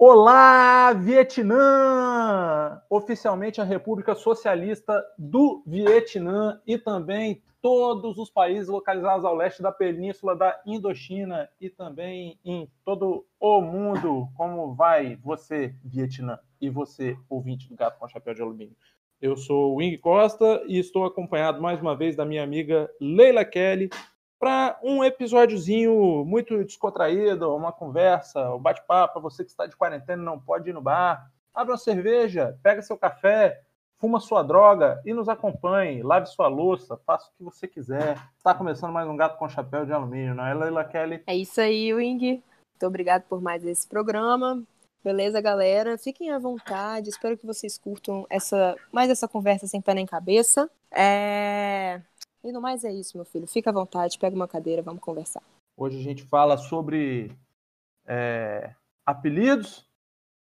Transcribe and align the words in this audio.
Olá, 0.00 0.92
Vietnã! 0.92 2.80
Oficialmente 2.88 3.60
a 3.60 3.64
República 3.64 4.14
Socialista 4.14 5.04
do 5.18 5.60
Vietnã 5.66 6.60
e 6.64 6.78
também 6.78 7.42
todos 7.60 8.16
os 8.16 8.30
países 8.30 8.68
localizados 8.68 9.24
ao 9.24 9.34
leste 9.34 9.60
da 9.60 9.72
península 9.72 10.36
da 10.36 10.62
Indochina 10.64 11.50
e 11.60 11.68
também 11.68 12.38
em 12.44 12.70
todo 12.84 13.26
o 13.40 13.60
mundo. 13.60 14.28
Como 14.36 14.72
vai 14.72 15.16
você, 15.16 15.74
Vietnã? 15.84 16.38
E 16.60 16.70
você, 16.70 17.16
ouvinte 17.28 17.68
do 17.68 17.74
Gato 17.74 17.98
com 17.98 18.06
Chapéu 18.06 18.34
de 18.34 18.40
Alumínio? 18.40 18.76
Eu 19.20 19.36
sou 19.36 19.72
o 19.72 19.76
Wing 19.78 19.98
Costa 19.98 20.62
e 20.68 20.78
estou 20.78 21.06
acompanhado 21.06 21.60
mais 21.60 21.80
uma 21.80 21.96
vez 21.96 22.14
da 22.14 22.24
minha 22.24 22.44
amiga 22.44 22.88
Leila 23.00 23.44
Kelly 23.44 23.90
para 24.38 24.78
um 24.82 25.02
episódiozinho 25.02 26.24
muito 26.24 26.62
descontraído, 26.64 27.54
uma 27.54 27.72
conversa, 27.72 28.54
um 28.54 28.58
bate-papo. 28.58 29.20
Você 29.20 29.44
que 29.44 29.50
está 29.50 29.66
de 29.66 29.76
quarentena 29.76 30.22
e 30.22 30.24
não 30.24 30.38
pode 30.38 30.70
ir 30.70 30.72
no 30.72 30.80
bar, 30.80 31.30
abre 31.52 31.72
uma 31.72 31.78
cerveja, 31.78 32.58
pega 32.62 32.80
seu 32.80 32.96
café, 32.96 33.60
fuma 33.98 34.20
sua 34.20 34.42
droga 34.42 35.02
e 35.04 35.12
nos 35.12 35.28
acompanhe. 35.28 36.02
Lave 36.02 36.26
sua 36.26 36.46
louça, 36.46 36.96
faça 37.04 37.28
o 37.28 37.32
que 37.36 37.42
você 37.42 37.66
quiser. 37.66 38.16
Está 38.36 38.54
começando 38.54 38.92
mais 38.92 39.08
um 39.08 39.16
Gato 39.16 39.36
com 39.38 39.48
Chapéu 39.48 39.84
de 39.84 39.92
Alumínio, 39.92 40.34
não 40.34 40.46
é, 40.46 40.54
Leila 40.54 40.84
Kelly? 40.84 41.22
É 41.26 41.36
isso 41.36 41.60
aí, 41.60 41.92
Wing. 41.92 42.42
Muito 42.80 42.86
obrigado 42.86 43.24
por 43.24 43.40
mais 43.40 43.64
esse 43.64 43.88
programa. 43.88 44.62
Beleza, 45.02 45.40
galera? 45.40 45.96
Fiquem 45.96 46.30
à 46.30 46.38
vontade. 46.38 47.08
Espero 47.08 47.36
que 47.36 47.46
vocês 47.46 47.78
curtam 47.78 48.26
essa 48.28 48.76
mais 48.92 49.10
essa 49.10 49.26
conversa 49.26 49.66
sem 49.66 49.80
pé 49.80 49.94
nem 49.94 50.06
cabeça. 50.06 50.70
É... 50.92 52.00
E 52.42 52.52
no 52.52 52.60
mais 52.60 52.84
é 52.84 52.92
isso, 52.92 53.16
meu 53.16 53.24
filho. 53.24 53.46
Fica 53.46 53.70
à 53.70 53.72
vontade, 53.72 54.18
pega 54.18 54.34
uma 54.34 54.48
cadeira, 54.48 54.82
vamos 54.82 55.00
conversar. 55.00 55.42
Hoje 55.76 55.98
a 55.98 56.02
gente 56.02 56.22
fala 56.24 56.56
sobre 56.56 57.32
é, 58.06 58.72
apelidos, 59.04 59.86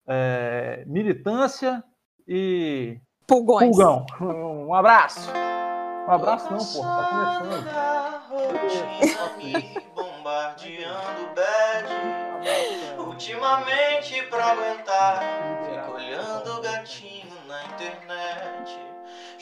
é, 0.06 0.84
militância 0.86 1.84
e. 2.26 2.98
Pulgões. 3.26 3.76
Pulgão. 3.76 4.06
Um 4.20 4.74
abraço. 4.74 5.30
Um 5.30 6.10
abraço 6.10 6.50
não, 6.50 6.58
porra. 6.58 7.04
Tá 7.04 8.26
começando. 8.28 8.90
bombardeando 9.94 11.34
bad. 11.34 11.88
Ultimamente 12.98 14.22
pra 14.30 14.52
aguentar. 14.52 15.20
Fico 15.64 15.99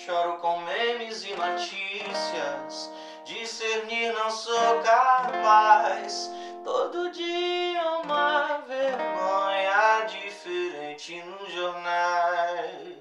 Choro 0.08 0.38
com 0.38 0.62
memes 0.62 1.22
e 1.22 1.34
notícias. 1.34 2.90
Discernir 3.26 4.10
não 4.14 4.30
sou 4.30 4.80
capaz. 4.82 6.30
Todo 6.64 7.10
dia 7.10 7.82
uma 8.02 8.56
vergonha 8.66 10.06
diferente 10.06 11.22
nos 11.24 11.52
jornais. 11.52 12.96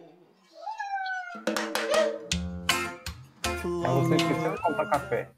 Mas 3.64 3.94
você 3.94 4.16
esqueceu 4.17 4.52
de 4.55 4.61
comprar 4.61 4.89
café. 4.89 5.30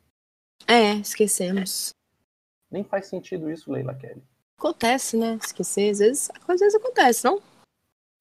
É, 0.68 0.94
esquecemos. 0.94 1.94
Nem 2.72 2.84
faz 2.84 3.06
sentido 3.06 3.48
isso, 3.52 3.72
Leila 3.72 3.94
Kelly. 3.94 4.24
Acontece, 4.58 5.16
né? 5.16 5.38
Esquecer, 5.40 5.92
às 5.92 6.00
vezes, 6.00 6.32
às 6.48 6.60
vezes 6.60 6.74
acontece, 6.74 7.26
não? 7.26 7.40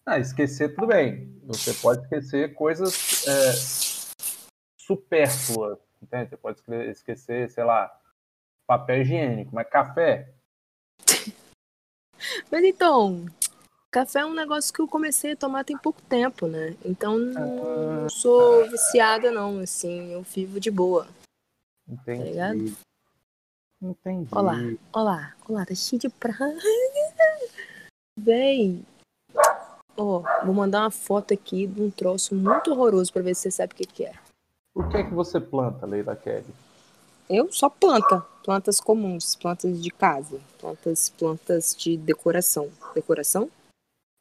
Ah, 0.08 0.18
esquecer 0.18 0.74
tudo 0.74 0.86
bem. 0.86 1.38
Você 1.44 1.74
pode 1.74 2.00
esquecer 2.00 2.54
coisas 2.54 3.26
é, 3.28 3.52
supérfluas, 4.80 5.78
entende? 6.02 6.30
Você 6.30 6.36
pode 6.38 6.62
esquecer, 6.88 7.50
sei 7.50 7.62
lá, 7.62 7.94
papel 8.66 9.02
higiênico, 9.02 9.54
mas 9.54 9.68
café. 9.68 10.32
mas 12.50 12.64
então, 12.64 13.26
café 13.90 14.20
é 14.20 14.24
um 14.24 14.32
negócio 14.32 14.72
que 14.72 14.80
eu 14.80 14.88
comecei 14.88 15.32
a 15.32 15.36
tomar 15.36 15.62
tem 15.62 15.76
pouco 15.76 16.00
tempo, 16.00 16.46
né? 16.46 16.74
Então 16.82 17.18
não 17.18 18.06
ah, 18.06 18.08
sou 18.08 18.66
viciada 18.70 19.30
não, 19.30 19.58
assim, 19.58 20.10
eu 20.10 20.22
vivo 20.22 20.58
de 20.58 20.70
boa. 20.70 21.06
Entendi. 21.86 22.18
Tá 22.18 22.24
ligado? 22.24 22.76
Entendi. 23.82 24.28
Olá, 24.32 24.56
olá, 24.90 25.36
olá, 25.46 25.66
tá 25.66 25.74
cheio 25.74 26.00
de 26.00 26.08
praia. 26.08 26.56
Vem, 28.16 28.86
Ó, 29.98 30.18
oh, 30.22 30.46
vou 30.46 30.54
mandar 30.54 30.82
uma 30.82 30.92
foto 30.92 31.34
aqui 31.34 31.66
de 31.66 31.82
um 31.82 31.90
troço 31.90 32.32
muito 32.32 32.70
horroroso 32.70 33.12
para 33.12 33.20
ver 33.20 33.34
se 33.34 33.42
você 33.42 33.50
sabe 33.50 33.72
o 33.72 33.76
que, 33.76 33.84
que 33.84 34.04
é. 34.04 34.14
O 34.72 34.88
que 34.88 34.96
é 34.96 35.02
que 35.02 35.12
você 35.12 35.40
planta, 35.40 35.84
Leila 35.84 36.14
Kelly? 36.14 36.54
Eu 37.28 37.52
só 37.52 37.68
planta. 37.68 38.20
Plantas 38.44 38.80
comuns, 38.80 39.34
plantas 39.34 39.82
de 39.82 39.90
casa, 39.90 40.40
plantas, 40.60 41.10
plantas 41.10 41.74
de 41.76 41.96
decoração. 41.96 42.70
Decoração? 42.94 43.50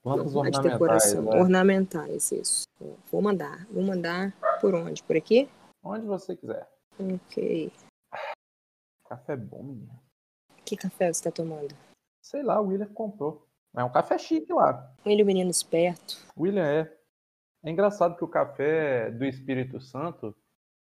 Plantas 0.04 0.34
Não, 0.34 0.40
ornamentais. 0.40 0.64
De 0.64 0.72
decoração. 0.72 1.22
Né? 1.22 1.40
Ornamentais, 1.40 2.32
isso. 2.32 2.64
Vou 3.12 3.22
mandar. 3.22 3.66
Vou 3.72 3.84
mandar 3.84 4.34
por 4.59 4.74
onde? 4.74 5.04
Por 5.04 5.16
aqui? 5.16 5.48
Onde 5.84 6.08
você 6.08 6.36
quiser. 6.36 6.68
Ok. 7.00 7.72
Café 9.08 9.38
bom, 9.38 9.62
menina. 9.62 10.02
Que 10.66 10.76
café 10.76 11.06
você 11.06 11.20
está 11.20 11.32
tomando? 11.32 11.74
Sei 12.22 12.42
lá, 12.42 12.59
o 12.59 12.68
William 12.68 12.88
comprou. 12.88 13.47
É 13.75 13.83
um 13.83 13.91
café 13.91 14.17
chique 14.17 14.51
lá. 14.51 14.94
Ele, 15.05 15.23
menino 15.23 15.51
esperto. 15.51 16.17
William 16.38 16.66
é. 16.66 16.97
É 17.63 17.69
engraçado 17.69 18.16
que 18.16 18.23
o 18.23 18.28
café 18.28 19.11
do 19.11 19.25
Espírito 19.25 19.79
Santo, 19.81 20.35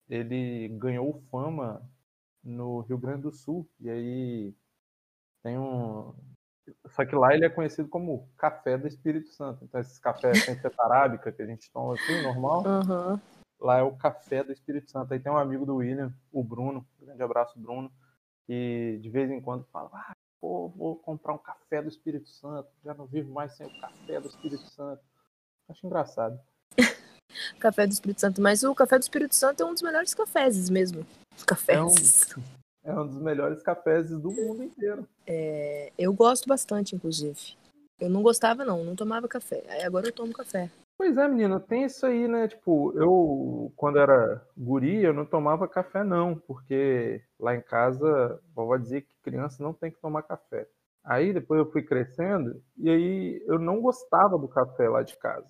ele 0.10 0.70
ganhou 0.80 1.22
fama 1.32 1.82
no 2.44 2.82
Rio 2.82 2.98
Grande 2.98 3.24
do 3.24 3.32
Sul. 3.32 3.70
E 3.80 3.90
aí 3.90 4.56
tem 5.44 5.58
um. 5.58 6.14
Só 6.88 7.06
que 7.06 7.16
lá 7.16 7.34
ele 7.34 7.46
é 7.46 7.50
conhecido 7.50 7.90
como 7.90 8.30
café 8.38 8.78
do 8.78 8.88
Espírito 8.88 9.30
Santo. 9.30 9.64
Então, 9.64 9.82
esses 9.82 10.00
cafés 10.00 10.44
sem 10.44 10.58
ser 10.60 10.72
arábica 10.80 11.32
que 11.32 11.42
a 11.42 11.46
gente 11.46 11.72
toma 11.72 11.94
assim, 11.94 12.22
normal. 12.22 12.64
Uhum. 12.64 13.20
Lá 13.60 13.80
é 13.80 13.84
o 13.84 13.96
café 13.96 14.44
do 14.44 14.52
Espírito 14.52 14.90
Santo. 14.90 15.14
Aí 15.14 15.20
tem 15.20 15.32
um 15.32 15.38
amigo 15.38 15.66
do 15.66 15.78
William, 15.78 16.14
o 16.32 16.44
Bruno. 16.44 16.86
Um 17.00 17.06
grande 17.06 17.22
abraço, 17.22 17.60
Bruno. 17.60 17.92
Que 18.48 19.00
de 19.02 19.10
vez 19.10 19.30
em 19.30 19.42
quando 19.42 19.66
fala: 19.66 19.90
ah, 19.94 20.14
pô, 20.42 20.70
vou 20.70 20.96
comprar 20.96 21.34
um 21.34 21.38
café 21.38 21.82
do 21.82 21.88
Espírito 21.88 22.28
Santo, 22.28 22.68
já 22.84 22.94
não 22.96 23.06
vivo 23.06 23.32
mais 23.32 23.56
sem 23.56 23.68
o 23.68 23.80
café 23.80 24.20
do 24.20 24.28
Espírito 24.28 24.68
Santo. 24.72 25.02
Acho 25.70 25.86
engraçado. 25.86 26.40
café 27.60 27.86
do 27.86 27.94
Espírito 27.94 28.20
Santo, 28.20 28.42
mas 28.42 28.64
o 28.64 28.74
café 28.74 28.98
do 28.98 29.04
Espírito 29.04 29.36
Santo 29.36 29.62
é 29.62 29.66
um 29.66 29.74
dos 29.74 29.84
melhores 29.84 30.16
cafés 30.16 30.70
mesmo. 30.70 31.06
Cafés. 31.46 32.34
É 32.84 32.90
um, 32.90 32.98
é 32.98 33.00
um 33.00 33.08
dos 33.08 33.22
melhores 33.22 33.62
cafés 33.62 34.10
do 34.10 34.32
mundo 34.32 34.64
inteiro. 34.64 35.08
É, 35.28 35.94
eu 35.98 36.12
gosto 36.12 36.50
bastante, 36.50 36.96
inclusive. 36.96 37.56
Eu 38.00 38.10
não 38.10 38.24
gostava, 38.24 38.66
não, 38.66 38.84
não 38.84 38.96
tomava 38.96 39.28
café. 39.28 39.64
Aí 39.68 39.84
agora 39.84 40.08
eu 40.08 40.12
tomo 40.12 40.34
café. 40.34 40.72
Pois 41.02 41.18
é, 41.18 41.28
menina, 41.28 41.60
tem 41.60 41.86
isso 41.86 42.06
aí, 42.06 42.28
né? 42.28 42.48
Tipo, 42.48 42.94
eu, 42.96 43.74
quando 43.76 43.98
era 43.98 44.40
guri, 44.56 45.04
eu 45.04 45.12
não 45.12 45.26
tomava 45.26 45.68
café, 45.68 46.04
não, 46.04 46.36
porque 46.36 47.20
lá 47.40 47.56
em 47.56 47.62
casa, 47.62 48.08
a 48.08 48.40
vovó 48.54 48.78
dizia 48.78 49.02
que 49.02 49.16
criança 49.24 49.64
não 49.64 49.74
tem 49.74 49.90
que 49.90 50.00
tomar 50.00 50.22
café. 50.22 50.68
Aí 51.04 51.34
depois 51.34 51.60
eu 51.60 51.72
fui 51.72 51.82
crescendo 51.82 52.62
e 52.78 52.88
aí 52.88 53.44
eu 53.48 53.58
não 53.58 53.82
gostava 53.82 54.38
do 54.38 54.48
café 54.48 54.88
lá 54.88 55.02
de 55.02 55.18
casa, 55.18 55.50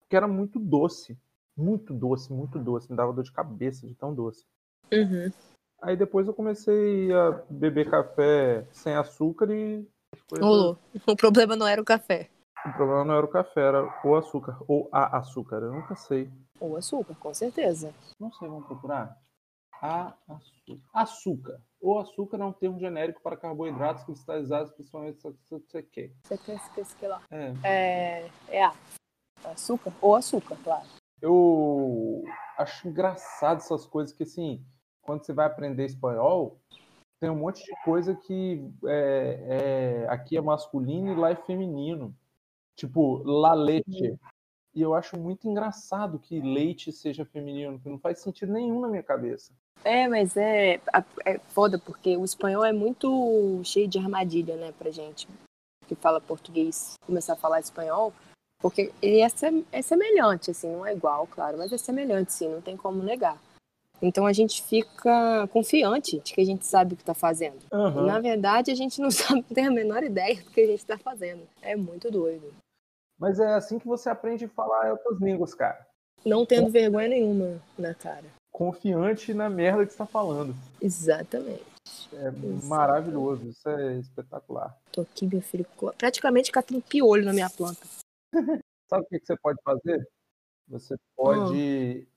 porque 0.00 0.14
era 0.14 0.28
muito 0.28 0.58
doce, 0.58 1.18
muito 1.56 1.94
doce, 1.94 2.30
muito 2.30 2.58
doce, 2.58 2.90
me 2.90 2.96
dava 2.98 3.14
dor 3.14 3.24
de 3.24 3.32
cabeça 3.32 3.86
de 3.86 3.94
tão 3.94 4.14
doce. 4.14 4.44
Uhum. 4.92 5.32
Aí 5.80 5.96
depois 5.96 6.28
eu 6.28 6.34
comecei 6.34 7.10
a 7.14 7.30
beber 7.48 7.90
café 7.90 8.66
sem 8.70 8.94
açúcar 8.94 9.50
e. 9.50 9.88
Coisas... 10.28 10.76
O 11.06 11.16
problema 11.16 11.56
não 11.56 11.66
era 11.66 11.80
o 11.80 11.84
café. 11.84 12.28
O 12.64 12.72
problema 12.74 13.04
não 13.04 13.14
era 13.14 13.26
o 13.26 13.28
café, 13.28 13.60
era 13.60 13.82
o 14.04 14.14
açúcar. 14.14 14.56
Ou 14.68 14.88
a 14.92 15.18
açúcar, 15.18 15.56
eu 15.56 15.72
nunca 15.72 15.96
sei. 15.96 16.30
Ou 16.60 16.76
açúcar, 16.76 17.14
com 17.16 17.34
certeza. 17.34 17.92
Não 18.20 18.32
sei, 18.32 18.48
vamos 18.48 18.66
procurar. 18.66 19.16
A 19.80 20.14
açúcar. 20.28 20.78
Açúcar. 20.94 21.60
O 21.80 21.98
açúcar 21.98 22.40
é 22.40 22.44
um 22.44 22.52
termo 22.52 22.78
genérico 22.78 23.20
para 23.20 23.36
carboidratos 23.36 24.04
cristalizados, 24.04 24.72
principalmente 24.72 25.20
se 25.20 25.34
você 25.50 25.82
quer. 25.82 26.12
Você 26.22 26.38
quer 26.38 26.54
esquecer 26.54 27.08
lá. 27.08 27.20
É. 27.30 27.52
É, 27.64 28.30
é 28.48 28.64
a. 28.64 28.72
Açúcar? 29.44 29.92
Ou 30.00 30.14
açúcar, 30.14 30.56
claro. 30.62 30.86
Eu 31.20 32.22
acho 32.56 32.86
engraçado 32.86 33.56
essas 33.56 33.84
coisas 33.86 34.14
que, 34.14 34.22
assim, 34.22 34.64
quando 35.00 35.24
você 35.24 35.32
vai 35.32 35.46
aprender 35.46 35.84
espanhol, 35.84 36.60
tem 37.18 37.28
um 37.28 37.36
monte 37.36 37.64
de 37.64 37.72
coisa 37.84 38.14
que 38.14 38.64
é, 38.84 40.04
é, 40.06 40.08
aqui 40.08 40.36
é 40.36 40.40
masculino 40.40 41.12
e 41.12 41.16
lá 41.16 41.30
é 41.30 41.36
feminino. 41.36 42.14
Tipo, 42.76 43.22
la 43.24 43.54
leite. 43.54 44.18
E 44.74 44.80
eu 44.80 44.94
acho 44.94 45.18
muito 45.18 45.46
engraçado 45.46 46.18
que 46.18 46.40
leite 46.40 46.90
seja 46.92 47.26
feminino, 47.26 47.74
porque 47.74 47.90
não 47.90 47.98
faz 47.98 48.20
sentido 48.20 48.52
nenhum 48.52 48.80
na 48.80 48.88
minha 48.88 49.02
cabeça. 49.02 49.52
É, 49.84 50.08
mas 50.08 50.36
é, 50.36 50.80
é 51.26 51.38
foda, 51.48 51.78
porque 51.78 52.16
o 52.16 52.24
espanhol 52.24 52.64
é 52.64 52.72
muito 52.72 53.60
cheio 53.64 53.86
de 53.86 53.98
armadilha, 53.98 54.56
né, 54.56 54.72
pra 54.78 54.90
gente 54.90 55.28
que 55.86 55.94
fala 55.94 56.20
português 56.20 56.94
começar 57.04 57.34
a 57.34 57.36
falar 57.36 57.60
espanhol, 57.60 58.14
porque 58.60 58.92
ele 59.02 59.20
é, 59.20 59.28
é 59.72 59.82
semelhante, 59.82 60.50
assim, 60.50 60.70
não 60.72 60.86
é 60.86 60.94
igual, 60.94 61.26
claro, 61.26 61.58
mas 61.58 61.72
é 61.72 61.76
semelhante, 61.76 62.32
sim, 62.32 62.48
não 62.48 62.62
tem 62.62 62.76
como 62.76 63.02
negar. 63.02 63.36
Então 64.00 64.26
a 64.26 64.32
gente 64.32 64.62
fica 64.62 65.46
confiante 65.48 66.18
de 66.20 66.32
que 66.32 66.40
a 66.40 66.44
gente 66.44 66.66
sabe 66.66 66.94
o 66.94 66.96
que 66.96 67.02
está 67.02 67.14
fazendo. 67.14 67.58
Uhum. 67.72 68.06
Na 68.06 68.18
verdade, 68.18 68.70
a 68.70 68.74
gente 68.74 69.00
não 69.00 69.10
sabe, 69.12 69.42
tem 69.54 69.66
a 69.66 69.70
menor 69.70 70.02
ideia 70.02 70.42
do 70.42 70.50
que 70.50 70.60
a 70.60 70.66
gente 70.66 70.80
está 70.80 70.98
fazendo. 70.98 71.42
É 71.60 71.76
muito 71.76 72.10
doido. 72.10 72.52
Mas 73.22 73.38
é 73.38 73.54
assim 73.54 73.78
que 73.78 73.86
você 73.86 74.08
aprende 74.10 74.46
a 74.46 74.48
falar 74.48 74.90
outras 74.90 75.20
línguas, 75.20 75.54
cara. 75.54 75.86
Não 76.26 76.44
tendo 76.44 76.68
vergonha 76.68 77.06
nenhuma 77.06 77.62
na 77.78 77.94
cara. 77.94 78.24
Confiante 78.50 79.32
na 79.32 79.48
merda 79.48 79.86
que 79.86 79.92
você 79.92 79.98
tá 79.98 80.06
falando. 80.06 80.56
Exatamente. 80.80 81.62
É 82.12 82.32
maravilhoso, 82.66 83.46
isso 83.48 83.68
é 83.68 83.94
espetacular. 83.98 84.76
Tô 84.90 85.02
aqui, 85.02 85.24
meu 85.28 85.40
filho, 85.40 85.64
praticamente 85.96 86.50
catando 86.50 86.82
piolho 86.82 87.24
na 87.24 87.32
minha 87.32 87.48
planta. 87.48 87.86
Sabe 88.90 89.04
o 89.04 89.06
que 89.08 89.20
que 89.20 89.26
você 89.26 89.36
pode 89.36 89.60
fazer? 89.62 90.04
Você 90.66 90.96
pode 91.16 92.08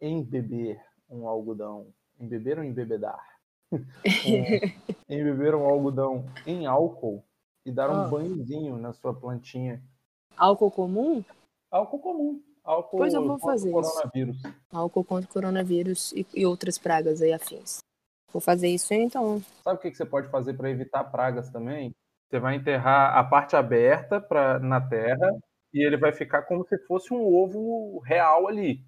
embeber 0.00 0.84
um 1.08 1.28
algodão. 1.28 1.94
Embeber 2.18 2.58
ou 2.58 2.64
embebedar? 2.64 3.24
Um- 3.72 5.04
embeber 5.08 5.54
um 5.54 5.64
algodão 5.66 6.24
em 6.44 6.66
álcool 6.66 7.24
e 7.64 7.70
dar 7.70 7.90
um 7.90 8.02
Ah. 8.02 8.08
banhozinho 8.08 8.76
na 8.76 8.92
sua 8.92 9.14
plantinha. 9.14 9.80
Álcool 10.36 10.70
comum? 10.70 11.24
Álcool 11.70 11.98
comum. 11.98 12.42
Álcool 12.64 12.98
Pois 12.98 13.14
eu 13.14 13.24
vou 13.24 13.38
fazer 13.38 13.68
isso. 13.70 13.80
coronavírus. 13.80 14.42
Álcool 14.72 15.04
contra 15.04 15.30
o 15.30 15.32
coronavírus 15.32 16.12
e, 16.12 16.26
e 16.34 16.44
outras 16.44 16.78
pragas 16.78 17.22
aí 17.22 17.32
afins. 17.32 17.78
Vou 18.32 18.40
fazer 18.40 18.68
isso 18.68 18.92
então. 18.92 19.40
Sabe 19.62 19.78
o 19.78 19.80
que 19.82 19.90
que 19.90 19.96
você 19.96 20.04
pode 20.04 20.28
fazer 20.28 20.54
para 20.54 20.68
evitar 20.68 21.04
pragas 21.04 21.48
também? 21.50 21.94
Você 22.28 22.40
vai 22.40 22.56
enterrar 22.56 23.16
a 23.16 23.22
parte 23.22 23.54
aberta 23.54 24.20
pra, 24.20 24.58
na 24.58 24.80
terra 24.80 25.32
e 25.72 25.84
ele 25.84 25.96
vai 25.96 26.12
ficar 26.12 26.42
como 26.42 26.66
se 26.66 26.76
fosse 26.86 27.14
um 27.14 27.22
ovo 27.22 28.00
real 28.00 28.48
ali. 28.48 28.84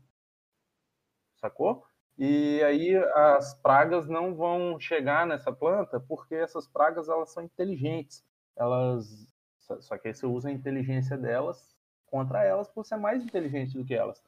Sacou? 1.40 1.84
E 2.18 2.60
aí 2.64 2.96
as 3.14 3.54
pragas 3.62 4.08
não 4.08 4.34
vão 4.34 4.78
chegar 4.80 5.24
nessa 5.24 5.52
planta 5.52 6.00
porque 6.00 6.34
essas 6.34 6.66
pragas 6.66 7.08
elas 7.08 7.32
são 7.32 7.44
inteligentes. 7.44 8.24
Elas 8.56 9.06
só- 9.68 9.80
só 9.80 9.98
que 9.98 10.08
aí 10.08 10.14
você 10.14 10.26
usa 10.26 10.48
a 10.48 10.52
inteligência 10.52 11.16
delas 11.16 11.76
contra 12.06 12.42
elas 12.42 12.66
porque 12.66 12.88
você 12.88 12.94
é 12.94 12.98
mais 12.98 13.22
inteligente 13.22 13.76
do 13.76 13.84
que 13.84 13.94
elas. 13.94 14.22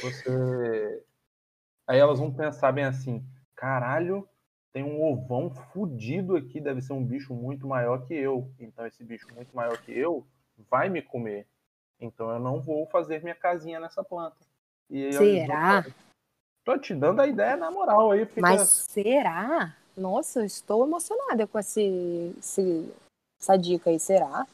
Você 0.00 1.04
aí 1.86 1.98
elas 1.98 2.18
vão 2.18 2.32
pensar 2.32 2.72
bem 2.72 2.84
assim: 2.84 3.24
caralho, 3.54 4.26
tem 4.72 4.82
um 4.82 5.02
ovão 5.04 5.50
fudido 5.50 6.34
aqui, 6.36 6.60
deve 6.60 6.80
ser 6.80 6.94
um 6.94 7.04
bicho 7.04 7.34
muito 7.34 7.66
maior 7.66 8.06
que 8.06 8.14
eu. 8.14 8.50
Então 8.58 8.86
esse 8.86 9.04
bicho 9.04 9.28
muito 9.34 9.54
maior 9.54 9.76
que 9.78 9.92
eu 9.92 10.26
vai 10.70 10.88
me 10.88 11.02
comer. 11.02 11.46
Então 12.00 12.30
eu 12.30 12.40
não 12.40 12.60
vou 12.60 12.86
fazer 12.86 13.22
minha 13.22 13.34
casinha 13.34 13.78
nessa 13.78 14.02
planta. 14.02 14.36
Aí, 14.90 15.12
Será? 15.12 15.84
Eu 15.86 15.92
tô 16.64 16.78
te 16.78 16.94
dando 16.94 17.20
a 17.20 17.26
ideia 17.26 17.56
na 17.56 17.70
moral 17.70 18.10
aí. 18.10 18.24
Fica... 18.26 18.40
Mas 18.40 18.86
será? 18.88 19.76
Nossa, 19.96 20.40
eu 20.40 20.44
estou 20.44 20.84
emocionada 20.84 21.46
com 21.46 21.56
esse, 21.58 22.34
esse- 22.38 22.92
essa 23.44 23.56
dica 23.56 23.90
aí. 23.90 24.00
Será? 24.00 24.46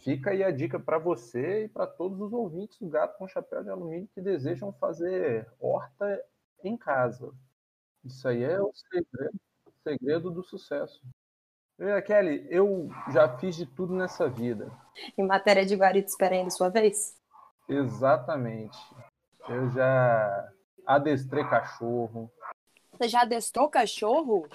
Fica 0.00 0.30
aí 0.30 0.44
a 0.44 0.50
dica 0.50 0.78
para 0.78 0.98
você 0.98 1.64
e 1.64 1.68
para 1.68 1.86
todos 1.86 2.20
os 2.20 2.32
ouvintes 2.32 2.78
do 2.78 2.88
Gato 2.88 3.18
com 3.18 3.26
Chapéu 3.26 3.62
de 3.64 3.70
Alumínio 3.70 4.08
que 4.14 4.20
desejam 4.20 4.72
fazer 4.72 5.46
horta 5.60 6.24
em 6.62 6.76
casa. 6.76 7.32
Isso 8.04 8.26
aí 8.28 8.44
é 8.44 8.60
o 8.60 8.72
segredo, 8.72 9.40
o 9.66 9.72
segredo 9.82 10.30
do 10.30 10.42
sucesso. 10.42 11.02
E, 11.78 12.02
Kelly, 12.02 12.46
eu 12.48 12.88
já 13.12 13.36
fiz 13.38 13.56
de 13.56 13.66
tudo 13.66 13.94
nessa 13.94 14.28
vida. 14.28 14.70
Em 15.16 15.26
matéria 15.26 15.66
de 15.66 15.74
guarita, 15.74 16.08
espera 16.08 16.34
ainda 16.34 16.50
sua 16.50 16.68
vez? 16.68 17.16
Exatamente. 17.68 18.78
Eu 19.48 19.68
já 19.70 20.52
adestrei 20.86 21.44
cachorro. 21.44 22.30
Você 22.92 23.08
já 23.08 23.22
adestrou 23.22 23.68
cachorro? 23.68 24.48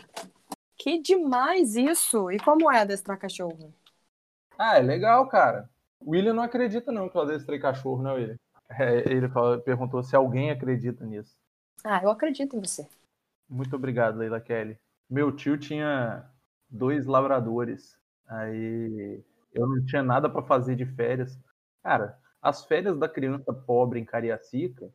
Que 0.78 1.02
demais 1.02 1.76
isso! 1.76 2.30
E 2.32 2.38
como 2.40 2.72
é 2.72 2.80
adestrar 2.82 3.18
cachorro? 3.18 3.74
Ah, 4.58 4.78
é 4.78 4.82
legal, 4.82 5.28
cara. 5.28 5.70
O 6.00 6.12
William 6.12 6.34
não 6.34 6.44
acredita 6.44 6.92
não 6.92 7.10
que 7.10 7.16
eu 7.18 7.22
adestrei 7.22 7.60
cachorro, 7.60 8.02
né, 8.04 8.12
William? 8.14 8.36
É, 8.70 8.98
ele 9.12 9.30
falou- 9.30 9.60
perguntou 9.62 10.04
se 10.04 10.16
alguém 10.16 10.50
acredita 10.52 11.06
nisso. 11.06 11.36
Ah, 11.86 12.02
eu 12.04 12.10
acredito 12.10 12.56
em 12.58 12.60
você. 12.60 12.86
Muito 13.50 13.76
obrigado, 13.76 14.18
Leila 14.18 14.42
Kelly. 14.42 14.78
Meu 15.10 15.32
tio 15.36 15.58
tinha 15.58 16.26
dois 16.70 17.06
labradores. 17.06 17.98
Aí 18.28 19.24
eu 19.54 19.68
não 19.68 19.84
tinha 19.86 20.02
nada 20.02 20.30
para 20.30 20.42
fazer 20.46 20.76
de 20.76 20.86
férias. 20.86 21.38
Cara, 21.84 22.18
as 22.42 22.66
férias 22.66 22.98
da 22.98 23.08
criança 23.08 23.54
pobre 23.54 24.00
em 24.00 24.06
Cariacica 24.06 24.90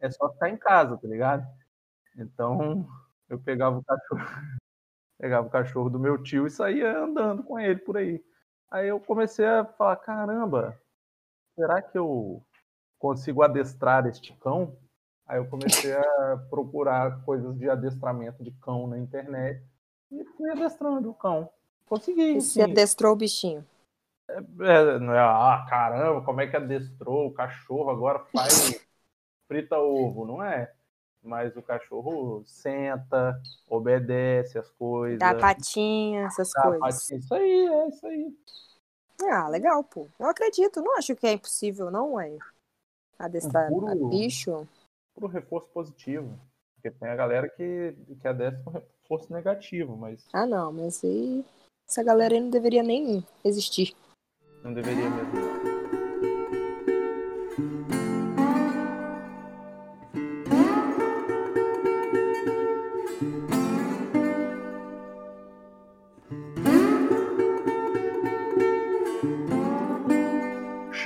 é 0.00 0.10
só 0.10 0.30
ficar 0.32 0.50
em 0.50 0.56
casa, 0.56 0.96
tá 0.96 1.08
ligado? 1.08 1.46
Então 2.18 2.86
eu 3.28 3.38
pegava 3.40 3.78
o 3.78 3.84
cachorro, 3.84 4.20
pegava 5.24 5.46
o 5.46 5.50
cachorro 5.50 5.88
do 5.88 5.98
meu 5.98 6.22
tio 6.22 6.46
e 6.46 6.50
saía 6.50 6.98
andando 6.98 7.42
com 7.42 7.58
ele 7.58 7.80
por 7.80 7.96
aí. 7.96 8.22
Aí 8.70 8.88
eu 8.88 9.00
comecei 9.00 9.46
a 9.46 9.64
falar, 9.64 9.96
caramba, 9.96 10.78
será 11.54 11.80
que 11.80 11.96
eu 11.96 12.44
consigo 12.98 13.42
adestrar 13.42 14.06
este 14.06 14.34
cão? 14.34 14.76
Aí 15.26 15.38
eu 15.38 15.48
comecei 15.48 15.94
a 15.94 16.36
procurar 16.50 17.24
coisas 17.24 17.56
de 17.56 17.70
adestramento 17.70 18.44
de 18.44 18.50
cão 18.60 18.86
na 18.86 18.98
internet 18.98 19.64
e 20.12 20.22
fui 20.36 20.50
adestrando 20.50 21.08
o 21.08 21.14
cão. 21.14 21.48
Consegui. 21.86 22.36
E 22.36 22.40
você 22.42 22.60
adestrou 22.60 23.14
o 23.14 23.16
bichinho? 23.16 23.64
É, 24.28 24.98
não 24.98 25.14
é, 25.14 25.20
ah, 25.20 25.64
caramba, 25.70 26.20
como 26.20 26.42
é 26.42 26.46
que 26.46 26.56
adestrou? 26.56 27.28
O 27.28 27.32
cachorro 27.32 27.88
agora 27.88 28.18
faz 28.26 28.78
frita 29.48 29.78
ovo, 29.78 30.26
não 30.26 30.42
é? 30.44 30.70
Mas 31.24 31.56
o 31.56 31.62
cachorro 31.62 32.42
senta, 32.44 33.40
obedece 33.68 34.58
as 34.58 34.68
coisas. 34.70 35.18
Dá 35.18 35.34
patinha, 35.34 36.26
essas 36.26 36.50
dá 36.52 36.62
coisas. 36.62 36.80
patinha. 36.80 37.18
Isso 37.18 37.34
aí, 37.34 37.66
é 37.66 37.88
isso 37.88 38.06
aí. 38.06 38.36
Ah, 39.22 39.48
legal, 39.48 39.82
pô. 39.82 40.06
Eu 40.18 40.26
acredito. 40.26 40.82
Não 40.82 40.96
acho 40.98 41.16
que 41.16 41.26
é 41.26 41.32
impossível, 41.32 41.90
não, 41.90 42.20
é. 42.20 42.36
Adestrar 43.18 43.72
Um 43.72 43.80
puro- 43.80 44.08
bicho. 44.08 44.68
Pro 45.14 45.26
reforço 45.26 45.68
positivo. 45.68 46.38
Porque 46.74 46.90
tem 46.90 47.08
a 47.08 47.16
galera 47.16 47.48
que, 47.48 47.94
que 48.20 48.28
adestra 48.28 48.62
com 48.62 48.70
reforço 48.70 49.32
negativo, 49.32 49.96
mas 49.96 50.26
Ah, 50.32 50.44
não, 50.46 50.70
mas 50.72 51.02
aí. 51.02 51.42
Essa 51.88 52.02
galera 52.02 52.34
aí 52.34 52.40
não 52.40 52.50
deveria 52.50 52.82
nem 52.82 53.24
existir. 53.44 53.94
não 54.62 54.74
deveria 54.74 55.08
mesmo. 55.08 55.73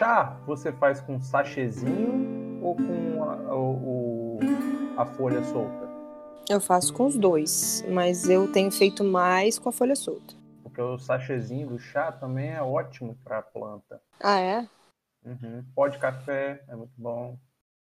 Chá 0.09 0.41
você 0.47 0.73
faz 0.73 1.03
com 1.03 1.21
sachêzinho 1.21 2.63
ou 2.63 2.75
com 2.75 3.23
a, 3.25 3.55
o- 3.55 4.39
a 4.97 5.05
folha 5.05 5.45
solta? 5.45 5.87
Eu 6.49 6.63
faço 6.63 6.95
com 6.95 7.05
os 7.09 7.15
dois, 7.15 7.85
mas 7.91 8.27
eu 8.27 8.51
tenho 8.51 8.71
feito 8.73 9.05
mais 9.05 9.59
com 9.59 9.69
a 9.69 9.73
folha 9.73 9.95
solta. 9.95 10.35
Porque 10.63 10.81
o 10.81 10.99
sachêzinho 10.99 11.69
do 11.69 11.79
chá 11.79 12.11
também 12.11 12.53
é 12.55 12.63
ótimo 12.63 13.19
para 13.23 13.43
planta. 13.43 14.01
Ah, 14.19 14.41
é? 14.41 14.67
Uhum. 15.27 15.63
Pó 15.75 15.89
de 15.89 15.99
café 15.99 16.65
é 16.67 16.75
muito 16.75 16.95
bom. 16.97 17.37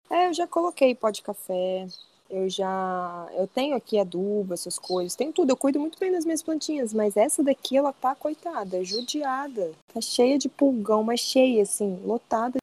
É, 0.09 0.29
eu 0.29 0.33
já 0.33 0.47
coloquei 0.47 0.95
pó 0.95 1.11
de 1.11 1.23
café. 1.23 1.89
Eu 2.33 2.49
já. 2.49 3.29
Eu 3.35 3.47
tenho 3.47 3.77
aqui 3.77 3.99
adubo, 3.99 4.55
essas 4.55 4.79
coisas. 4.79 5.15
Tenho 5.15 5.35
tudo. 5.35 5.51
Eu 5.51 5.57
cuido 5.57 5.79
muito 5.79 5.99
bem 5.99 6.11
das 6.11 6.25
minhas 6.25 6.43
plantinhas. 6.43 6.95
Mas 6.95 7.15
essa 7.15 7.43
daqui, 7.43 7.77
ela 7.77 7.93
tá, 7.93 8.15
coitada, 8.15 8.83
judiada. 8.83 9.73
Tá 9.93 10.01
cheia 10.01 10.39
de 10.39 10.49
pulgão, 10.49 11.05
mas 11.05 11.21
cheia, 11.21 11.63
assim, 11.63 12.01
lotada. 12.03 12.57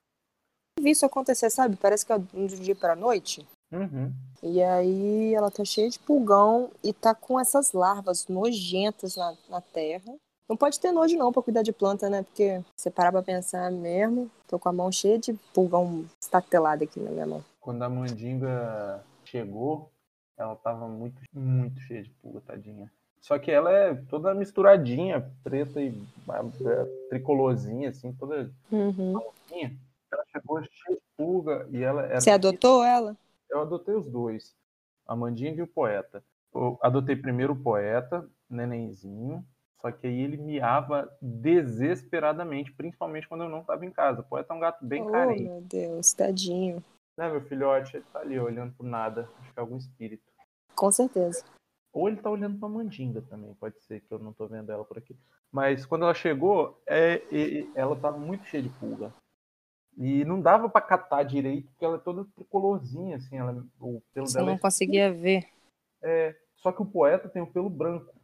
Eu 0.80 0.84
vi 0.84 0.90
isso 0.90 1.06
acontecer, 1.06 1.52
sabe? 1.52 1.76
Parece 1.76 2.04
que 2.04 2.12
é 2.12 2.18
de 2.18 2.36
um 2.36 2.48
dia 2.48 2.76
pra 2.76 2.96
noite. 2.96 3.46
Uhum. 3.72 4.12
E 4.42 4.60
aí 4.64 5.36
ela 5.36 5.52
tá 5.52 5.64
cheia 5.64 5.88
de 5.88 6.00
pulgão 6.00 6.72
e 6.84 6.92
tá 6.92 7.14
com 7.14 7.40
essas 7.40 7.72
larvas 7.72 8.28
nojentas 8.28 9.16
na, 9.16 9.38
na 9.48 9.62
terra. 9.62 10.16
Não 10.50 10.58
pode 10.58 10.80
ter 10.80 10.92
nojo 10.92 11.16
não 11.16 11.32
pra 11.32 11.44
cuidar 11.44 11.62
de 11.62 11.72
planta, 11.72 12.10
né? 12.10 12.24
Porque 12.24 12.60
você 12.76 12.90
parar 12.90 13.12
pra 13.12 13.22
pensar 13.22 13.72
mesmo, 13.72 14.32
tô 14.48 14.58
com 14.58 14.68
a 14.68 14.74
mão 14.74 14.92
cheia 14.92 15.20
de 15.20 15.34
pulgão 15.54 16.06
estatelado 16.20 16.84
aqui 16.84 17.00
na 17.00 17.12
minha 17.12 17.28
mão. 17.28 17.46
Quando 17.60 17.84
a 17.84 17.90
mandinga 17.90 19.04
chegou, 19.30 19.92
ela 20.38 20.56
tava 20.56 20.88
muito, 20.88 21.22
muito 21.34 21.80
cheia 21.82 22.04
de 22.04 22.10
pulga, 22.10 22.42
tadinha. 22.42 22.92
Só 23.22 23.38
que 23.38 23.52
ela 23.52 23.72
é 23.72 23.94
toda 23.94 24.34
misturadinha, 24.34 25.30
preta 25.44 25.82
e 25.82 25.90
é, 26.30 26.86
tricolorzinha, 27.10 27.90
assim, 27.90 28.14
toda 28.14 28.52
Uhum. 28.72 29.20
Ela 30.12 30.24
chegou 30.32 30.64
cheia 30.64 30.96
de 30.96 31.04
pulga 31.18 31.68
e 31.70 31.84
ela 31.84 32.04
era. 32.04 32.22
Você 32.22 32.32
adotou 32.32 32.84
ela? 32.84 33.16
Eu 33.50 33.62
adotei 33.62 33.94
os 33.94 34.08
dois, 34.08 34.56
a 35.08 35.16
mandinga 35.16 35.60
e 35.60 35.64
o 35.64 35.68
poeta. 35.68 36.24
Eu 36.54 36.80
adotei 36.82 37.16
primeiro 37.16 37.54
o 37.54 37.60
poeta, 37.60 38.28
nenenzinho, 38.50 39.46
só 39.82 39.92
que 39.92 40.08
aí 40.08 40.20
ele 40.20 40.38
miava 40.38 41.10
desesperadamente, 41.22 42.72
principalmente 42.72 43.28
quando 43.28 43.44
eu 43.44 43.50
não 43.50 43.62
estava 43.62 43.86
em 43.86 43.92
casa. 43.92 44.22
O 44.22 44.24
poeta 44.26 44.54
é 44.54 44.56
um 44.56 44.60
gato 44.60 44.86
bem 44.86 45.04
oh, 45.04 45.12
carente. 45.12 45.44
meu 45.44 45.62
Deus, 45.62 46.14
tadinho. 46.14 46.84
Né, 47.20 47.30
meu 47.30 47.42
filhote? 47.42 47.98
Ele 47.98 48.06
tá 48.14 48.20
ali 48.20 48.40
olhando 48.40 48.74
pro 48.76 48.88
nada. 48.88 49.30
Acho 49.40 49.52
que 49.52 49.60
é 49.60 49.62
algum 49.62 49.76
espírito. 49.76 50.24
Com 50.74 50.90
certeza. 50.90 51.44
Ou 51.92 52.08
ele 52.08 52.16
tá 52.16 52.30
olhando 52.30 52.58
pra 52.58 52.70
mandinga 52.70 53.22
também, 53.24 53.54
pode 53.56 53.78
ser 53.82 54.00
que 54.00 54.14
eu 54.14 54.20
não 54.20 54.32
tô 54.32 54.48
vendo 54.48 54.72
ela 54.72 54.86
por 54.86 54.98
aqui. 54.98 55.18
Mas 55.52 55.86
quando 55.86 56.04
ela 56.04 56.14
chegou, 56.14 56.82
é, 56.88 57.16
é, 57.16 57.68
ela 57.76 57.94
tava 58.00 58.18
muito 58.18 58.46
cheia 58.46 58.64
de 58.64 58.70
pulga. 58.70 59.14
E 59.98 60.24
não 60.24 60.40
dava 60.40 60.70
para 60.70 60.86
catar 60.86 61.24
direito, 61.24 61.68
porque 61.72 61.84
ela 61.84 61.98
é 61.98 62.00
toda 62.00 62.24
tricolorzinha, 62.36 63.18
assim, 63.18 63.38
ela, 63.38 63.66
o 63.82 64.02
pelo 64.14 64.26
Você 64.26 64.38
dela. 64.38 64.52
não 64.52 64.56
é... 64.56 64.60
conseguia 64.60 65.12
ver. 65.12 65.46
É, 66.02 66.34
só 66.56 66.72
que 66.72 66.82
o 66.82 66.86
poeta 66.86 67.28
tem 67.28 67.42
o 67.42 67.52
pelo 67.52 67.70
branco. 67.70 68.16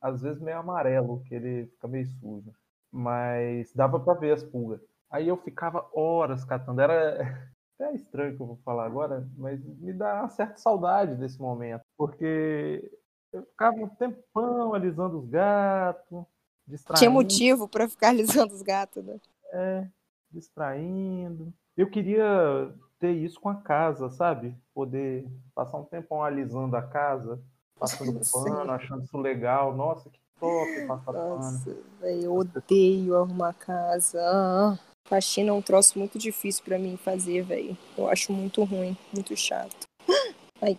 Às 0.00 0.20
vezes 0.20 0.42
meio 0.42 0.58
amarelo, 0.58 1.22
que 1.28 1.34
ele 1.36 1.66
fica 1.66 1.86
meio 1.86 2.06
sujo. 2.06 2.52
Mas 2.90 3.72
dava 3.72 4.00
para 4.00 4.18
ver 4.18 4.32
as 4.32 4.42
pulgas. 4.42 4.80
Aí 5.08 5.28
eu 5.28 5.36
ficava 5.36 5.88
horas 5.94 6.44
catando. 6.44 6.80
Era 6.80 7.53
é 7.80 7.94
estranho 7.94 8.36
que 8.36 8.42
eu 8.42 8.46
vou 8.46 8.58
falar 8.64 8.86
agora, 8.86 9.28
mas 9.36 9.62
me 9.78 9.92
dá 9.92 10.20
uma 10.20 10.28
certa 10.28 10.56
saudade 10.58 11.16
desse 11.16 11.40
momento. 11.40 11.82
Porque 11.96 12.90
eu 13.32 13.42
ficava 13.42 13.76
um 13.76 13.88
tempão 13.88 14.74
alisando 14.74 15.18
os 15.18 15.28
gatos, 15.28 16.24
distraindo. 16.66 16.98
Tinha 16.98 17.10
motivo 17.10 17.68
para 17.68 17.88
ficar 17.88 18.08
alisando 18.14 18.54
os 18.54 18.62
gatos, 18.62 19.04
né? 19.04 19.20
É, 19.52 19.88
distraindo. 20.30 21.52
Eu 21.76 21.90
queria 21.90 22.72
ter 22.98 23.12
isso 23.12 23.40
com 23.40 23.48
a 23.48 23.56
casa, 23.56 24.08
sabe? 24.08 24.56
Poder 24.72 25.28
passar 25.54 25.78
um 25.78 25.84
tempão 25.84 26.22
alisando 26.22 26.76
a 26.76 26.82
casa, 26.82 27.42
passando 27.78 28.20
pano, 28.32 28.70
achando 28.70 29.02
isso 29.02 29.18
legal. 29.18 29.76
Nossa, 29.76 30.08
que 30.08 30.18
top 30.38 30.86
passar 30.86 31.12
Nossa, 31.12 31.70
pano. 31.70 31.84
Véio, 32.00 32.22
eu 32.22 32.34
odeio 32.34 33.16
arrumar 33.16 33.52
casa. 33.54 34.78
Faxina 35.06 35.50
é 35.50 35.52
um 35.52 35.60
troço 35.60 35.98
muito 35.98 36.18
difícil 36.18 36.64
para 36.64 36.78
mim 36.78 36.96
fazer, 36.96 37.42
velho. 37.42 37.76
Eu 37.96 38.08
acho 38.08 38.32
muito 38.32 38.64
ruim, 38.64 38.96
muito 39.12 39.36
chato. 39.36 39.86
Ai, 40.62 40.78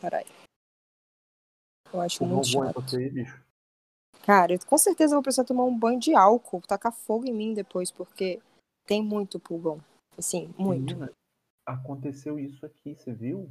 caralho. 0.00 0.26
Eu 1.92 2.00
acho 2.00 2.24
muito 2.24 2.48
chato. 2.48 2.80
Você, 2.80 3.10
bicho. 3.10 3.42
Cara, 4.22 4.54
eu 4.54 4.58
com 4.66 4.78
certeza 4.78 5.14
vou 5.14 5.22
precisar 5.22 5.44
tomar 5.44 5.64
um 5.64 5.78
banho 5.78 5.98
de 5.98 6.14
álcool, 6.14 6.60
tacar 6.60 6.92
fogo 6.92 7.26
em 7.26 7.32
mim 7.32 7.54
depois, 7.54 7.90
porque 7.90 8.40
tem 8.86 9.02
muito 9.02 9.38
pulgão. 9.38 9.82
Assim, 10.16 10.52
muito. 10.58 10.94
Menina, 10.94 11.12
aconteceu 11.64 12.38
isso 12.38 12.64
aqui, 12.64 12.94
você 12.94 13.12
viu? 13.12 13.50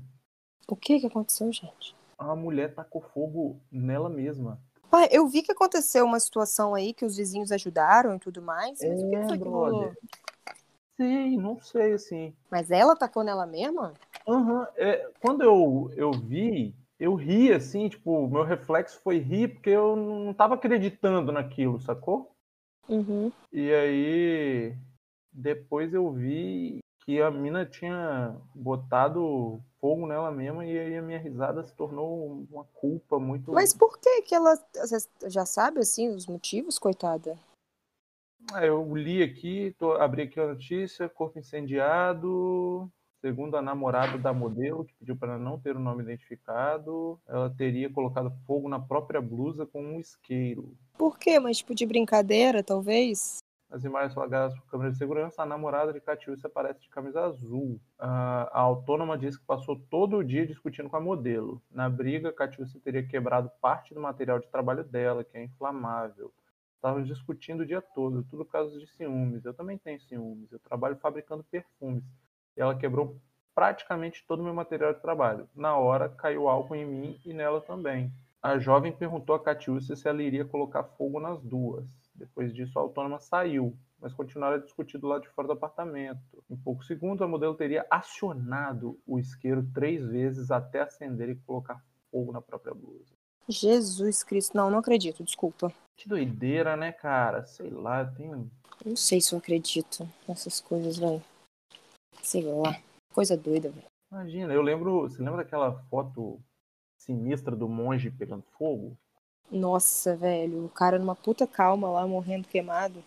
O 0.68 0.76
que 0.76 1.00
que 1.00 1.08
aconteceu, 1.08 1.52
gente? 1.52 1.96
A 2.18 2.36
mulher 2.36 2.74
tacou 2.74 3.02
fogo 3.02 3.60
nela 3.72 4.10
mesma. 4.10 4.62
Pai, 4.90 5.10
eu 5.12 5.28
vi 5.28 5.42
que 5.42 5.52
aconteceu 5.52 6.06
uma 6.06 6.20
situação 6.20 6.74
aí 6.74 6.94
que 6.94 7.06
os 7.06 7.18
vizinhos 7.18 7.52
ajudaram 7.52 8.16
e 8.16 8.20
tudo 8.20 8.42
mais. 8.42 8.80
Mas 8.80 8.84
é, 8.84 9.06
o 9.06 9.10
que 9.10 9.28
foi 9.28 9.38
que 9.38 9.44
rolou? 9.44 9.94
Sim, 10.96 11.38
não 11.38 11.60
sei, 11.60 11.94
assim. 11.94 12.34
Mas 12.50 12.72
ela 12.72 12.96
tacou 12.96 13.24
nela 13.24 13.46
mesma? 13.46 13.94
Uhum. 14.26 14.66
É, 14.76 15.10
quando 15.22 15.44
eu, 15.44 15.92
eu 15.96 16.12
vi, 16.12 16.74
eu 17.00 17.14
ri, 17.14 17.54
assim, 17.54 17.88
tipo, 17.88 18.28
meu 18.28 18.44
reflexo 18.44 19.00
foi 19.04 19.20
rir 19.20 19.50
porque 19.50 19.70
eu 19.70 19.96
não 19.96 20.34
tava 20.34 20.56
acreditando 20.56 21.32
naquilo, 21.32 21.80
sacou? 21.80 22.32
Uhum. 22.90 23.32
E 23.52 23.72
aí, 23.72 24.76
depois 25.32 25.94
eu 25.94 26.12
vi 26.12 26.80
que 27.08 27.22
a 27.22 27.32
mina 27.32 27.66
tinha 27.66 28.36
botado 28.54 29.64
fogo 29.80 30.06
nela 30.06 30.30
mesma 30.30 30.66
e 30.66 30.78
aí 30.78 30.98
a 30.98 31.02
minha 31.02 31.18
risada 31.18 31.64
se 31.64 31.74
tornou 31.74 32.46
uma 32.52 32.66
culpa 32.66 33.18
muito. 33.18 33.54
Mas 33.54 33.74
por 33.74 33.98
que 33.98 34.24
que 34.24 34.36
ela 34.36 34.58
você 34.76 34.98
já 35.30 35.46
sabe 35.46 35.80
assim 35.80 36.10
os 36.10 36.28
motivos, 36.28 36.78
coitada? 36.78 37.40
Ah, 38.52 38.66
eu 38.66 38.94
li 38.94 39.24
aqui, 39.24 39.74
tô, 39.80 39.94
abri 39.94 40.24
aqui 40.24 40.38
a 40.38 40.48
notícia, 40.48 41.08
corpo 41.08 41.40
incendiado, 41.40 42.92
segundo 43.22 43.56
a 43.56 43.62
namorada 43.62 44.18
da 44.18 44.34
modelo, 44.34 44.84
que 44.84 44.94
pediu 44.96 45.16
para 45.16 45.38
não 45.38 45.58
ter 45.58 45.78
o 45.78 45.80
nome 45.80 46.04
identificado, 46.04 47.18
ela 47.26 47.50
teria 47.50 47.90
colocado 47.90 48.34
fogo 48.46 48.68
na 48.68 48.82
própria 48.82 49.22
blusa 49.22 49.66
com 49.66 49.82
um 49.82 50.00
isqueiro. 50.00 50.76
Por 50.98 51.18
quê? 51.18 51.40
Mas 51.40 51.58
tipo 51.58 51.74
de 51.74 51.86
brincadeira, 51.86 52.62
talvez? 52.62 53.38
As 53.70 53.84
imagens 53.84 54.14
flagadas 54.14 54.58
por 54.58 54.66
câmera 54.68 54.92
de 54.92 54.98
segurança, 54.98 55.44
a 55.44 55.46
namorada 55.46 55.92
de 55.92 56.00
Catiúcia 56.00 56.48
aparece 56.48 56.80
de 56.80 56.90
camisa 56.90 57.26
azul. 57.26 57.80
a 58.00 58.60
autônoma 58.60 59.18
diz 59.18 59.38
que 59.38 59.46
passou 59.46 59.78
todo 59.90 60.18
o 60.18 60.24
dia 60.24 60.48
discutindo 60.48 60.90
com 60.90 60.96
a 60.96 61.02
modelo. 61.02 61.62
Na 61.70 61.90
briga, 61.90 62.32
Catiúcia 62.32 62.80
teria 62.82 63.06
quebrado 63.06 63.52
parte 63.62 63.94
do 63.94 64.00
material 64.00 64.40
de 64.40 64.48
trabalho 64.48 64.86
dela, 64.86 65.24
que 65.24 65.38
é 65.38 65.44
inflamável. 65.44 66.32
Estavam 66.76 67.04
discutindo 67.04 67.62
o 67.62 67.66
dia 67.66 67.82
todo, 67.82 68.24
tudo 68.24 68.46
causa 68.46 68.80
de 68.80 68.88
ciúmes. 68.88 69.44
Eu 69.44 69.54
também 69.54 69.78
tenho 69.78 70.00
ciúmes. 70.00 70.52
Eu 70.52 70.60
trabalho 70.60 70.96
fabricando 70.96 71.44
perfumes. 71.44 72.04
E 72.56 72.62
ela 72.62 72.78
quebrou 72.78 73.20
praticamente 73.54 74.24
todo 74.26 74.40
o 74.40 74.44
meu 74.44 74.54
material 74.54 74.94
de 74.94 75.02
trabalho. 75.02 75.50
Na 75.54 75.76
hora, 75.76 76.08
caiu 76.08 76.48
álcool 76.48 76.76
em 76.76 76.86
mim 76.86 77.20
e 77.26 77.34
nela 77.34 77.60
também. 77.60 78.14
A 78.42 78.60
jovem 78.60 78.92
perguntou 78.92 79.36
a 79.36 79.44
Catiúcia 79.44 79.96
se 79.96 80.08
ela 80.08 80.22
iria 80.22 80.46
colocar 80.46 80.84
fogo 80.84 81.20
nas 81.20 81.42
duas. 81.42 81.86
Depois 82.18 82.54
disso, 82.54 82.78
a 82.78 82.82
autônoma 82.82 83.20
saiu, 83.20 83.78
mas 84.00 84.12
continuaram 84.14 84.58
a 84.58 84.60
discutir 84.60 84.98
do 84.98 85.08
lado 85.08 85.22
de 85.22 85.30
fora 85.30 85.48
do 85.48 85.54
apartamento. 85.54 86.44
Em 86.50 86.58
poucos 86.58 86.88
segundos, 86.88 87.22
a 87.22 87.28
modelo 87.28 87.54
teria 87.54 87.86
acionado 87.90 89.00
o 89.06 89.20
isqueiro 89.20 89.64
três 89.74 90.06
vezes 90.06 90.50
até 90.50 90.82
acender 90.82 91.30
e 91.30 91.36
colocar 91.36 91.84
fogo 92.12 92.32
na 92.32 92.42
própria 92.42 92.74
blusa. 92.74 93.14
Jesus 93.48 94.24
Cristo, 94.24 94.58
não, 94.58 94.70
não 94.70 94.80
acredito, 94.80 95.24
desculpa. 95.24 95.72
Que 95.96 96.10
doideira, 96.10 96.76
né, 96.76 96.92
cara? 96.92 97.46
Sei 97.46 97.70
lá, 97.70 98.02
eu 98.02 98.14
tenho. 98.14 98.52
Não 98.86 98.96
sei 98.96 99.22
se 99.22 99.34
eu 99.34 99.40
acredito 99.40 100.08
nessas 100.28 100.60
coisas, 100.60 100.98
velho. 100.98 101.24
Sei 102.22 102.44
lá. 102.44 102.80
Coisa 103.14 103.38
doida, 103.38 103.70
velho. 103.70 103.88
Imagina, 104.12 104.54
eu 104.54 104.62
lembro. 104.62 105.02
Você 105.02 105.22
lembra 105.22 105.44
daquela 105.44 105.74
foto 105.84 106.40
sinistra 106.98 107.56
do 107.56 107.70
monge 107.70 108.12
pegando 108.12 108.44
fogo? 108.58 108.98
Nossa, 109.50 110.16
velho, 110.16 110.66
o 110.66 110.70
cara 110.70 111.00
numa 111.00 111.16
puta 111.16 111.48
calma 111.48 111.90
lá, 111.90 112.06
morrendo 112.06 112.48
queimado. 112.48 113.04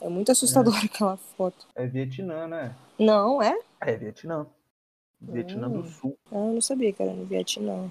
É 0.00 0.08
muito 0.08 0.32
assustador 0.32 0.74
é. 0.76 0.86
aquela 0.86 1.16
foto. 1.16 1.66
É 1.74 1.86
Vietnã, 1.86 2.46
né? 2.46 2.74
Não, 2.98 3.42
é? 3.42 3.58
É 3.80 3.96
Vietnã. 3.96 4.46
Vietnã 5.20 5.68
hum. 5.68 5.82
do 5.82 5.88
Sul. 5.88 6.18
Ah, 6.30 6.36
eu 6.36 6.54
não 6.54 6.60
sabia 6.60 6.92
que 6.92 7.02
era 7.02 7.12
no 7.12 7.24
Vietnã. 7.24 7.90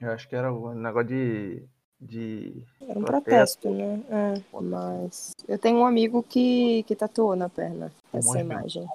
Eu 0.00 0.10
acho 0.10 0.28
que 0.28 0.36
era 0.36 0.52
um 0.52 0.74
negócio 0.74 1.08
de. 1.08 1.62
de 2.00 2.64
era 2.80 2.98
um 2.98 3.04
protesto, 3.04 3.68
protesto 3.68 3.70
né? 3.70 4.02
É, 4.10 4.60
mas. 4.60 5.32
Eu 5.48 5.58
tenho 5.58 5.78
um 5.78 5.86
amigo 5.86 6.22
que, 6.22 6.82
que 6.84 6.96
tatuou 6.96 7.36
na 7.36 7.48
perna 7.48 7.92
um 8.12 8.18
essa 8.18 8.40
imagem. 8.40 8.86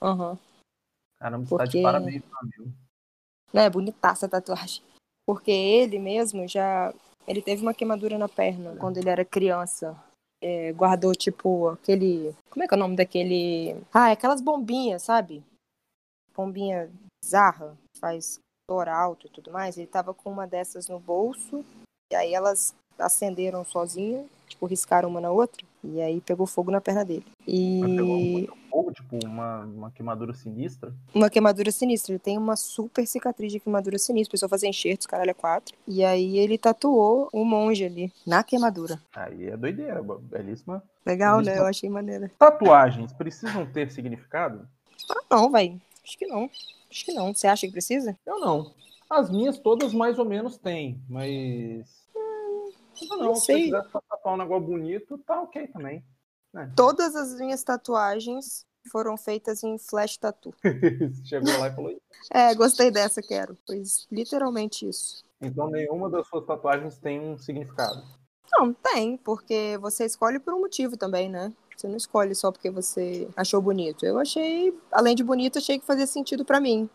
Aham. 0.00 0.30
Uhum. 0.30 0.38
Caramba, 1.18 1.46
Porque... 1.48 1.64
tá 1.64 1.70
de 1.70 1.82
parabéns, 1.82 2.22
meu 2.24 2.38
amigo. 2.38 2.74
Não, 3.52 3.62
é 3.62 3.70
bonitaça 3.70 4.26
a 4.26 4.28
tatuagem. 4.28 4.82
Porque 5.26 5.50
ele 5.50 5.98
mesmo 5.98 6.46
já 6.46 6.94
ele 7.28 7.42
teve 7.42 7.60
uma 7.62 7.74
queimadura 7.74 8.16
na 8.16 8.28
perna 8.28 8.74
quando 8.76 8.96
ele 8.96 9.10
era 9.10 9.24
criança. 9.24 9.94
É, 10.40 10.72
guardou, 10.72 11.14
tipo, 11.14 11.68
aquele. 11.68 12.34
Como 12.50 12.64
é 12.64 12.68
que 12.68 12.74
é 12.74 12.76
o 12.76 12.80
nome 12.80 12.96
daquele. 12.96 13.76
Ah, 13.92 14.08
é 14.08 14.12
aquelas 14.12 14.40
bombinhas, 14.40 15.02
sabe? 15.02 15.44
Bombinha 16.34 16.90
bizarra, 17.22 17.76
faz 18.00 18.38
dor 18.70 18.88
alto 18.88 19.26
e 19.26 19.30
tudo 19.30 19.50
mais. 19.50 19.76
Ele 19.76 19.86
tava 19.86 20.14
com 20.14 20.30
uma 20.30 20.46
dessas 20.46 20.88
no 20.88 20.98
bolso, 20.98 21.64
e 22.10 22.16
aí 22.16 22.32
elas 22.32 22.74
acenderam 22.98 23.64
sozinha, 23.64 24.24
tipo, 24.48 24.66
riscaram 24.66 25.08
uma 25.08 25.20
na 25.20 25.30
outra, 25.30 25.64
e 25.84 26.00
aí 26.00 26.20
pegou 26.20 26.46
fogo 26.46 26.70
na 26.70 26.80
perna 26.80 27.04
dele. 27.04 27.24
E 27.46 28.48
fogo, 28.70 28.92
tipo 28.92 29.18
uma, 29.24 29.60
uma 29.64 29.90
queimadura 29.90 30.34
sinistra? 30.34 30.92
Uma 31.14 31.30
queimadura 31.30 31.70
sinistra. 31.70 32.12
Ele 32.12 32.18
tem 32.18 32.36
uma 32.36 32.56
super 32.56 33.06
cicatriz 33.06 33.52
de 33.52 33.60
queimadura 33.60 33.98
sinistra. 33.98 34.32
A 34.32 34.34
pessoa 34.34 34.48
fazia 34.48 34.68
enxertos, 34.68 35.06
caralho, 35.06 35.30
é 35.30 35.34
quatro. 35.34 35.74
E 35.86 36.04
aí 36.04 36.38
ele 36.38 36.58
tatuou 36.58 37.28
o 37.32 37.44
monge 37.44 37.84
ali, 37.84 38.12
na 38.26 38.42
queimadura. 38.42 39.00
Aí 39.14 39.46
é 39.48 39.56
doideira, 39.56 40.02
belíssima. 40.02 40.82
Legal, 41.06 41.36
belíssima. 41.38 41.56
né? 41.56 41.62
Eu 41.62 41.66
achei 41.66 41.88
maneira. 41.88 42.30
Tatuagens 42.38 43.12
precisam 43.12 43.64
ter 43.66 43.90
significado? 43.90 44.68
Ah, 45.10 45.22
não, 45.36 45.50
velho. 45.50 45.80
Acho 46.04 46.18
que 46.18 46.26
não. 46.26 46.50
Acho 46.90 47.04
que 47.04 47.12
não. 47.12 47.32
Você 47.34 47.46
acha 47.46 47.66
que 47.66 47.72
precisa? 47.72 48.16
Eu 48.26 48.40
não. 48.40 48.72
As 49.08 49.30
minhas 49.30 49.58
todas 49.58 49.94
mais 49.94 50.18
ou 50.18 50.24
menos 50.24 50.58
têm, 50.58 51.00
mas. 51.08 51.86
Não, 53.06 53.18
não 53.18 53.34
se 53.34 53.46
você 53.46 53.54
quiser 53.64 53.84
tatuar 53.90 54.34
um 54.34 54.38
negócio 54.38 54.66
bonito, 54.66 55.18
tá 55.18 55.42
ok 55.42 55.68
também. 55.68 56.04
É. 56.54 56.66
Todas 56.76 57.14
as 57.14 57.38
minhas 57.38 57.62
tatuagens 57.62 58.66
foram 58.90 59.16
feitas 59.16 59.62
em 59.62 59.78
flash 59.78 60.16
tattoo. 60.16 60.54
Chegou 61.24 61.58
lá 61.58 61.68
e 61.68 61.74
falou 61.74 61.90
isso. 61.90 62.00
É, 62.32 62.54
gostei 62.54 62.90
dessa, 62.90 63.20
quero. 63.20 63.56
Pois 63.66 64.06
literalmente 64.10 64.88
isso. 64.88 65.22
Então 65.40 65.68
nenhuma 65.68 66.08
das 66.10 66.26
suas 66.26 66.46
tatuagens 66.46 66.98
tem 66.98 67.20
um 67.20 67.38
significado? 67.38 68.02
Não, 68.50 68.72
tem, 68.72 69.16
porque 69.18 69.76
você 69.80 70.06
escolhe 70.06 70.38
por 70.38 70.54
um 70.54 70.60
motivo 70.60 70.96
também, 70.96 71.28
né? 71.28 71.52
Você 71.76 71.86
não 71.86 71.96
escolhe 71.96 72.34
só 72.34 72.50
porque 72.50 72.70
você 72.70 73.28
achou 73.36 73.62
bonito. 73.62 74.04
Eu 74.04 74.18
achei, 74.18 74.76
além 74.90 75.14
de 75.14 75.22
bonito, 75.22 75.58
achei 75.58 75.78
que 75.78 75.86
fazia 75.86 76.06
sentido 76.06 76.44
para 76.44 76.60
mim. 76.60 76.88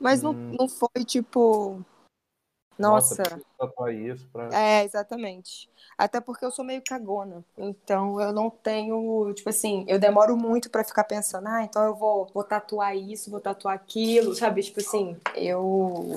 Mas 0.00 0.24
hum. 0.24 0.32
não, 0.32 0.56
não 0.60 0.68
foi 0.68 1.04
tipo, 1.04 1.84
nossa. 2.78 3.40
Nossa 3.58 3.92
isso 3.92 4.26
pra... 4.32 4.48
É, 4.52 4.84
exatamente. 4.84 5.68
Até 5.96 6.20
porque 6.20 6.44
eu 6.44 6.50
sou 6.50 6.64
meio 6.64 6.82
cagona. 6.82 7.44
Então 7.56 8.20
eu 8.20 8.32
não 8.32 8.48
tenho, 8.50 9.32
tipo 9.34 9.48
assim, 9.48 9.84
eu 9.88 9.98
demoro 9.98 10.36
muito 10.36 10.70
para 10.70 10.84
ficar 10.84 11.04
pensando, 11.04 11.48
ah, 11.48 11.64
então 11.64 11.82
eu 11.82 11.94
vou, 11.94 12.26
vou 12.32 12.44
tatuar 12.44 12.96
isso, 12.96 13.30
vou 13.30 13.40
tatuar 13.40 13.74
aquilo, 13.74 14.34
sabe? 14.34 14.62
Tipo 14.62 14.80
assim, 14.80 15.16
eu 15.34 16.14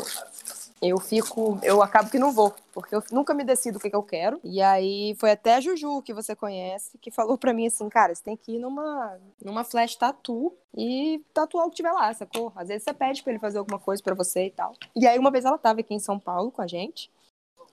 eu 0.81 1.00
fico, 1.00 1.59
eu 1.61 1.83
acabo 1.83 2.09
que 2.09 2.17
não 2.17 2.31
vou, 2.31 2.53
porque 2.73 2.95
eu 2.95 3.03
nunca 3.11 3.33
me 3.35 3.43
decido 3.43 3.77
o 3.77 3.81
que, 3.81 3.89
que 3.89 3.95
eu 3.95 4.01
quero. 4.01 4.39
E 4.43 4.61
aí 4.61 5.15
foi 5.19 5.31
até 5.31 5.55
a 5.55 5.61
Juju, 5.61 6.01
que 6.01 6.13
você 6.13 6.35
conhece, 6.35 6.97
que 6.97 7.11
falou 7.11 7.38
para 7.38 7.53
mim 7.53 7.67
assim, 7.67 7.88
cara, 7.88 8.15
você 8.15 8.23
tem 8.23 8.35
que 8.35 8.53
ir 8.53 8.59
numa, 8.59 9.19
numa 9.43 9.63
flash 9.63 9.95
tattoo 9.95 10.57
e 10.75 11.21
tatuar 11.33 11.67
o 11.67 11.69
que 11.69 11.75
tiver 11.75 11.91
lá, 11.91 12.11
sacou? 12.13 12.51
Às 12.55 12.69
vezes 12.69 12.83
você 12.83 12.93
pede 12.93 13.21
para 13.21 13.33
ele 13.33 13.39
fazer 13.39 13.59
alguma 13.59 13.77
coisa 13.77 14.01
para 14.01 14.15
você 14.15 14.47
e 14.47 14.51
tal. 14.51 14.73
E 14.95 15.05
aí 15.05 15.19
uma 15.19 15.29
vez 15.29 15.45
ela 15.45 15.57
tava 15.57 15.81
aqui 15.81 15.93
em 15.93 16.00
São 16.00 16.19
Paulo 16.19 16.51
com 16.51 16.63
a 16.63 16.67
gente. 16.67 17.11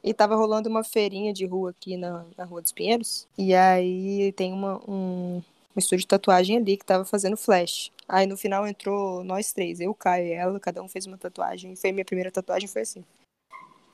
E 0.04 0.14
tava 0.14 0.36
rolando 0.36 0.68
uma 0.68 0.84
feirinha 0.84 1.32
de 1.32 1.44
rua 1.44 1.70
aqui 1.70 1.96
na, 1.96 2.24
na 2.36 2.44
Rua 2.44 2.62
dos 2.62 2.70
Pinheiros. 2.70 3.26
E 3.36 3.52
aí 3.52 4.32
tem 4.32 4.52
uma, 4.52 4.80
um, 4.88 5.42
um 5.75 5.78
estúdio 5.78 6.02
de 6.02 6.08
tatuagem 6.08 6.56
ali 6.56 6.76
que 6.76 6.84
tava 6.84 7.04
fazendo 7.04 7.37
flash. 7.37 7.90
Aí 8.08 8.26
no 8.26 8.37
final 8.37 8.66
entrou 8.66 9.22
nós 9.22 9.52
três, 9.52 9.80
eu, 9.80 9.94
Caio 9.94 10.26
e 10.26 10.32
ela, 10.32 10.58
cada 10.60 10.82
um 10.82 10.88
fez 10.88 11.06
uma 11.06 11.18
tatuagem. 11.18 11.72
E 11.72 11.76
foi 11.76 11.92
minha 11.92 12.04
primeira 12.04 12.30
tatuagem, 12.30 12.68
foi 12.68 12.82
assim. 12.82 13.04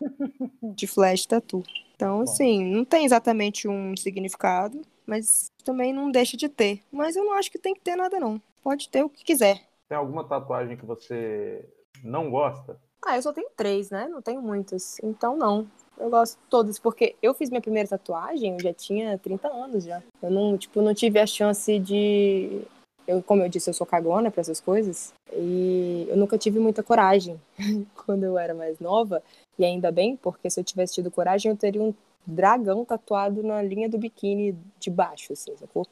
de 0.63 0.87
flash 0.87 1.27
tatu. 1.27 1.63
Então, 1.95 2.23
assim, 2.23 2.65
não 2.65 2.85
tem 2.85 3.05
exatamente 3.05 3.69
um 3.69 3.97
significado, 3.97 4.83
mas 5.07 5.51
também 5.65 5.93
não 5.93 6.11
deixa 6.11 6.37
de 6.37 6.49
ter. 6.49 6.83
Mas 6.91 7.17
eu 7.17 7.25
não 7.25 7.35
acho 7.35 7.51
que 7.51 7.59
tem 7.59 7.75
que 7.75 7.81
ter 7.81 7.97
nada, 7.97 8.19
não. 8.19 8.41
Pode 8.63 8.89
ter 8.89 9.03
o 9.03 9.09
que 9.09 9.25
quiser. 9.25 9.63
Tem 9.89 9.97
alguma 9.97 10.27
tatuagem 10.27 10.77
que 10.77 10.85
você 10.85 11.69
não 12.03 12.31
gosta? 12.31 12.81
Ah, 13.05 13.17
eu 13.17 13.23
só 13.23 13.33
tenho 13.33 13.51
três, 13.57 13.91
né? 13.91 14.09
Não 14.09 14.23
tenho 14.23 14.41
muitas. 14.41 14.99
Então, 15.03 15.37
não. 15.37 15.69
Eu 15.97 16.11
gosto 16.11 16.37
de 16.37 16.47
todas, 16.51 16.79
porque 16.79 17.15
eu 17.23 17.33
fiz 17.35 17.51
minha 17.51 17.61
primeira 17.61 17.89
tatuagem, 17.89 18.55
eu 18.55 18.61
já 18.61 18.73
tinha 18.73 19.19
30 19.19 19.49
anos 19.49 19.85
já. 19.85 20.03
Eu 20.21 20.31
não, 20.31 20.59
tipo, 20.59 20.83
não 20.83 20.95
tive 20.95 21.19
a 21.19 21.27
chance 21.27 21.79
de. 21.79 22.63
Eu, 23.07 23.23
como 23.23 23.43
eu 23.43 23.49
disse, 23.49 23.71
eu 23.71 23.75
sou 23.75 23.87
cagona 23.87 24.31
para 24.31 24.41
essas 24.41 24.61
coisas. 24.61 25.13
E 25.33 26.07
eu 26.09 26.17
nunca 26.17 26.39
tive 26.39 26.59
muita 26.59 26.83
coragem 26.83 27.41
quando 28.05 28.25
eu 28.25 28.39
era 28.39 28.55
mais 28.55 28.81
nova. 28.81 29.23
E 29.59 29.65
ainda 29.65 29.93
bem, 29.93 30.17
porque 30.17 30.51
se 30.51 30.59
eu 30.59 30.65
tivesse 30.65 30.95
tido 30.95 31.11
coragem, 31.11 31.51
eu 31.51 31.57
teria 31.57 31.83
um 31.83 31.95
dragão 32.27 32.85
tatuado 32.85 33.43
na 33.43 33.63
linha 33.63 33.89
do 33.89 33.99
biquíni 33.99 34.57
de 34.81 34.91
baixo, 34.91 35.33
assim, 35.33 35.57
sacou? 35.57 35.87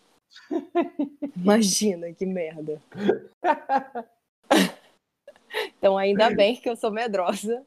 Imagina 1.37 2.13
que 2.13 2.27
merda. 2.27 2.81
então, 5.79 5.97
ainda 5.97 6.31
bem 6.31 6.57
que 6.57 6.69
eu 6.69 6.75
sou 6.75 6.91
medrosa 6.91 7.63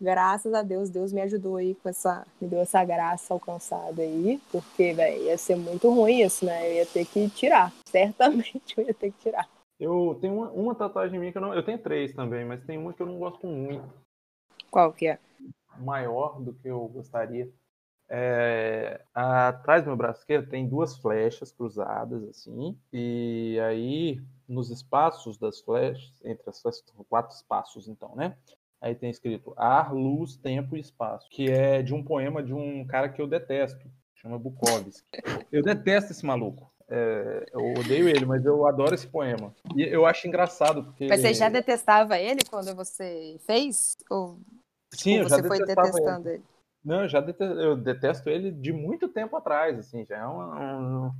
graças 0.00 0.52
a 0.54 0.62
Deus, 0.62 0.90
Deus 0.90 1.12
me 1.12 1.20
ajudou 1.22 1.56
aí 1.56 1.74
com 1.74 1.88
essa, 1.88 2.26
me 2.40 2.48
deu 2.48 2.60
essa 2.60 2.84
graça 2.84 3.32
alcançada 3.32 4.02
aí, 4.02 4.40
porque, 4.50 4.92
velho, 4.92 5.24
ia 5.24 5.38
ser 5.38 5.56
muito 5.56 5.88
ruim 5.90 6.22
isso, 6.22 6.44
né? 6.44 6.68
Eu 6.70 6.74
ia 6.74 6.86
ter 6.86 7.06
que 7.06 7.28
tirar, 7.30 7.72
certamente 7.86 8.74
eu 8.76 8.86
ia 8.86 8.94
ter 8.94 9.10
que 9.10 9.18
tirar. 9.18 9.48
Eu 9.78 10.16
tenho 10.20 10.34
uma, 10.34 10.50
uma 10.50 10.74
tatuagem 10.74 11.18
minha 11.18 11.32
que 11.32 11.38
eu 11.38 11.42
não, 11.42 11.54
eu 11.54 11.64
tenho 11.64 11.78
três 11.78 12.14
também, 12.14 12.44
mas 12.44 12.64
tem 12.64 12.78
uma 12.78 12.92
que 12.92 13.02
eu 13.02 13.06
não 13.06 13.18
gosto 13.18 13.46
muito. 13.46 13.84
Qual 14.70 14.92
que 14.92 15.06
é? 15.06 15.18
Maior 15.78 16.40
do 16.40 16.54
que 16.54 16.68
eu 16.68 16.86
gostaria. 16.88 17.50
É, 18.08 19.02
atrás 19.12 19.82
do 19.82 19.88
meu 19.88 19.96
braço 19.96 20.20
esquerdo 20.20 20.48
tem 20.48 20.68
duas 20.68 20.96
flechas 20.96 21.50
cruzadas 21.50 22.22
assim, 22.28 22.78
e 22.92 23.58
aí 23.66 24.22
nos 24.48 24.70
espaços 24.70 25.36
das 25.36 25.60
flechas, 25.60 26.24
entre 26.24 26.48
as 26.48 26.62
flechas, 26.62 26.84
quatro 27.08 27.34
espaços 27.34 27.88
então, 27.88 28.14
né? 28.14 28.36
Aí 28.80 28.94
tem 28.94 29.10
escrito 29.10 29.54
ar, 29.56 29.92
luz, 29.92 30.36
tempo 30.36 30.76
e 30.76 30.80
espaço, 30.80 31.28
que 31.30 31.50
é 31.50 31.82
de 31.82 31.94
um 31.94 32.02
poema 32.02 32.42
de 32.42 32.52
um 32.52 32.86
cara 32.86 33.08
que 33.08 33.20
eu 33.20 33.26
detesto, 33.26 33.90
chama 34.14 34.38
Bukowski. 34.38 35.06
Eu 35.50 35.62
detesto 35.62 36.12
esse 36.12 36.24
maluco. 36.24 36.70
É, 36.88 37.46
eu 37.52 37.74
odeio 37.80 38.08
ele, 38.08 38.24
mas 38.24 38.44
eu 38.44 38.64
adoro 38.66 38.94
esse 38.94 39.08
poema. 39.08 39.52
E 39.74 39.82
eu 39.82 40.06
acho 40.06 40.28
engraçado 40.28 40.84
porque. 40.84 41.08
Mas 41.08 41.20
você 41.20 41.34
já 41.34 41.48
detestava 41.48 42.18
ele 42.18 42.44
quando 42.48 42.74
você 42.76 43.40
fez? 43.44 43.96
Ou 44.08 44.38
Sim, 44.92 45.14
tipo, 45.14 45.24
eu 45.24 45.28
já 45.28 45.36
você 45.36 45.48
foi 45.48 45.58
detestando 45.58 46.28
ele? 46.28 46.36
ele? 46.36 46.44
Não, 46.84 47.02
eu 47.02 47.08
já 47.08 47.20
detesto, 47.20 47.60
eu 47.60 47.76
detesto 47.76 48.30
ele 48.30 48.52
de 48.52 48.72
muito 48.72 49.08
tempo 49.08 49.36
atrás, 49.36 49.76
assim, 49.76 50.06
já 50.06 50.18
é 50.18 50.26
um, 50.28 51.08
um, 51.08 51.12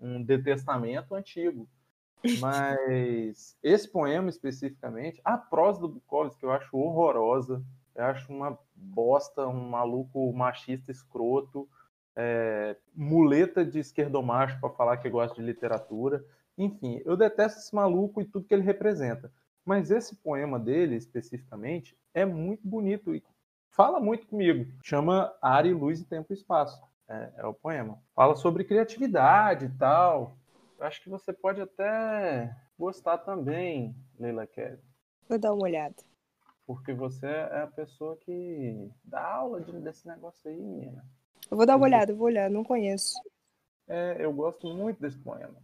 um 0.00 0.22
detestamento 0.22 1.14
antigo. 1.14 1.66
Mas 2.40 3.56
esse 3.62 3.88
poema 3.88 4.28
especificamente, 4.28 5.20
a 5.24 5.38
prosa 5.38 5.80
do 5.80 5.88
Bukowski 5.88 6.44
eu 6.44 6.52
acho 6.52 6.76
horrorosa. 6.76 7.62
Eu 7.94 8.04
acho 8.04 8.32
uma 8.32 8.58
bosta, 8.74 9.46
um 9.46 9.68
maluco 9.68 10.32
machista 10.32 10.90
escroto, 10.90 11.68
é, 12.16 12.76
muleta 12.94 13.64
de 13.64 13.78
esquerdomacho 13.78 14.58
para 14.60 14.70
falar 14.70 14.96
que 14.98 15.10
gosta 15.10 15.34
de 15.34 15.42
literatura. 15.42 16.24
Enfim, 16.56 17.00
eu 17.04 17.16
detesto 17.16 17.58
esse 17.58 17.74
maluco 17.74 18.20
e 18.20 18.24
tudo 18.24 18.46
que 18.46 18.54
ele 18.54 18.62
representa. 18.62 19.32
Mas 19.64 19.90
esse 19.90 20.16
poema 20.16 20.58
dele, 20.58 20.96
especificamente, 20.96 21.96
é 22.14 22.24
muito 22.24 22.66
bonito 22.66 23.14
e 23.14 23.22
fala 23.70 24.00
muito 24.00 24.26
comigo. 24.26 24.70
Chama 24.82 25.32
Ar 25.40 25.66
e 25.66 25.72
Luz 25.72 26.00
e 26.00 26.04
Tempo 26.04 26.32
e 26.32 26.34
Espaço. 26.34 26.82
É, 27.08 27.30
é 27.38 27.46
o 27.46 27.54
poema. 27.54 27.98
Fala 28.14 28.36
sobre 28.36 28.64
criatividade 28.64 29.66
e 29.66 29.70
tal, 29.70 30.36
acho 30.80 31.02
que 31.02 31.08
você 31.08 31.32
pode 31.32 31.60
até 31.60 32.54
gostar 32.78 33.18
também, 33.18 33.94
Leila 34.18 34.46
Kelly. 34.46 34.80
Vou 35.28 35.38
dar 35.38 35.52
uma 35.52 35.64
olhada. 35.64 35.96
Porque 36.66 36.92
você 36.92 37.26
é 37.26 37.62
a 37.62 37.66
pessoa 37.66 38.16
que 38.16 38.90
dá 39.04 39.24
aula 39.24 39.60
de, 39.60 39.72
desse 39.80 40.06
negócio 40.06 40.50
aí, 40.50 40.56
menina. 40.56 41.04
Eu 41.50 41.56
vou 41.56 41.66
dar 41.66 41.76
uma 41.76 41.86
olhada, 41.86 42.12
eu 42.12 42.16
vou 42.16 42.26
olhar, 42.26 42.48
não 42.48 42.62
conheço. 42.62 43.20
É, 43.88 44.16
eu 44.24 44.32
gosto 44.32 44.68
muito 44.68 45.00
desse 45.00 45.18
poema. 45.18 45.60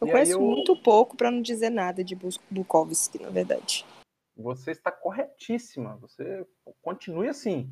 Eu 0.00 0.08
e 0.08 0.10
conheço 0.10 0.32
eu... 0.32 0.40
muito 0.40 0.74
pouco 0.82 1.16
para 1.16 1.30
não 1.30 1.42
dizer 1.42 1.70
nada 1.70 2.02
de 2.02 2.16
Bukowski, 2.50 3.22
na 3.22 3.30
verdade. 3.30 3.84
Você 4.36 4.70
está 4.70 4.90
corretíssima. 4.90 5.96
Você 5.96 6.46
continue 6.80 7.28
assim. 7.28 7.70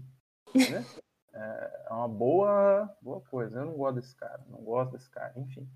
Né? 0.55 0.85
é 1.33 1.92
uma 1.92 2.09
boa, 2.09 2.94
boa 3.01 3.20
coisa. 3.22 3.61
Eu 3.61 3.66
não 3.66 3.75
gosto 3.75 3.96
desse 3.96 4.16
cara, 4.16 4.44
não 4.49 4.59
gosto 4.59 4.92
desse 4.92 5.09
cara, 5.09 5.33
enfim. 5.37 5.66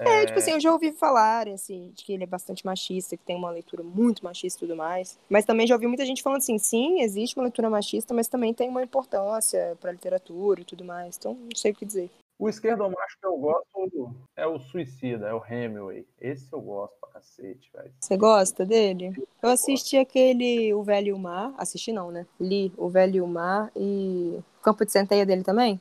É, 0.00 0.26
tipo 0.26 0.38
assim, 0.38 0.52
eu 0.52 0.60
já 0.60 0.72
ouvi 0.72 0.92
falar, 0.92 1.48
assim, 1.48 1.92
de 1.94 2.04
que 2.04 2.12
ele 2.12 2.24
é 2.24 2.26
bastante 2.26 2.64
machista, 2.64 3.16
que 3.16 3.24
tem 3.24 3.36
uma 3.36 3.50
leitura 3.50 3.82
muito 3.82 4.24
machista 4.24 4.58
e 4.58 4.66
tudo 4.66 4.76
mais. 4.76 5.18
Mas 5.28 5.44
também 5.44 5.66
já 5.66 5.74
ouvi 5.74 5.86
muita 5.86 6.06
gente 6.06 6.22
falando 6.22 6.38
assim, 6.38 6.58
sim, 6.58 7.00
existe 7.02 7.36
uma 7.36 7.44
leitura 7.44 7.68
machista, 7.68 8.14
mas 8.14 8.28
também 8.28 8.54
tem 8.54 8.68
uma 8.68 8.82
importância 8.82 9.76
pra 9.80 9.92
literatura 9.92 10.60
e 10.60 10.64
tudo 10.64 10.84
mais. 10.84 11.16
Então, 11.16 11.34
não 11.34 11.56
sei 11.56 11.72
o 11.72 11.74
que 11.74 11.84
dizer. 11.84 12.10
O 12.38 12.48
esquerdomacho 12.48 13.18
que 13.20 13.26
eu 13.26 13.36
gosto 13.36 14.14
é 14.34 14.46
o 14.46 14.58
Suicida, 14.58 15.28
é 15.28 15.34
o 15.34 15.44
Hemingway. 15.44 16.06
Esse 16.18 16.50
eu 16.50 16.60
gosto 16.62 16.94
pra 16.98 17.10
cacete, 17.10 17.70
velho. 17.70 17.92
Você 18.00 18.16
gosta 18.16 18.64
dele? 18.64 19.12
Eu 19.42 19.50
assisti 19.50 19.98
aquele 19.98 20.72
O 20.72 20.82
Velho 20.82 21.08
e 21.08 21.12
o 21.12 21.18
Mar. 21.18 21.52
Assisti 21.58 21.92
não, 21.92 22.10
né? 22.10 22.26
Li 22.40 22.72
O 22.78 22.88
Velho 22.88 23.16
e 23.16 23.20
o 23.20 23.26
Mar 23.26 23.70
e 23.76 24.38
Campo 24.62 24.86
de 24.86 24.92
Centeia 24.92 25.26
dele 25.26 25.44
também? 25.44 25.78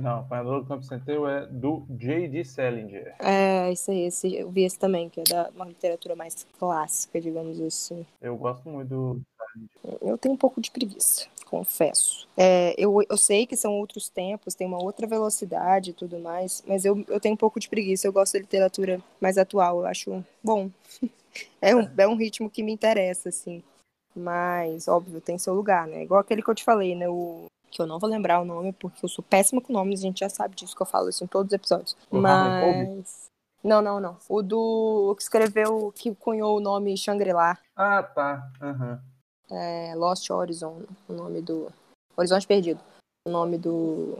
Não, 0.00 0.20
Apanhador 0.20 0.62
do 0.62 0.66
Campo 0.66 0.82
Centeio 0.84 1.26
é 1.26 1.46
do 1.46 1.84
J.D. 1.90 2.44
Salinger. 2.44 3.14
É, 3.18 3.70
isso 3.72 3.90
aí, 3.90 4.02
esse, 4.02 4.34
eu 4.34 4.50
vi 4.50 4.64
esse 4.64 4.78
também, 4.78 5.08
que 5.08 5.20
é 5.20 5.24
da 5.24 5.50
uma 5.54 5.66
literatura 5.66 6.16
mais 6.16 6.46
clássica, 6.58 7.20
digamos 7.20 7.60
assim. 7.60 8.06
Eu 8.20 8.36
gosto 8.36 8.68
muito 8.68 8.88
do 8.88 9.22
Eu 10.00 10.16
tenho 10.16 10.34
um 10.34 10.38
pouco 10.38 10.60
de 10.60 10.70
preguiça, 10.70 11.26
confesso. 11.46 12.26
É, 12.36 12.74
eu, 12.78 12.96
eu 13.08 13.16
sei 13.16 13.46
que 13.46 13.56
são 13.56 13.72
outros 13.78 14.08
tempos, 14.08 14.54
tem 14.54 14.66
uma 14.66 14.82
outra 14.82 15.06
velocidade 15.06 15.90
e 15.90 15.94
tudo 15.94 16.18
mais, 16.18 16.62
mas 16.66 16.84
eu, 16.84 17.04
eu 17.08 17.20
tenho 17.20 17.34
um 17.34 17.38
pouco 17.38 17.60
de 17.60 17.68
preguiça. 17.68 18.06
Eu 18.06 18.12
gosto 18.12 18.34
da 18.34 18.40
literatura 18.40 19.00
mais 19.20 19.36
atual, 19.36 19.80
eu 19.80 19.86
acho 19.86 20.24
bom. 20.42 20.70
é, 21.60 21.76
um, 21.76 21.88
é 21.96 22.08
um 22.08 22.16
ritmo 22.16 22.48
que 22.48 22.62
me 22.62 22.72
interessa, 22.72 23.28
assim. 23.28 23.62
Mas, 24.14 24.88
óbvio, 24.88 25.20
tem 25.20 25.38
seu 25.38 25.54
lugar, 25.54 25.86
né? 25.86 26.02
Igual 26.02 26.20
aquele 26.20 26.42
que 26.42 26.50
eu 26.50 26.54
te 26.54 26.64
falei, 26.64 26.94
né? 26.96 27.08
O 27.08 27.46
que 27.70 27.80
eu 27.80 27.86
não 27.86 27.98
vou 27.98 28.08
lembrar 28.08 28.40
o 28.40 28.44
nome, 28.44 28.72
porque 28.72 29.04
eu 29.04 29.08
sou 29.08 29.24
péssima 29.24 29.60
com 29.60 29.72
nomes, 29.72 30.00
a 30.00 30.02
gente 30.02 30.20
já 30.20 30.28
sabe 30.28 30.56
disso 30.56 30.74
que 30.74 30.82
eu 30.82 30.86
falo 30.86 31.08
isso 31.08 31.22
em 31.24 31.26
todos 31.26 31.48
os 31.48 31.54
episódios. 31.54 31.96
O 32.10 32.18
Mas. 32.18 33.30
Não, 33.62 33.80
não, 33.82 34.00
não. 34.00 34.16
O 34.28 34.42
do. 34.42 35.10
O 35.10 35.14
que 35.14 35.22
escreveu, 35.22 35.92
que 35.94 36.14
cunhou 36.14 36.56
o 36.56 36.60
nome 36.60 36.96
Shangri-La. 36.96 37.58
Ah, 37.76 38.02
tá. 38.02 38.50
Uhum. 38.60 38.98
É, 39.56 39.94
Lost 39.94 40.28
Horizon, 40.30 40.82
o 41.08 41.12
nome 41.12 41.40
do. 41.40 41.70
Horizonte 42.16 42.46
Perdido. 42.46 42.80
O 43.26 43.30
nome 43.30 43.58
do. 43.58 44.18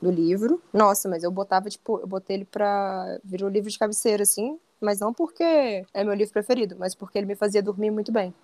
Do 0.00 0.10
livro. 0.10 0.60
Nossa, 0.72 1.08
mas 1.08 1.22
eu 1.22 1.30
botava, 1.30 1.70
tipo, 1.70 2.00
eu 2.00 2.06
botei 2.06 2.36
ele 2.36 2.44
pra. 2.44 3.18
Virou 3.22 3.48
livro 3.48 3.70
de 3.70 3.78
cabeceira, 3.78 4.22
assim. 4.22 4.58
Mas 4.80 4.98
não 4.98 5.14
porque 5.14 5.86
é 5.94 6.02
meu 6.02 6.14
livro 6.14 6.32
preferido, 6.32 6.74
mas 6.76 6.92
porque 6.92 7.16
ele 7.16 7.26
me 7.26 7.36
fazia 7.36 7.62
dormir 7.62 7.92
muito 7.92 8.10
bem. 8.10 8.34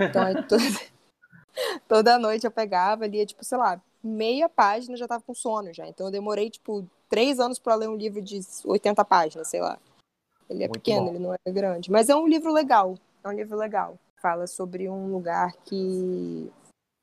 Então, 0.00 0.26
é 0.26 0.34
tudo. 0.42 0.64
Toda 1.90 2.20
noite 2.20 2.44
eu 2.46 2.52
pegava, 2.52 3.04
lia, 3.04 3.26
tipo, 3.26 3.44
sei 3.44 3.58
lá, 3.58 3.82
meia 4.00 4.48
página 4.48 4.96
já 4.96 5.08
tava 5.08 5.24
com 5.26 5.34
sono 5.34 5.74
já. 5.74 5.88
Então 5.88 6.06
eu 6.06 6.12
demorei, 6.12 6.48
tipo, 6.48 6.86
três 7.08 7.40
anos 7.40 7.58
para 7.58 7.74
ler 7.74 7.88
um 7.88 7.96
livro 7.96 8.22
de 8.22 8.38
80 8.64 9.04
páginas, 9.04 9.48
sei 9.48 9.60
lá. 9.60 9.76
Ele 10.48 10.62
é 10.62 10.68
Muito 10.68 10.78
pequeno, 10.78 11.06
bom. 11.06 11.10
ele 11.10 11.18
não 11.18 11.34
é 11.34 11.50
grande. 11.50 11.90
Mas 11.90 12.08
é 12.08 12.14
um 12.14 12.28
livro 12.28 12.52
legal. 12.52 12.94
É 13.24 13.28
um 13.28 13.32
livro 13.32 13.58
legal. 13.58 13.98
Fala 14.22 14.46
sobre 14.46 14.88
um 14.88 15.10
lugar 15.10 15.52
que 15.64 16.48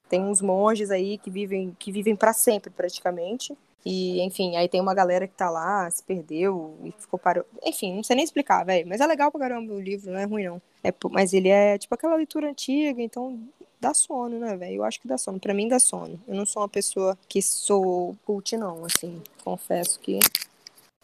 tem 0.08 0.24
uns 0.24 0.42
monges 0.42 0.90
aí 0.90 1.18
que 1.18 1.30
vivem 1.30 1.76
que 1.78 1.92
vivem 1.92 2.16
para 2.16 2.32
sempre 2.32 2.70
praticamente. 2.70 3.58
E, 3.86 4.22
enfim, 4.22 4.56
aí 4.56 4.70
tem 4.70 4.80
uma 4.80 4.94
galera 4.94 5.28
que 5.28 5.34
tá 5.34 5.50
lá, 5.50 5.90
se 5.92 6.02
perdeu 6.02 6.78
e 6.82 6.94
ficou 6.94 7.20
parou. 7.20 7.46
Enfim, 7.62 7.94
não 7.94 8.04
sei 8.04 8.16
nem 8.16 8.24
explicar, 8.24 8.66
velho. 8.66 8.88
Mas 8.88 9.02
é 9.02 9.06
legal 9.06 9.32
pra 9.32 9.42
caramba 9.42 9.74
o 9.74 9.82
livro, 9.82 10.12
não 10.12 10.20
é 10.20 10.24
ruim 10.24 10.46
não. 10.46 10.62
É, 10.82 10.94
mas 11.12 11.34
ele 11.34 11.50
é 11.50 11.78
tipo 11.78 11.94
aquela 11.94 12.16
leitura 12.16 12.50
antiga, 12.50 13.02
então 13.02 13.38
dá 13.80 13.94
sono, 13.94 14.40
né, 14.40 14.56
velho? 14.56 14.76
Eu 14.78 14.84
acho 14.84 15.00
que 15.00 15.08
dá 15.08 15.18
sono. 15.18 15.40
Pra 15.40 15.54
mim 15.54 15.68
dá 15.68 15.80
sono. 15.80 16.20
Eu 16.28 16.36
não 16.36 16.46
sou 16.46 16.62
uma 16.62 16.70
pessoa 16.70 17.18
que 17.28 17.42
sou 17.42 18.16
cult, 18.26 18.56
não, 18.58 18.86
assim. 18.86 19.22
Confesso 19.44 20.00
que 20.00 20.20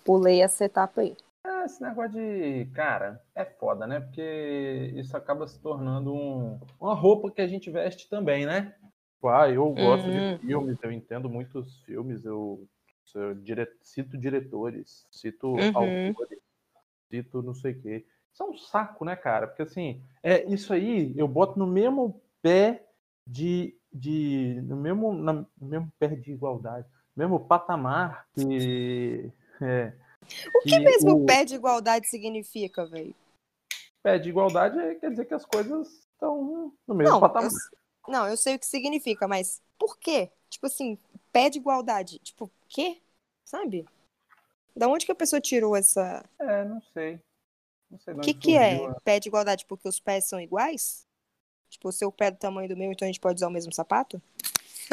pulei 0.03 0.41
essa 0.41 0.65
etapa 0.65 1.01
aí. 1.01 1.15
É, 1.45 1.65
esse 1.65 1.81
negócio 1.81 2.11
de. 2.13 2.65
Cara, 2.73 3.21
é 3.35 3.43
foda, 3.45 3.85
né? 3.85 3.99
Porque 3.99 4.91
isso 4.95 5.15
acaba 5.15 5.47
se 5.47 5.59
tornando 5.59 6.13
um... 6.13 6.59
uma 6.79 6.93
roupa 6.93 7.31
que 7.31 7.41
a 7.41 7.47
gente 7.47 7.69
veste 7.69 8.09
também, 8.09 8.45
né? 8.45 8.75
Tipo, 9.15 9.29
ah, 9.29 9.49
eu 9.49 9.69
gosto 9.71 10.07
Uhum. 10.07 10.11
de 10.11 10.37
filmes, 10.39 10.77
eu 10.81 10.91
entendo 10.91 11.29
muitos 11.29 11.81
filmes, 11.83 12.25
eu, 12.25 12.67
eu 13.15 13.33
dire- 13.35 13.71
cito 13.81 14.17
diretores, 14.17 15.05
cito 15.11 15.47
Uhum. 15.47 15.71
autores, 15.73 16.39
cito 17.09 17.41
não 17.41 17.53
sei 17.53 17.71
o 17.73 17.81
quê. 17.81 18.05
Isso 18.33 18.43
é 18.43 18.45
um 18.45 18.57
saco, 18.57 19.05
né, 19.05 19.15
cara? 19.15 19.47
Porque 19.47 19.61
assim, 19.61 20.01
é 20.23 20.43
isso 20.51 20.73
aí 20.73 21.13
eu 21.15 21.27
boto 21.27 21.57
no 21.59 21.67
mesmo 21.67 22.19
pé 22.43 22.85
de. 23.25 23.75
de 23.91 24.61
no, 24.63 24.75
mesmo, 24.75 25.13
na- 25.13 25.33
no 25.33 25.47
mesmo 25.59 25.91
pé 25.97 26.09
de 26.09 26.31
igualdade, 26.31 26.87
no 27.15 27.23
mesmo 27.23 27.39
patamar 27.47 28.27
que. 28.35 29.31
é, 29.61 29.93
O 30.53 30.59
que 30.61 30.79
mesmo 30.79 31.11
o 31.13 31.25
pé 31.25 31.43
de 31.45 31.55
igualdade 31.55 32.07
significa, 32.07 32.85
velho? 32.85 33.15
pé 34.03 34.19
de 34.19 34.29
igualdade 34.29 34.77
é- 34.77 34.95
quer 34.95 35.09
dizer 35.09 35.25
que 35.25 35.33
as 35.33 35.45
coisas 35.45 35.87
estão 36.11 36.73
no 36.87 36.93
mesmo 36.95 37.13
Não, 37.13 37.21
patamar. 37.21 37.49
eu, 37.49 38.11
não, 38.11 38.27
eu 38.27 38.37
sei 38.37 38.55
o 38.55 38.59
que 38.59 38.65
significa, 38.65 39.27
mas 39.27 39.61
por 39.79 39.97
quê? 39.97 40.29
Tipo 40.49 40.67
assim, 40.67 40.97
pé 41.31 41.49
de 41.49 41.57
igualdade. 41.59 42.19
Tipo, 42.19 42.51
quê? 42.67 43.01
Sabe? 43.45 43.85
Da 44.75 44.87
onde 44.87 45.05
que 45.05 45.11
a 45.11 45.15
pessoa 45.15 45.39
tirou 45.39 45.75
essa. 45.75 46.23
É, 46.39 46.65
não 46.65 46.81
sei. 46.93 47.19
Não 47.89 47.99
sei 47.99 48.13
de 48.13 48.19
O 48.19 48.23
que, 48.23 48.33
que 48.33 48.55
é 48.55 48.85
a- 48.85 48.99
pé 49.01 49.19
de 49.19 49.29
igualdade? 49.29 49.65
Porque 49.65 49.87
os 49.87 49.99
pés 49.99 50.25
são 50.25 50.39
iguais? 50.39 51.05
Tipo, 51.73 51.89
o 51.89 51.91
seu 51.91 52.11
pé 52.11 52.27
é 52.27 52.31
do 52.31 52.37
tamanho 52.37 52.69
do 52.69 52.77
meu, 52.77 52.91
então 52.91 53.03
a 53.03 53.09
gente 53.09 53.19
pode 53.19 53.37
usar 53.37 53.47
o 53.47 53.51
mesmo 53.51 53.73
sapato? 53.73 54.21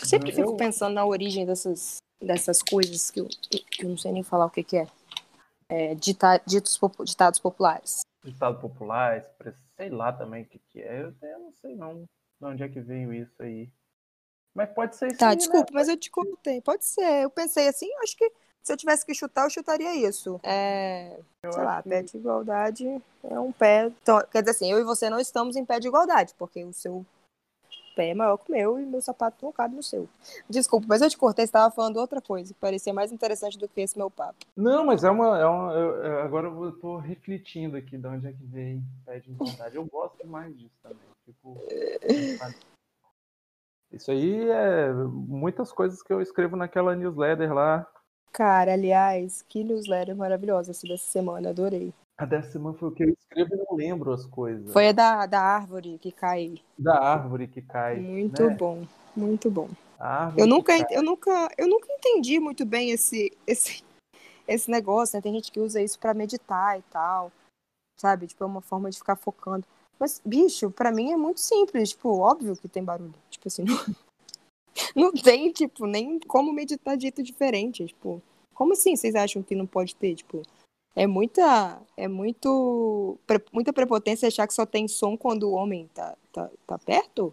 Eu 0.01 0.07
sempre 0.07 0.33
fico 0.33 0.53
Eu- 0.53 0.57
pensando 0.57 0.95
na 0.95 1.05
origem 1.05 1.45
dessas, 1.45 1.99
dessas 2.19 2.63
coisas 2.63 3.11
que 3.11 3.21
eu, 3.21 3.29
que 3.29 3.85
eu 3.85 3.89
não 3.91 3.99
sei 3.99 4.13
nem 4.13 4.23
falar 4.23 4.47
o 4.47 4.51
que, 4.51 4.65
que 4.65 4.79
é. 4.79 4.87
É, 5.69 5.95
dita- 5.95 6.41
ditos, 6.47 6.81
ditados 7.05 7.39
populares. 7.39 8.01
ditado 8.25 8.59
popular, 8.61 9.19
express- 9.19 9.57
sei 9.77 9.91
lá 9.91 10.11
também 10.11 10.43
o 10.45 10.47
que, 10.47 10.59
que 10.59 10.81
é. 10.81 11.03
Eu, 11.03 11.15
eu 11.23 11.39
não 11.39 11.53
sei 11.53 11.75
não 11.77 12.03
de 12.03 12.07
onde 12.47 12.63
é 12.63 12.69
que 12.69 12.81
veio 12.81 13.13
isso 13.13 13.43
aí. 13.43 13.71
Mas 14.55 14.71
pode 14.71 14.97
ser 14.97 15.09
isso 15.09 15.19
Tá, 15.19 15.29
aí, 15.29 15.37
desculpa, 15.37 15.71
mas 15.75 15.87
eu 15.87 15.99
te 15.99 16.11
contei. 16.11 16.63
Pode 16.63 16.87
ser. 16.87 17.25
Eu 17.25 17.31
pensei 17.31 17.69
assim, 17.69 17.89
acho 18.03 18.17
que 18.17 18.33
se 18.63 18.73
eu 18.73 18.77
tivesse 18.77 19.05
que 19.07 19.15
chutar, 19.15 19.45
eu 19.45 19.51
chutaria 19.51 19.95
isso. 19.97 20.39
É? 20.43 21.19
Eu 21.43 21.53
sei 21.53 21.63
lá, 21.63 21.79
acho 21.79 21.89
pé 21.89 22.03
que- 22.03 22.13
de 22.13 22.17
igualdade 22.19 23.03
é 23.25 23.39
um 23.41 23.53
pé. 23.53 23.87
Então, 24.03 24.21
quer 24.31 24.43
dizer 24.43 24.51
assim, 24.53 24.71
eu 24.71 24.79
e 24.79 24.85
você 24.85 25.09
não 25.09 25.19
estamos 25.19 25.57
em 25.57 25.65
pé 25.65 25.81
de 25.81 25.89
igualdade, 25.89 26.35
porque 26.39 26.63
o 26.65 26.73
seu 26.73 27.05
pé 27.97 28.11
é 28.11 28.15
maior 28.15 28.37
que 28.37 28.51
o 28.51 28.55
meu 28.55 28.79
e 28.79 28.87
meu 28.87 29.01
sapato 29.01 29.45
não 29.45 29.53
cabe 29.53 29.75
no 29.75 29.83
seu. 29.83 30.09
Desculpa, 30.49 30.87
mas 30.89 31.03
eu 31.03 31.09
te 31.11 31.19
cortei, 31.19 31.45
você 31.45 31.49
estava 31.49 31.75
falando 31.75 31.97
outra 31.97 32.21
coisa, 32.21 32.53
que 32.55 32.61
parecia 32.61 32.93
mais 32.95 33.11
interessante 33.11 33.59
do 33.59 33.67
que 33.69 33.81
esse 33.81 33.97
meu 33.99 34.11
papo. 34.11 34.39
Não, 34.57 34.85
mas 34.87 35.03
é 35.05 35.11
uma. 35.11 35.39
É 35.39 35.47
uma 35.47 35.73
eu- 35.73 35.97
eu- 36.05 36.21
agora 36.21 36.47
eu 36.49 36.73
tô 36.79 36.99
refletindo 36.99 37.77
aqui 37.77 37.97
de 37.99 38.07
onde 38.07 38.29
é 38.29 38.33
que 38.33 38.45
veio 38.45 38.83
pé 39.05 39.19
de 39.19 39.31
igualdade. 39.31 39.77
Eu 39.77 39.85
gosto 39.87 40.17
demais 40.19 40.57
disso 40.57 40.75
também. 40.83 40.99
Tipo, 41.27 41.57
isso 43.93 44.11
aí 44.11 44.49
é 44.51 44.93
muitas 44.93 45.73
coisas 45.73 46.03
que 46.03 46.13
eu 46.13 46.21
escrevo 46.21 46.57
naquela 46.57 46.95
newsletter 46.95 47.53
lá. 47.53 47.87
Cara, 48.33 48.73
aliás, 48.75 49.43
que 49.43 49.65
newsletter 49.65 50.17
maravilhosa 50.17 50.71
essa 50.71 50.87
dessa 50.87 51.11
semana, 51.11 51.51
adorei. 51.51 51.93
A 52.19 52.25
dessa 52.25 52.53
semana 52.53 52.77
foi 52.77 52.89
o 52.89 52.93
que 52.93 53.03
eu 53.03 53.09
escrevo 53.09 53.55
e 53.55 53.57
não 53.57 53.77
lembro 53.77 54.13
as 54.13 54.27
coisas. 54.27 54.73
Foi 54.73 54.89
a 54.89 54.93
da, 54.93 55.27
da 55.27 55.41
árvore 55.41 55.99
que 55.99 56.13
cai. 56.13 56.55
Da 56.79 56.99
árvore 56.99 57.49
que 57.49 57.63
cai. 57.63 57.97
Muito 57.97 58.43
né? 58.43 58.55
bom, 58.55 58.87
muito 59.17 59.51
bom. 59.51 59.69
Eu 60.37 60.47
nunca, 60.47 60.77
cai. 60.77 60.87
eu 60.97 61.03
nunca, 61.03 61.49
eu 61.59 61.67
nunca 61.67 61.87
entendi 61.93 62.39
muito 62.39 62.65
bem 62.65 62.91
esse, 62.91 63.37
esse, 63.47 63.83
esse 64.47 64.71
negócio, 64.71 65.17
né? 65.17 65.23
Tem 65.23 65.33
gente 65.33 65.51
que 65.51 65.61
usa 65.61 65.83
isso 65.83 65.99
pra 65.99 66.15
meditar 66.15 66.79
e 66.79 66.83
tal, 66.91 67.33
sabe? 67.99 68.27
Tipo, 68.27 68.45
é 68.45 68.47
uma 68.47 68.61
forma 68.61 68.91
de 68.91 68.99
ficar 68.99 69.17
focando. 69.17 69.65
Mas, 69.99 70.21
bicho, 70.25 70.71
pra 70.71 70.91
mim 70.91 71.13
é 71.13 71.17
muito 71.17 71.41
simples, 71.41 71.91
tipo, 71.91 72.19
óbvio 72.19 72.57
que 72.57 72.69
tem 72.69 72.83
barulho. 72.83 73.15
Tipo 73.29 73.49
assim, 73.49 73.65
não, 73.65 73.95
não 74.95 75.13
tem, 75.13 75.51
tipo, 75.53 75.87
nem 75.87 76.19
como 76.21 76.53
meditar 76.53 76.97
de 76.97 77.03
jeito 77.03 77.23
diferente, 77.23 77.87
tipo. 77.87 78.23
Como 78.55 78.73
assim 78.75 78.95
vocês 78.95 79.15
acham 79.15 79.43
que 79.43 79.55
não 79.55 79.67
pode 79.67 79.95
ter, 79.97 80.15
tipo? 80.15 80.43
É 80.95 81.07
muita, 81.07 81.81
é 81.97 82.09
muito, 82.09 83.17
pre- 83.27 83.45
muita 83.53 83.73
prepotência 83.73 84.29
achar 84.29 84.47
que 84.47 84.53
só 84.55 84.67
tem 84.67 84.89
som 84.89 85.17
quando 85.17 85.45
o 85.45 85.53
homem 85.53 85.89
tá, 85.95 86.17
tá, 86.33 86.51
tá 86.67 86.79
perto? 86.79 87.33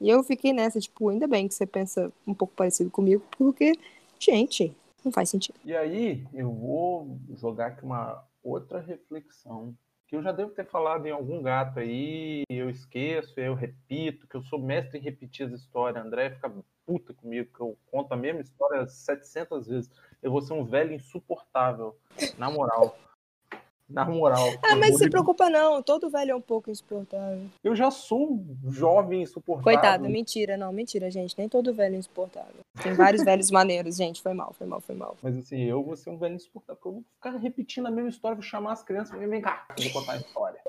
E 0.00 0.08
eu 0.08 0.22
fiquei 0.22 0.52
nessa, 0.52 0.80
tipo, 0.80 1.08
ainda 1.08 1.26
bem 1.26 1.46
que 1.46 1.54
você 1.54 1.66
pensa 1.66 2.12
um 2.26 2.32
pouco 2.32 2.54
parecido 2.54 2.90
comigo, 2.90 3.22
porque, 3.36 3.72
gente, 4.18 4.74
não 5.04 5.12
faz 5.12 5.28
sentido. 5.28 5.58
E 5.64 5.76
aí, 5.76 6.26
eu 6.32 6.50
vou 6.52 7.18
jogar 7.36 7.68
aqui 7.68 7.84
uma 7.84 8.24
outra 8.42 8.80
reflexão, 8.80 9.76
que 10.08 10.16
eu 10.16 10.22
já 10.22 10.32
devo 10.32 10.50
ter 10.50 10.64
falado 10.64 11.06
em 11.06 11.10
algum 11.10 11.42
gato 11.42 11.78
aí, 11.78 12.42
eu 12.48 12.70
esqueço, 12.70 13.38
eu 13.38 13.54
repito, 13.54 14.26
que 14.26 14.34
eu 14.34 14.42
sou 14.42 14.58
mestre 14.58 14.98
em 14.98 15.02
repetir 15.02 15.46
as 15.46 15.52
histórias. 15.52 16.02
André 16.02 16.30
fica 16.30 16.50
puta 16.86 17.12
comigo, 17.12 17.52
que 17.54 17.60
eu 17.60 17.76
conto 17.90 18.12
a 18.12 18.16
mesma 18.16 18.40
história 18.40 18.86
700 18.86 19.66
vezes. 19.66 19.90
Eu 20.22 20.30
vou 20.30 20.40
ser 20.40 20.54
um 20.54 20.64
velho 20.64 20.94
insuportável, 20.94 21.94
na 22.38 22.50
moral. 22.50 22.98
Na 23.88 24.04
moral. 24.04 24.58
Ah, 24.62 24.76
mas 24.76 24.98
se 24.98 25.08
preocupa 25.08 25.48
não, 25.48 25.82
todo 25.82 26.10
velho 26.10 26.32
é 26.32 26.34
um 26.34 26.40
pouco 26.40 26.70
insuportável. 26.70 27.40
eu 27.64 27.74
já 27.74 27.90
sou 27.90 28.32
um 28.34 28.70
jovem 28.70 29.22
insuportável. 29.22 29.62
Coitado, 29.80 30.08
mentira, 30.10 30.58
não, 30.58 30.70
mentira, 30.70 31.10
gente, 31.10 31.34
nem 31.38 31.48
todo 31.48 31.72
velho 31.72 31.94
é 31.94 31.98
insuportável. 31.98 32.60
Tem 32.82 32.92
vários 32.92 33.24
velhos 33.24 33.50
maneiros, 33.50 33.96
gente, 33.96 34.20
foi 34.20 34.34
mal, 34.34 34.52
foi 34.52 34.66
mal, 34.66 34.80
foi 34.80 34.94
mal. 34.94 35.16
Mas 35.22 35.38
assim, 35.38 35.62
eu 35.62 35.82
vou 35.82 35.96
ser 35.96 36.10
um 36.10 36.18
velho 36.18 36.34
insuportável, 36.34 36.76
porque 36.76 36.88
eu 36.88 36.92
vou 36.92 37.04
ficar 37.14 37.30
repetindo 37.38 37.86
a 37.86 37.90
mesma 37.90 38.10
história, 38.10 38.34
vou 38.34 38.42
chamar 38.42 38.72
as 38.72 38.82
crianças 38.82 39.20
e 39.20 39.26
vem 39.26 39.40
cá, 39.40 39.66
vou 39.80 39.90
contar 39.90 40.12
a 40.12 40.16
história. 40.18 40.60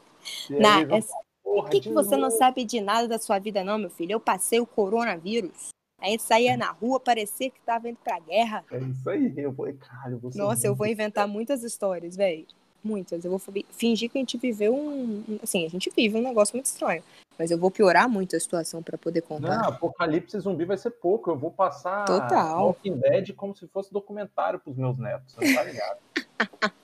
Na, 0.49 0.85
vão 0.85 0.99
"Porra, 1.43 1.61
Por 1.63 1.69
que, 1.71 1.81
que 1.81 1.91
você 1.93 2.15
não 2.15 2.29
novo." 2.29 2.37
sabe 2.37 2.63
de 2.63 2.79
nada 2.79 3.07
da 3.07 3.19
sua 3.19 3.37
vida, 3.37 3.63
não, 3.63 3.77
meu 3.77 3.89
filho? 3.89 4.13
Eu 4.13 4.19
passei 4.19 4.59
o 4.59 4.65
coronavírus. 4.65 5.69
Aí 6.01 6.17
saía 6.17 6.55
na 6.55 6.71
rua, 6.71 6.99
parecia 6.99 7.49
que 7.49 7.59
tava 7.61 7.89
indo 7.89 7.97
pra 8.01 8.19
guerra. 8.19 8.63
É 8.71 8.79
isso 8.79 9.09
aí, 9.09 9.33
eu 9.35 9.51
vou, 9.51 9.71
cara, 9.73 10.11
eu 10.11 10.19
vou 10.19 10.31
Nossa, 10.33 10.65
eu 10.67 10.73
vou 10.73 10.87
inventar 10.87 11.27
muitas 11.27 11.63
histórias, 11.63 12.15
velho. 12.15 12.45
Muitas. 12.83 13.23
Eu 13.25 13.29
vou 13.31 13.39
fi- 13.39 13.65
fingir 13.71 14.09
que 14.09 14.17
a 14.17 14.21
gente 14.21 14.37
viveu 14.37 14.75
um. 14.75 15.39
Assim, 15.43 15.65
a 15.65 15.69
gente 15.69 15.89
vive 15.95 16.17
um 16.17 16.21
negócio 16.21 16.55
muito 16.55 16.65
estranho. 16.67 17.03
Mas 17.37 17.51
eu 17.51 17.57
vou 17.57 17.71
piorar 17.71 18.09
muito 18.09 18.35
a 18.35 18.39
situação 18.39 18.83
pra 18.83 18.97
poder 18.97 19.21
contar. 19.21 19.57
Não, 19.57 19.69
apocalipse 19.69 20.37
zumbi 20.39 20.65
vai 20.65 20.77
ser 20.77 20.91
pouco. 20.91 21.29
Eu 21.31 21.37
vou 21.37 21.51
passar 21.51 22.03
Total. 22.05 22.65
Walking 22.67 22.97
Dead 22.97 23.33
como 23.35 23.55
se 23.55 23.65
fosse 23.67 23.91
documentário 23.93 24.59
pros 24.59 24.75
meus 24.75 24.97
netos, 24.97 25.33
você 25.35 25.53
tá 25.53 25.63
ligado? 25.63 25.97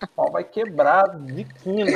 o 0.03 0.07
pau 0.15 0.31
vai 0.31 0.43
quebrar 0.43 1.19
de 1.19 1.43
quina. 1.43 1.91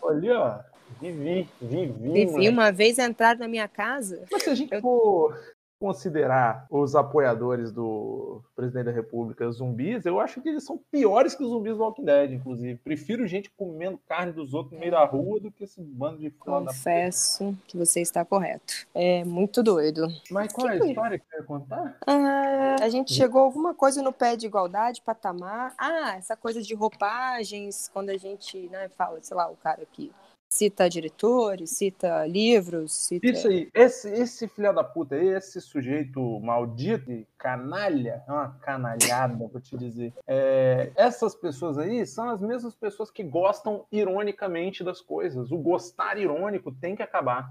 Vou 0.00 0.10
ali, 0.10 0.30
ó. 0.30 0.58
Vivi, 1.00 1.48
vivi. 1.60 1.86
Vivi 1.86 2.26
moleque. 2.26 2.48
uma 2.48 2.70
vez 2.72 2.98
entraram 2.98 3.40
na 3.40 3.48
minha 3.48 3.66
casa. 3.68 4.24
Mas 4.30 4.42
se 4.44 4.50
a 4.50 4.54
gente 4.54 4.72
Eu- 4.72 4.80
for 4.80 5.36
considerar 5.84 6.66
os 6.70 6.96
apoiadores 6.96 7.70
do 7.70 8.40
presidente 8.56 8.86
da 8.86 8.90
República 8.90 9.50
zumbis, 9.50 10.06
eu 10.06 10.18
acho 10.18 10.40
que 10.40 10.48
eles 10.48 10.64
são 10.64 10.80
piores 10.90 11.34
que 11.34 11.42
os 11.44 11.50
zumbis 11.50 11.76
do 11.76 11.82
Walking 11.82 12.06
Dead, 12.06 12.32
inclusive. 12.32 12.76
Prefiro 12.82 13.26
gente 13.26 13.50
comendo 13.50 14.00
carne 14.08 14.32
dos 14.32 14.54
outros 14.54 14.72
no 14.72 14.78
meio 14.78 14.92
da 14.92 15.04
rua 15.04 15.38
do 15.38 15.50
que 15.50 15.64
esse 15.64 15.82
bando 15.82 16.20
de 16.20 16.30
da 16.30 16.36
Confesso 16.38 17.54
que 17.66 17.76
você 17.76 18.00
está 18.00 18.24
correto. 18.24 18.86
É 18.94 19.24
muito 19.24 19.62
doido. 19.62 20.08
Mas 20.30 20.54
qual 20.54 20.70
é 20.70 20.76
a 20.76 20.80
Que 20.80 20.86
história 20.86 21.18
que 21.18 21.26
você 21.28 21.36
ia 21.36 21.42
contar? 21.42 21.98
Ah, 22.06 22.76
a 22.80 22.88
gente 22.88 23.12
chegou 23.12 23.42
a 23.42 23.44
alguma 23.44 23.74
coisa 23.74 24.00
no 24.00 24.12
pé 24.12 24.36
de 24.36 24.46
igualdade, 24.46 25.02
patamar. 25.02 25.74
Ah, 25.76 26.16
essa 26.16 26.34
coisa 26.34 26.62
de 26.62 26.74
roupagens, 26.74 27.90
quando 27.92 28.08
a 28.08 28.16
gente 28.16 28.70
né, 28.70 28.88
fala, 28.96 29.18
sei 29.20 29.36
lá, 29.36 29.50
o 29.50 29.56
cara 29.56 29.82
que 29.92 30.10
cita 30.54 30.88
diretores, 30.88 31.70
cita 31.70 32.24
livros, 32.26 32.92
cita. 32.92 33.26
Isso 33.26 33.48
aí, 33.48 33.68
esse, 33.74 34.08
esse 34.08 34.46
filho 34.46 34.72
da 34.72 34.84
puta, 34.84 35.16
esse 35.16 35.60
sujeito 35.60 36.20
maldito, 36.40 37.10
e 37.10 37.26
canalha, 37.36 38.22
é 38.26 38.30
uma 38.32 38.50
canalhada, 38.60 39.34
vou 39.48 39.60
te 39.60 39.76
dizer. 39.76 40.12
É, 40.26 40.92
essas 40.94 41.34
pessoas 41.34 41.76
aí 41.76 42.06
são 42.06 42.30
as 42.30 42.40
mesmas 42.40 42.74
pessoas 42.74 43.10
que 43.10 43.24
gostam 43.24 43.84
ironicamente 43.90 44.84
das 44.84 45.00
coisas. 45.00 45.50
O 45.50 45.58
gostar 45.58 46.16
irônico 46.18 46.70
tem 46.72 46.94
que 46.94 47.02
acabar. 47.02 47.50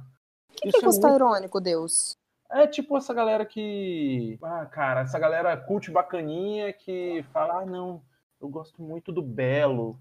O 0.49 0.55
que, 0.55 0.69
Isso 0.69 0.79
que 0.79 0.85
é 0.85 0.87
é 0.87 0.91
gostar 0.91 1.09
muito- 1.09 1.21
irônico, 1.23 1.59
Deus? 1.59 2.17
É 2.49 2.67
tipo 2.67 2.95
essa 2.95 3.13
galera 3.13 3.45
que. 3.45 4.37
Ah, 4.43 4.65
cara, 4.67 5.01
essa 5.01 5.17
galera 5.17 5.57
cult 5.57 5.89
bacaninha 5.91 6.71
que 6.71 7.25
fala: 7.33 7.61
ah, 7.61 7.65
não, 7.65 8.01
eu 8.39 8.47
gosto 8.47 8.81
muito 8.81 9.11
do 9.11 9.23
Belo, 9.23 9.97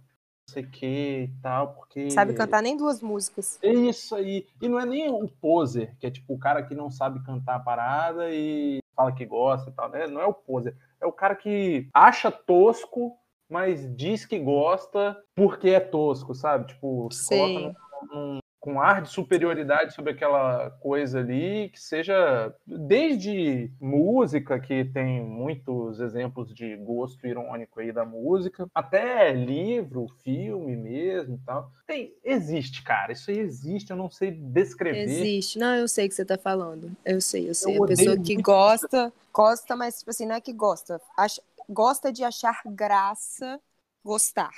sei 0.52 0.62
o 0.64 0.70
que 0.70 1.24
e 1.24 1.30
tal, 1.42 1.74
porque. 1.74 2.10
Sabe 2.10 2.34
cantar 2.34 2.62
nem 2.62 2.76
duas 2.76 3.00
músicas. 3.00 3.58
É 3.62 3.72
Isso 3.72 4.14
aí. 4.14 4.46
E 4.60 4.68
não 4.68 4.78
é 4.78 4.86
nem 4.86 5.10
o 5.10 5.26
poser, 5.28 5.96
que 5.98 6.06
é 6.06 6.10
tipo 6.10 6.34
o 6.34 6.38
cara 6.38 6.62
que 6.62 6.74
não 6.74 6.90
sabe 6.90 7.22
cantar 7.24 7.56
a 7.56 7.60
parada 7.60 8.30
e 8.30 8.78
fala 8.94 9.12
que 9.12 9.24
gosta 9.24 9.70
e 9.70 9.72
tal. 9.72 9.88
Né? 9.88 10.06
Não 10.06 10.20
é 10.20 10.26
o 10.26 10.34
poser. 10.34 10.76
É 11.00 11.06
o 11.06 11.12
cara 11.12 11.34
que 11.34 11.88
acha 11.92 12.30
tosco, 12.30 13.16
mas 13.48 13.94
diz 13.96 14.24
que 14.24 14.38
gosta 14.38 15.16
porque 15.34 15.70
é 15.70 15.80
tosco, 15.80 16.34
sabe? 16.34 16.68
Tipo, 16.68 17.08
se 17.10 17.24
Sei. 17.26 17.38
coloca 17.38 17.80
num, 18.12 18.38
com 18.62 18.80
ar 18.80 19.02
de 19.02 19.10
superioridade 19.10 19.92
sobre 19.92 20.12
aquela 20.12 20.70
coisa 20.80 21.18
ali, 21.18 21.68
que 21.70 21.80
seja 21.80 22.54
desde 22.64 23.72
música, 23.80 24.60
que 24.60 24.84
tem 24.84 25.20
muitos 25.20 25.98
exemplos 25.98 26.54
de 26.54 26.76
gosto 26.76 27.26
irônico 27.26 27.80
aí 27.80 27.90
da 27.90 28.04
música, 28.04 28.68
até 28.72 29.32
livro, 29.32 30.06
filme 30.22 30.76
mesmo 30.76 31.34
e 31.34 31.38
tal. 31.44 31.72
Tem, 31.88 32.14
existe, 32.22 32.84
cara, 32.84 33.10
isso 33.10 33.32
aí 33.32 33.40
existe, 33.40 33.90
eu 33.90 33.96
não 33.96 34.08
sei 34.08 34.30
descrever. 34.30 35.02
Existe, 35.02 35.58
não, 35.58 35.74
eu 35.74 35.88
sei 35.88 36.06
o 36.06 36.08
que 36.08 36.14
você 36.14 36.24
tá 36.24 36.38
falando. 36.38 36.96
Eu 37.04 37.20
sei, 37.20 37.50
eu 37.50 37.54
sei. 37.54 37.76
Eu 37.76 37.82
a 37.82 37.88
pessoa 37.88 38.16
que 38.16 38.36
gosta, 38.36 39.08
isso. 39.08 39.32
gosta, 39.32 39.74
mas 39.74 39.98
tipo 39.98 40.10
assim, 40.10 40.24
não 40.24 40.36
é 40.36 40.40
que 40.40 40.52
gosta, 40.52 41.00
acha, 41.18 41.42
gosta 41.68 42.12
de 42.12 42.22
achar 42.22 42.62
graça 42.64 43.60
gostar. 44.04 44.52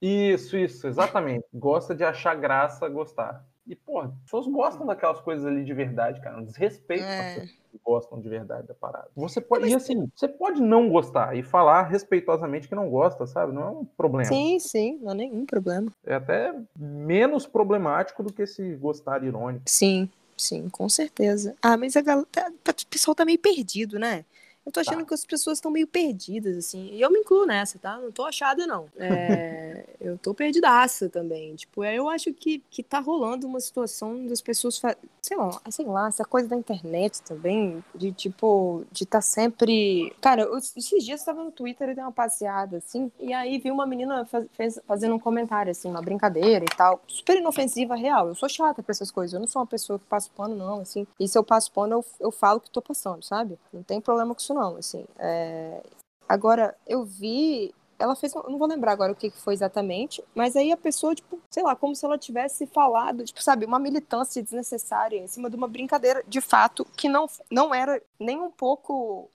Isso, 0.00 0.56
isso, 0.56 0.86
exatamente. 0.86 1.44
Gosta 1.52 1.94
de 1.94 2.02
achar 2.04 2.34
graça, 2.34 2.88
gostar. 2.88 3.44
E, 3.66 3.76
pô, 3.76 4.00
as 4.00 4.10
pessoas 4.24 4.46
gostam 4.48 4.86
daquelas 4.86 5.20
coisas 5.20 5.46
ali 5.46 5.62
de 5.62 5.72
verdade, 5.72 6.20
cara. 6.20 6.38
Um 6.38 6.44
desrespeito 6.44 7.04
é. 7.04 7.46
que 7.70 7.78
gostam 7.84 8.20
de 8.20 8.28
verdade 8.28 8.66
da 8.66 8.74
parada. 8.74 9.08
Você 9.14 9.40
pode, 9.40 9.62
Mas... 9.62 9.72
e 9.72 9.74
assim, 9.76 10.10
você 10.12 10.26
pode 10.26 10.60
não 10.60 10.88
gostar 10.88 11.36
e 11.36 11.42
falar 11.42 11.82
respeitosamente 11.82 12.66
que 12.66 12.74
não 12.74 12.90
gosta, 12.90 13.26
sabe? 13.26 13.52
Não 13.52 13.62
é 13.62 13.70
um 13.70 13.84
problema. 13.84 14.24
Sim, 14.24 14.58
sim, 14.58 14.98
não 15.00 15.12
é 15.12 15.14
nenhum 15.14 15.46
problema. 15.46 15.92
É 16.04 16.14
até 16.14 16.52
menos 16.76 17.46
problemático 17.46 18.24
do 18.24 18.32
que 18.32 18.42
esse 18.42 18.74
gostar 18.74 19.22
irônico. 19.22 19.62
Sim, 19.66 20.08
sim, 20.36 20.68
com 20.68 20.88
certeza. 20.88 21.54
Ah, 21.62 21.76
mas 21.76 21.96
a 21.96 22.00
galera, 22.00 22.26
tá, 22.32 22.50
tá, 22.64 22.72
o 22.72 22.86
pessoal 22.88 23.14
tá 23.14 23.24
meio 23.24 23.38
perdido, 23.38 23.98
né? 24.00 24.24
Eu 24.64 24.72
tô 24.72 24.80
achando 24.80 25.00
tá. 25.00 25.06
que 25.06 25.14
as 25.14 25.24
pessoas 25.24 25.58
estão 25.58 25.70
meio 25.70 25.86
perdidas, 25.86 26.56
assim. 26.56 26.90
E 26.92 27.00
eu 27.00 27.10
me 27.10 27.18
incluo 27.18 27.46
nessa, 27.46 27.78
tá? 27.78 27.96
Não 27.96 28.12
tô 28.12 28.24
achada, 28.24 28.66
não. 28.66 28.86
É, 28.96 29.84
eu 30.00 30.18
tô 30.18 30.34
perdidaça 30.34 31.08
também. 31.08 31.54
Tipo, 31.56 31.84
eu 31.84 32.08
acho 32.08 32.32
que, 32.34 32.62
que 32.70 32.82
tá 32.82 33.00
rolando 33.00 33.46
uma 33.46 33.60
situação 33.60 34.26
das 34.26 34.40
pessoas, 34.40 34.80
sei 35.22 35.36
lá, 35.36 35.60
sei 35.70 35.86
lá, 35.86 36.08
essa 36.08 36.24
coisa 36.24 36.48
da 36.48 36.56
internet 36.56 37.22
também, 37.22 37.82
de 37.94 38.12
tipo, 38.12 38.84
de 38.92 39.06
tá 39.06 39.20
sempre. 39.20 40.14
Cara, 40.20 40.48
esses 40.58 41.04
dias 41.04 41.20
eu 41.20 41.26
tava 41.26 41.42
no 41.42 41.50
Twitter 41.50 41.90
e 41.90 41.94
dei 41.94 42.04
uma 42.04 42.12
passeada, 42.12 42.78
assim, 42.78 43.10
e 43.18 43.32
aí 43.32 43.58
vi 43.58 43.70
uma 43.70 43.86
menina 43.86 44.24
faz, 44.26 44.46
fez, 44.52 44.80
fazendo 44.86 45.14
um 45.14 45.18
comentário, 45.18 45.70
assim, 45.70 45.88
uma 45.88 46.02
brincadeira 46.02 46.64
e 46.64 46.76
tal. 46.76 47.00
Super 47.08 47.38
inofensiva, 47.38 47.94
real. 47.94 48.28
Eu 48.28 48.34
sou 48.34 48.48
chata 48.48 48.82
pra 48.82 48.92
essas 48.92 49.10
coisas. 49.10 49.32
Eu 49.32 49.40
não 49.40 49.46
sou 49.46 49.60
uma 49.60 49.66
pessoa 49.66 49.98
que 49.98 50.04
passa 50.04 50.30
pano, 50.36 50.54
não, 50.54 50.80
assim. 50.80 51.06
E 51.18 51.26
se 51.26 51.36
eu 51.36 51.44
passo 51.44 51.72
pano, 51.72 51.94
eu, 51.94 52.04
eu 52.20 52.30
falo 52.30 52.60
que 52.60 52.70
tô 52.70 52.82
passando, 52.82 53.22
sabe? 53.24 53.58
Não 53.72 53.82
tem 53.82 54.00
problema 54.00 54.34
com 54.34 54.40
isso, 54.40 54.49
não, 54.54 54.76
assim. 54.76 55.04
É... 55.18 55.82
Agora, 56.28 56.76
eu 56.86 57.04
vi 57.04 57.74
ela 58.00 58.16
fez, 58.16 58.32
não 58.32 58.56
vou 58.56 58.66
lembrar 58.66 58.92
agora 58.92 59.12
o 59.12 59.14
que 59.14 59.30
foi 59.30 59.52
exatamente, 59.52 60.24
mas 60.34 60.56
aí 60.56 60.72
a 60.72 60.76
pessoa, 60.76 61.14
tipo, 61.14 61.38
sei 61.50 61.62
lá, 61.62 61.76
como 61.76 61.94
se 61.94 62.02
ela 62.02 62.16
tivesse 62.16 62.66
falado, 62.66 63.24
tipo, 63.24 63.42
sabe, 63.42 63.66
uma 63.66 63.78
militância 63.78 64.42
desnecessária 64.42 65.18
em 65.18 65.26
cima 65.26 65.50
de 65.50 65.56
uma 65.56 65.68
brincadeira, 65.68 66.24
de 66.26 66.40
fato, 66.40 66.86
que 66.96 67.10
não, 67.10 67.26
não 67.50 67.74
era 67.74 68.02
nem 68.18 68.40
um 68.40 68.50
pouco 68.50 69.30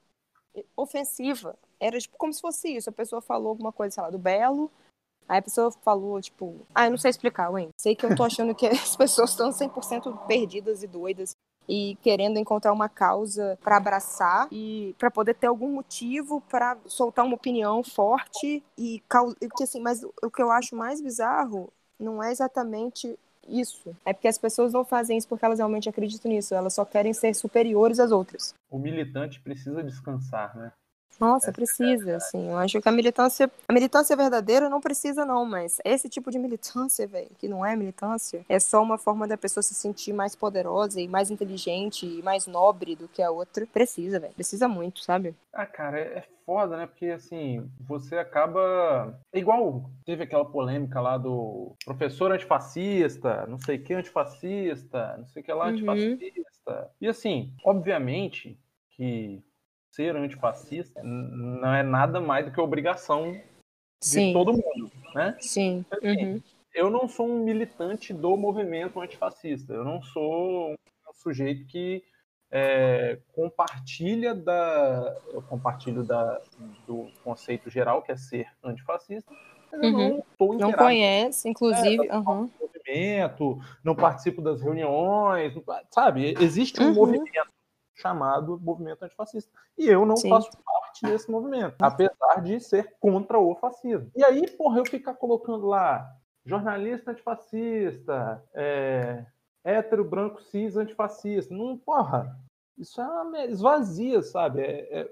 ofensiva. 0.76 1.56
Era, 1.78 1.96
tipo, 2.00 2.16
como 2.18 2.32
se 2.32 2.40
fosse 2.40 2.74
isso. 2.74 2.90
A 2.90 2.92
pessoa 2.92 3.22
falou 3.22 3.50
alguma 3.50 3.72
coisa, 3.72 3.94
sei 3.94 4.02
lá, 4.02 4.10
do 4.10 4.18
Belo, 4.18 4.70
Aí 5.28 5.38
a 5.38 5.42
pessoa 5.42 5.72
falou, 5.82 6.20
tipo, 6.20 6.64
ah, 6.72 6.86
eu 6.86 6.90
não 6.92 6.98
sei 6.98 7.10
explicar, 7.10 7.50
Wayne. 7.50 7.72
Sei 7.76 7.96
que 7.96 8.06
eu 8.06 8.14
tô 8.14 8.22
achando 8.22 8.54
que 8.54 8.66
as 8.70 8.94
pessoas 8.94 9.30
estão 9.30 9.50
100% 9.50 10.26
perdidas 10.26 10.84
e 10.84 10.86
doidas 10.86 11.36
e 11.68 11.96
querendo 12.02 12.38
encontrar 12.38 12.72
uma 12.72 12.88
causa 12.88 13.58
para 13.62 13.76
abraçar 13.76 14.48
e 14.52 14.94
para 14.98 15.10
poder 15.10 15.34
ter 15.34 15.46
algum 15.46 15.70
motivo 15.72 16.40
para 16.42 16.76
soltar 16.86 17.24
uma 17.24 17.34
opinião 17.34 17.82
forte 17.82 18.62
e 18.78 19.02
que 19.56 19.62
assim, 19.62 19.80
mas 19.80 20.02
o 20.22 20.30
que 20.30 20.42
eu 20.42 20.50
acho 20.50 20.76
mais 20.76 21.00
bizarro 21.00 21.72
não 21.98 22.22
é 22.22 22.30
exatamente 22.30 23.18
isso. 23.48 23.96
É 24.04 24.12
porque 24.12 24.28
as 24.28 24.38
pessoas 24.38 24.72
não 24.72 24.84
fazem 24.84 25.16
isso 25.16 25.28
porque 25.28 25.44
elas 25.44 25.58
realmente 25.58 25.88
acreditam 25.88 26.30
nisso, 26.30 26.54
elas 26.54 26.74
só 26.74 26.84
querem 26.84 27.12
ser 27.12 27.34
superiores 27.34 28.00
às 28.00 28.10
outras. 28.10 28.54
O 28.70 28.78
militante 28.78 29.40
precisa 29.40 29.82
descansar, 29.82 30.56
né? 30.56 30.72
Nossa, 31.18 31.52
precisa, 31.52 32.16
assim. 32.16 32.48
Eu 32.48 32.56
acho 32.56 32.80
que 32.80 32.88
a 32.88 32.92
militância. 32.92 33.50
A 33.68 33.72
militância 33.72 34.16
verdadeira 34.16 34.68
não 34.68 34.80
precisa, 34.80 35.24
não, 35.24 35.44
mas 35.44 35.78
esse 35.84 36.08
tipo 36.08 36.30
de 36.30 36.38
militância, 36.38 37.06
velho, 37.06 37.30
que 37.38 37.48
não 37.48 37.64
é 37.64 37.74
militância, 37.74 38.44
é 38.48 38.58
só 38.58 38.82
uma 38.82 38.98
forma 38.98 39.26
da 39.26 39.36
pessoa 39.36 39.62
se 39.62 39.74
sentir 39.74 40.12
mais 40.12 40.36
poderosa 40.36 41.00
e 41.00 41.08
mais 41.08 41.30
inteligente 41.30 42.06
e 42.06 42.22
mais 42.22 42.46
nobre 42.46 42.96
do 42.96 43.08
que 43.08 43.22
a 43.22 43.30
outra. 43.30 43.66
Precisa, 43.66 44.20
velho. 44.20 44.34
Precisa 44.34 44.68
muito, 44.68 45.02
sabe? 45.02 45.34
Ah, 45.52 45.66
cara, 45.66 45.98
é, 45.98 46.18
é 46.18 46.24
foda, 46.44 46.76
né? 46.76 46.86
Porque 46.86 47.06
assim, 47.06 47.68
você 47.80 48.16
acaba. 48.16 49.18
É 49.32 49.38
igual 49.38 49.90
teve 50.04 50.22
aquela 50.22 50.44
polêmica 50.44 51.00
lá 51.00 51.18
do 51.18 51.74
professor 51.84 52.30
antifascista, 52.30 53.46
não 53.46 53.58
sei 53.58 53.78
que 53.78 53.92
antifascista, 53.92 55.16
não 55.18 55.26
sei 55.26 55.42
que 55.42 55.52
lá 55.52 55.66
uhum. 55.66 55.70
antifascista. 55.72 56.90
E 57.00 57.08
assim, 57.08 57.52
obviamente 57.64 58.58
que 58.90 59.42
ser 59.96 60.14
antifascista 60.14 61.02
não 61.02 61.74
é 61.74 61.82
nada 61.82 62.20
mais 62.20 62.44
do 62.44 62.52
que 62.52 62.60
obrigação 62.60 63.32
de 63.32 63.42
Sim. 64.00 64.32
todo 64.34 64.52
mundo, 64.52 64.92
né? 65.14 65.34
Sim. 65.40 65.84
Assim, 65.90 66.24
uhum. 66.24 66.42
Eu 66.74 66.90
não 66.90 67.08
sou 67.08 67.26
um 67.26 67.42
militante 67.42 68.12
do 68.12 68.36
movimento 68.36 69.00
antifascista. 69.00 69.72
Eu 69.72 69.82
não 69.82 70.02
sou 70.02 70.72
um 70.72 71.12
sujeito 71.14 71.66
que 71.66 72.04
é, 72.50 73.18
compartilha 73.32 74.34
da, 74.34 75.16
eu 75.32 75.40
compartilho 75.40 76.04
da, 76.04 76.38
do 76.86 77.08
conceito 77.24 77.70
geral 77.70 78.02
que 78.02 78.12
é 78.12 78.16
ser 78.16 78.46
antifascista. 78.62 79.32
Mas 79.72 79.82
eu 79.82 79.90
uhum. 79.90 80.22
não, 80.38 80.58
não 80.58 80.72
conhece, 80.74 81.48
inclusive. 81.48 82.06
É, 82.06 82.14
uhum. 82.14 82.50
movimento, 82.60 83.58
não 83.82 83.96
participo 83.96 84.42
das 84.42 84.60
reuniões, 84.60 85.54
sabe? 85.90 86.34
Existe 86.38 86.82
um 86.82 86.88
uhum. 86.88 86.94
movimento 86.94 87.55
chamado 87.96 88.60
movimento 88.62 89.02
antifascista. 89.02 89.50
E 89.76 89.88
eu 89.88 90.04
não 90.06 90.16
Sim. 90.16 90.28
faço 90.28 90.50
parte 90.64 91.02
desse 91.02 91.30
movimento, 91.30 91.76
apesar 91.80 92.42
de 92.42 92.60
ser 92.60 92.94
contra 93.00 93.38
o 93.38 93.54
fascismo. 93.56 94.10
E 94.14 94.24
aí, 94.24 94.48
porra, 94.50 94.78
eu 94.78 94.86
ficar 94.86 95.14
colocando 95.14 95.66
lá 95.66 96.14
jornalista 96.44 97.10
antifascista, 97.10 98.44
é, 98.54 99.24
hétero, 99.64 100.04
branco, 100.04 100.40
cis, 100.42 100.76
antifascista. 100.76 101.52
Não, 101.52 101.76
porra, 101.76 102.38
isso 102.78 103.00
é 103.00 103.04
uma, 103.04 103.44
esvazia, 103.46 104.22
sabe? 104.22 104.60
É, 104.60 105.00
é... 105.00 105.10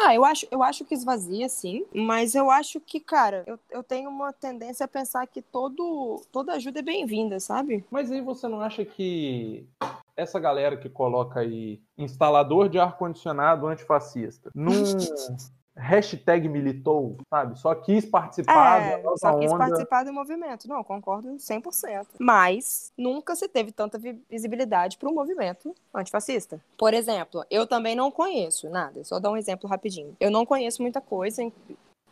Ah, 0.00 0.14
eu 0.14 0.24
acho, 0.24 0.46
eu 0.50 0.62
acho 0.62 0.84
que 0.84 0.94
esvazia, 0.94 1.48
sim. 1.48 1.84
Mas 1.94 2.34
eu 2.34 2.50
acho 2.50 2.80
que, 2.80 2.98
cara, 2.98 3.44
eu, 3.46 3.58
eu 3.70 3.82
tenho 3.82 4.08
uma 4.08 4.32
tendência 4.32 4.84
a 4.84 4.88
pensar 4.88 5.26
que 5.26 5.42
todo, 5.42 6.22
toda 6.32 6.54
ajuda 6.54 6.78
é 6.78 6.82
bem-vinda, 6.82 7.38
sabe? 7.38 7.84
Mas 7.90 8.10
aí 8.10 8.22
você 8.22 8.48
não 8.48 8.60
acha 8.60 8.84
que 8.84 9.68
essa 10.16 10.40
galera 10.40 10.76
que 10.76 10.88
coloca 10.88 11.40
aí 11.40 11.80
instalador 11.96 12.68
de 12.68 12.78
ar-condicionado 12.78 13.66
antifascista 13.66 14.50
num 14.54 14.72
hashtag 15.76 16.48
militou, 16.48 17.18
sabe? 17.28 17.58
Só 17.58 17.74
quis 17.74 18.06
participar 18.06 18.80
é, 18.80 19.02
só 19.18 19.38
quis 19.38 19.52
onda. 19.52 19.58
participar 19.58 20.04
do 20.04 20.12
movimento. 20.12 20.66
Não, 20.66 20.82
concordo 20.82 21.28
100%. 21.36 22.06
Mas 22.18 22.92
nunca 22.96 23.36
se 23.36 23.46
teve 23.46 23.70
tanta 23.72 24.00
visibilidade 24.30 24.96
para 24.96 25.08
um 25.08 25.14
movimento 25.14 25.74
antifascista. 25.94 26.58
Por 26.78 26.94
exemplo, 26.94 27.44
eu 27.50 27.66
também 27.66 27.94
não 27.94 28.10
conheço 28.10 28.70
nada. 28.70 29.04
Só 29.04 29.20
dar 29.20 29.30
um 29.30 29.36
exemplo 29.36 29.68
rapidinho. 29.68 30.16
Eu 30.18 30.30
não 30.30 30.46
conheço 30.46 30.80
muita 30.80 31.00
coisa. 31.00 31.52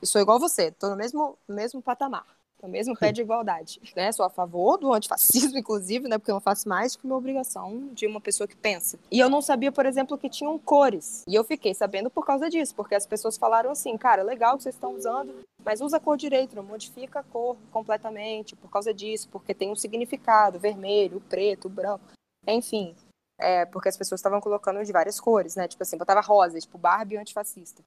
Sou 0.02 0.20
igual 0.20 0.38
você, 0.38 0.70
tô 0.70 0.90
no 0.90 0.96
mesmo, 0.96 1.38
no 1.48 1.54
mesmo 1.54 1.80
patamar 1.80 2.26
no 2.62 2.68
mesmo 2.68 2.96
pé 2.96 3.12
de 3.12 3.22
igualdade. 3.22 3.80
Né? 3.94 4.10
Sou 4.10 4.24
a 4.24 4.30
favor 4.30 4.76
do 4.76 4.92
antifascismo, 4.92 5.56
inclusive, 5.58 6.08
né? 6.08 6.18
porque 6.18 6.30
eu 6.30 6.34
não 6.34 6.40
faço 6.40 6.68
mais 6.68 6.96
que 6.96 7.04
uma 7.04 7.16
obrigação 7.16 7.88
de 7.92 8.06
uma 8.06 8.20
pessoa 8.20 8.48
que 8.48 8.56
pensa. 8.56 8.98
E 9.10 9.20
eu 9.20 9.30
não 9.30 9.40
sabia, 9.40 9.70
por 9.70 9.86
exemplo, 9.86 10.18
que 10.18 10.28
tinham 10.28 10.58
cores. 10.58 11.22
E 11.28 11.34
eu 11.34 11.44
fiquei 11.44 11.74
sabendo 11.74 12.10
por 12.10 12.26
causa 12.26 12.50
disso, 12.50 12.74
porque 12.74 12.94
as 12.94 13.06
pessoas 13.06 13.36
falaram 13.36 13.70
assim, 13.70 13.96
cara, 13.96 14.22
legal 14.22 14.56
que 14.56 14.64
vocês 14.64 14.74
estão 14.74 14.94
usando, 14.94 15.44
mas 15.64 15.80
usa 15.80 15.98
a 15.98 16.00
cor 16.00 16.16
direito, 16.16 16.56
não 16.56 16.64
modifica 16.64 17.20
a 17.20 17.22
cor 17.22 17.56
completamente 17.70 18.56
por 18.56 18.68
causa 18.68 18.92
disso, 18.92 19.28
porque 19.30 19.54
tem 19.54 19.70
um 19.70 19.76
significado, 19.76 20.58
vermelho, 20.58 21.20
preto, 21.28 21.68
branco, 21.68 22.04
enfim. 22.46 22.94
É, 23.38 23.64
porque 23.66 23.88
as 23.88 23.96
pessoas 23.96 24.20
estavam 24.20 24.40
colocando 24.40 24.84
de 24.84 24.92
várias 24.92 25.20
cores, 25.20 25.56
né? 25.56 25.66
Tipo 25.66 25.82
assim, 25.82 25.98
botava 25.98 26.20
rosa, 26.20 26.58
tipo 26.58 26.78
Barbie 26.78 27.16
antifascista. 27.16 27.82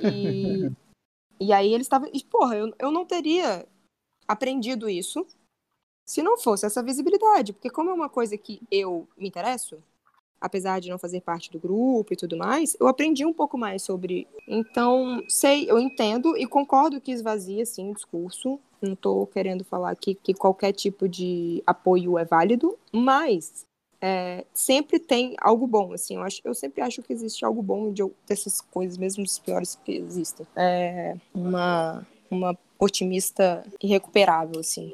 E, 0.00 0.70
e 1.40 1.52
aí 1.52 1.72
eles 1.72 1.86
estavam. 1.86 2.08
E, 2.12 2.24
porra, 2.24 2.56
eu, 2.56 2.72
eu 2.78 2.90
não 2.90 3.04
teria 3.04 3.66
aprendido 4.26 4.88
isso 4.88 5.26
se 6.04 6.22
não 6.22 6.36
fosse 6.36 6.66
essa 6.66 6.82
visibilidade, 6.82 7.52
porque 7.52 7.70
como 7.70 7.90
é 7.90 7.94
uma 7.94 8.08
coisa 8.08 8.36
que 8.36 8.60
eu 8.70 9.08
me 9.16 9.26
interesso, 9.26 9.82
apesar 10.40 10.80
de 10.80 10.90
não 10.90 10.98
fazer 10.98 11.22
parte 11.22 11.50
do 11.50 11.58
grupo 11.58 12.12
e 12.12 12.16
tudo 12.16 12.36
mais, 12.36 12.76
eu 12.78 12.86
aprendi 12.86 13.24
um 13.24 13.32
pouco 13.32 13.56
mais 13.56 13.82
sobre. 13.82 14.28
Então, 14.46 15.22
sei, 15.28 15.70
eu 15.70 15.78
entendo 15.78 16.36
e 16.36 16.46
concordo 16.46 17.00
que 17.00 17.12
esvazia 17.12 17.64
sim 17.64 17.90
o 17.90 17.94
discurso. 17.94 18.60
Não 18.82 18.92
estou 18.92 19.26
querendo 19.26 19.64
falar 19.64 19.90
aqui 19.90 20.14
que 20.14 20.34
qualquer 20.34 20.72
tipo 20.72 21.08
de 21.08 21.62
apoio 21.66 22.18
é 22.18 22.24
válido, 22.26 22.76
mas 22.92 23.64
é, 23.98 24.44
sempre 24.52 24.98
tem 24.98 25.34
algo 25.40 25.66
bom, 25.66 25.94
assim, 25.94 26.16
eu, 26.16 26.22
acho, 26.22 26.42
eu 26.44 26.52
sempre 26.52 26.82
acho 26.82 27.02
que 27.02 27.10
existe 27.10 27.42
algo 27.42 27.62
bom 27.62 27.90
de, 27.90 28.02
dessas 28.28 28.60
coisas, 28.60 28.98
mesmo 28.98 29.24
dos 29.24 29.38
piores 29.38 29.80
que 29.82 29.92
existem. 29.92 30.46
É 30.54 31.16
uma, 31.34 32.06
uma 32.30 32.54
otimista 32.78 33.64
irrecuperável, 33.82 34.60
assim. 34.60 34.92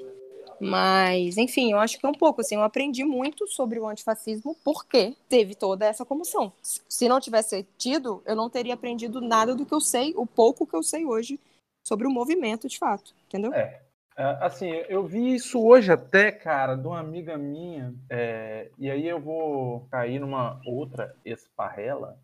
Mas, 0.61 1.39
enfim, 1.39 1.73
eu 1.73 1.79
acho 1.79 1.99
que 1.99 2.05
é 2.05 2.09
um 2.09 2.15
pouco 2.15 2.43
assim, 2.43 2.55
eu 2.55 2.63
aprendi 2.63 3.03
muito 3.03 3.49
sobre 3.49 3.81
o 3.81 3.89
antifascismo 3.89 4.55
porque 4.63 5.17
teve 5.27 5.55
toda 5.55 5.87
essa 5.87 6.05
comoção. 6.05 6.53
Se 6.63 7.09
não 7.09 7.19
tivesse 7.19 7.67
tido, 7.79 8.23
eu 8.27 8.37
não 8.37 8.51
teria 8.51 8.75
aprendido 8.75 9.23
nada 9.23 9.55
do 9.55 9.65
que 9.65 9.73
eu 9.73 9.81
sei, 9.81 10.13
o 10.17 10.27
pouco 10.27 10.67
que 10.67 10.77
eu 10.77 10.83
sei 10.83 11.07
hoje 11.07 11.41
sobre 11.83 12.07
o 12.07 12.11
movimento, 12.11 12.69
de 12.69 12.79
fato, 12.79 13.15
entendeu? 13.27 13.55
É. 13.55 13.81
é 14.19 14.25
assim, 14.43 14.69
eu 14.91 15.03
vi 15.07 15.35
isso 15.35 15.59
hoje 15.59 15.91
até, 15.91 16.31
cara, 16.31 16.77
de 16.77 16.87
uma 16.87 17.01
amiga 17.01 17.39
minha, 17.39 17.95
é, 18.11 18.71
e 18.79 18.91
aí 18.91 19.09
eu 19.09 19.19
vou 19.19 19.87
cair 19.91 20.19
numa 20.19 20.61
outra 20.67 21.17
esparrela, 21.25 22.19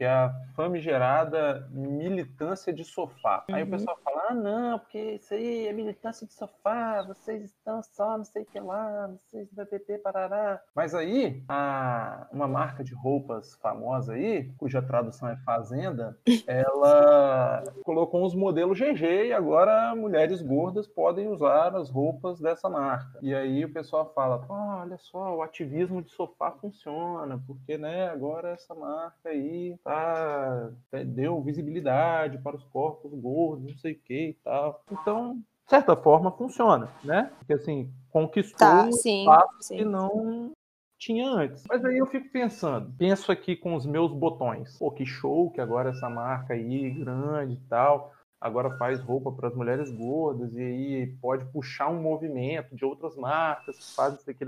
que 0.00 0.04
é 0.04 0.08
a 0.08 0.34
famigerada 0.56 1.68
militância 1.70 2.72
de 2.72 2.82
sofá. 2.84 3.44
Uhum. 3.46 3.54
Aí 3.54 3.62
o 3.62 3.66
uhum. 3.66 3.70
pessoal 3.72 3.98
fala, 4.02 4.22
ah, 4.30 4.34
não, 4.34 4.78
porque 4.78 5.16
isso 5.16 5.34
aí 5.34 5.66
é 5.66 5.72
militância 5.74 6.26
de 6.26 6.32
sofá, 6.32 7.02
vocês 7.02 7.44
estão 7.44 7.82
só 7.82 8.16
não 8.16 8.24
sei 8.24 8.44
o 8.44 8.46
que 8.46 8.58
lá, 8.58 9.08
vocês 9.08 9.52
BBB, 9.52 9.98
parará. 9.98 10.58
Mas 10.74 10.94
aí, 10.94 11.44
a, 11.46 12.26
uma 12.32 12.48
marca 12.48 12.82
de 12.82 12.94
roupas 12.94 13.56
famosa 13.56 14.14
aí, 14.14 14.50
cuja 14.56 14.80
tradução 14.80 15.28
é 15.28 15.36
Fazenda, 15.44 16.18
ela 16.46 17.62
colocou 17.84 18.24
uns 18.24 18.34
modelos 18.34 18.78
GG 18.78 19.26
e 19.26 19.32
agora 19.34 19.94
mulheres 19.94 20.40
gordas 20.40 20.86
podem 20.86 21.28
usar 21.28 21.76
as 21.76 21.90
roupas 21.90 22.40
dessa 22.40 22.70
marca. 22.70 23.18
E 23.20 23.34
aí 23.34 23.66
o 23.66 23.72
pessoal 23.72 24.10
fala, 24.14 24.46
olha 24.48 24.96
só, 24.96 25.36
o 25.36 25.42
ativismo 25.42 26.00
de 26.00 26.10
sofá 26.10 26.52
funciona, 26.52 27.38
porque, 27.46 27.76
né, 27.76 28.08
agora 28.08 28.52
essa 28.52 28.74
marca 28.74 29.28
aí 29.28 29.76
tá 29.84 29.89
tá, 29.90 30.70
deu 31.06 31.42
visibilidade 31.42 32.38
para 32.38 32.56
os 32.56 32.64
corpos 32.64 33.12
gordos, 33.12 33.66
não 33.66 33.78
sei 33.78 33.92
o 33.92 33.98
que 33.98 34.28
e 34.28 34.38
tal. 34.44 34.84
Então, 34.90 35.34
de 35.34 35.70
certa 35.70 35.96
forma, 35.96 36.30
funciona, 36.30 36.88
né? 37.02 37.30
Porque 37.38 37.54
assim, 37.54 37.92
conquistou 38.10 38.58
tá, 38.58 38.92
sim, 38.92 39.20
espaço 39.20 39.56
sim. 39.60 39.78
que 39.78 39.84
não 39.84 40.52
tinha 40.96 41.28
antes. 41.28 41.64
Mas 41.68 41.84
aí 41.84 41.98
eu 41.98 42.06
fico 42.06 42.30
pensando, 42.30 42.92
penso 42.96 43.32
aqui 43.32 43.56
com 43.56 43.74
os 43.74 43.84
meus 43.84 44.12
botões. 44.12 44.78
Pô, 44.78 44.92
que 44.92 45.04
show 45.04 45.50
que 45.50 45.60
agora 45.60 45.90
essa 45.90 46.08
marca 46.08 46.54
aí, 46.54 46.90
grande 46.90 47.54
e 47.54 47.68
tal, 47.68 48.12
agora 48.40 48.76
faz 48.76 49.00
roupa 49.00 49.32
para 49.32 49.48
as 49.48 49.56
mulheres 49.56 49.90
gordas 49.90 50.54
e 50.54 50.60
aí 50.60 51.06
pode 51.20 51.44
puxar 51.46 51.88
um 51.88 52.00
movimento 52.00 52.76
de 52.76 52.84
outras 52.84 53.16
marcas 53.16 53.76
que 53.76 53.94
fazem 53.96 54.18
isso 54.20 54.30
aqui. 54.30 54.44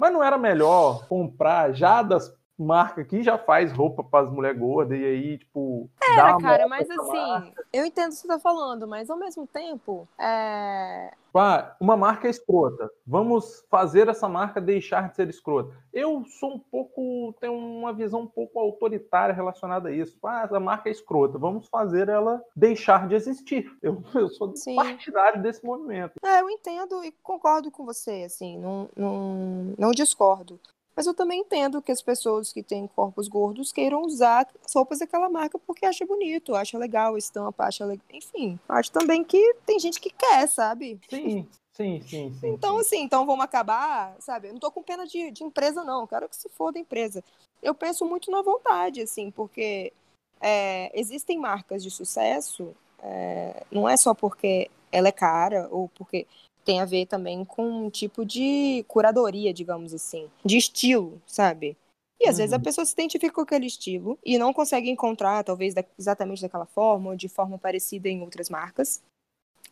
Mas 0.00 0.12
não 0.12 0.22
era 0.22 0.38
melhor 0.38 1.06
comprar 1.06 1.72
já 1.72 2.02
das 2.02 2.34
marca 2.58 3.04
que 3.04 3.22
já 3.22 3.36
faz 3.36 3.72
roupa 3.72 4.02
para 4.02 4.26
as 4.26 4.32
mulheres 4.32 4.58
gordas 4.58 4.98
e 4.98 5.04
aí, 5.04 5.38
tipo. 5.38 5.90
Era, 6.02 6.38
cara, 6.38 6.68
mas 6.68 6.88
assim, 6.88 7.12
marca. 7.12 7.64
eu 7.72 7.84
entendo 7.84 8.06
o 8.06 8.10
que 8.10 8.16
você 8.16 8.28
tá 8.28 8.38
falando, 8.38 8.86
mas 8.86 9.10
ao 9.10 9.18
mesmo 9.18 9.46
tempo. 9.46 10.08
É... 10.18 11.12
Ah, 11.36 11.74
uma 11.80 11.96
marca 11.96 12.28
é 12.28 12.30
escrota. 12.30 12.88
Vamos 13.04 13.64
fazer 13.68 14.08
essa 14.08 14.28
marca 14.28 14.60
deixar 14.60 15.08
de 15.08 15.16
ser 15.16 15.28
escrota. 15.28 15.76
Eu 15.92 16.24
sou 16.26 16.54
um 16.54 16.58
pouco. 16.60 17.34
tenho 17.40 17.54
uma 17.54 17.92
visão 17.92 18.20
um 18.20 18.26
pouco 18.26 18.60
autoritária 18.60 19.34
relacionada 19.34 19.88
a 19.88 19.92
isso. 19.92 20.16
Ah, 20.24 20.48
a 20.48 20.60
marca 20.60 20.88
é 20.88 20.92
escrota. 20.92 21.36
Vamos 21.36 21.66
fazer 21.66 22.08
ela 22.08 22.40
deixar 22.54 23.08
de 23.08 23.16
existir. 23.16 23.68
Eu, 23.82 24.00
eu 24.14 24.28
sou 24.28 24.54
Sim. 24.54 24.76
partidário 24.76 25.42
desse 25.42 25.64
movimento. 25.64 26.12
É, 26.24 26.40
eu 26.40 26.48
entendo 26.48 27.02
e 27.02 27.10
concordo 27.20 27.68
com 27.68 27.84
você, 27.84 28.22
assim, 28.24 28.56
não, 28.56 28.88
não, 28.96 29.74
não 29.76 29.90
discordo. 29.90 30.60
Mas 30.96 31.06
eu 31.06 31.14
também 31.14 31.40
entendo 31.40 31.82
que 31.82 31.90
as 31.90 32.00
pessoas 32.00 32.52
que 32.52 32.62
têm 32.62 32.86
corpos 32.86 33.26
gordos 33.28 33.72
queiram 33.72 34.02
usar 34.02 34.48
as 34.64 34.72
roupas 34.72 35.00
daquela 35.00 35.28
marca 35.28 35.58
porque 35.58 35.84
acha 35.84 36.06
bonito, 36.06 36.54
acha 36.54 36.78
legal 36.78 37.14
a 37.14 37.18
estampa, 37.18 37.64
acha 37.64 37.84
legal. 37.84 38.04
Enfim, 38.12 38.58
acho 38.68 38.92
também 38.92 39.24
que 39.24 39.54
tem 39.66 39.78
gente 39.78 40.00
que 40.00 40.10
quer, 40.10 40.46
sabe? 40.48 41.00
Sim, 41.10 41.48
sim, 41.72 42.00
sim. 42.02 42.34
sim 42.40 42.48
então, 42.48 42.74
sim. 42.74 42.80
assim, 42.80 43.00
então 43.02 43.26
vamos 43.26 43.44
acabar, 43.44 44.14
sabe? 44.20 44.48
Eu 44.48 44.52
não 44.52 44.60
tô 44.60 44.70
com 44.70 44.82
pena 44.82 45.06
de, 45.06 45.30
de 45.30 45.42
empresa, 45.42 45.82
não. 45.82 46.02
Eu 46.02 46.08
quero 46.08 46.28
que 46.28 46.36
se 46.36 46.48
for 46.48 46.72
da 46.72 46.78
empresa. 46.78 47.24
Eu 47.62 47.74
penso 47.74 48.04
muito 48.04 48.30
na 48.30 48.42
vontade, 48.42 49.00
assim, 49.00 49.30
porque 49.30 49.92
é, 50.40 50.92
existem 50.94 51.38
marcas 51.38 51.82
de 51.82 51.90
sucesso, 51.90 52.74
é, 53.02 53.64
não 53.70 53.88
é 53.88 53.96
só 53.96 54.14
porque 54.14 54.70
ela 54.92 55.08
é 55.08 55.12
cara 55.12 55.68
ou 55.70 55.88
porque 55.88 56.26
tem 56.64 56.80
a 56.80 56.84
ver 56.84 57.06
também 57.06 57.44
com 57.44 57.86
um 57.86 57.90
tipo 57.90 58.24
de 58.24 58.84
curadoria, 58.88 59.52
digamos 59.52 59.92
assim, 59.92 60.28
de 60.44 60.56
estilo, 60.56 61.20
sabe? 61.26 61.76
E 62.20 62.28
às 62.28 62.36
uhum. 62.36 62.38
vezes 62.38 62.52
a 62.52 62.56
uhum. 62.56 62.62
pessoa 62.62 62.84
se 62.84 62.92
identifica 62.92 63.34
com 63.34 63.40
aquele 63.40 63.66
estilo 63.66 64.18
e 64.24 64.38
não 64.38 64.52
consegue 64.52 64.90
encontrar, 64.90 65.44
talvez, 65.44 65.74
da, 65.74 65.84
exatamente 65.98 66.42
daquela 66.42 66.66
forma 66.66 67.10
ou 67.10 67.16
de 67.16 67.28
forma 67.28 67.58
parecida 67.58 68.08
em 68.08 68.22
outras 68.22 68.48
marcas. 68.48 69.02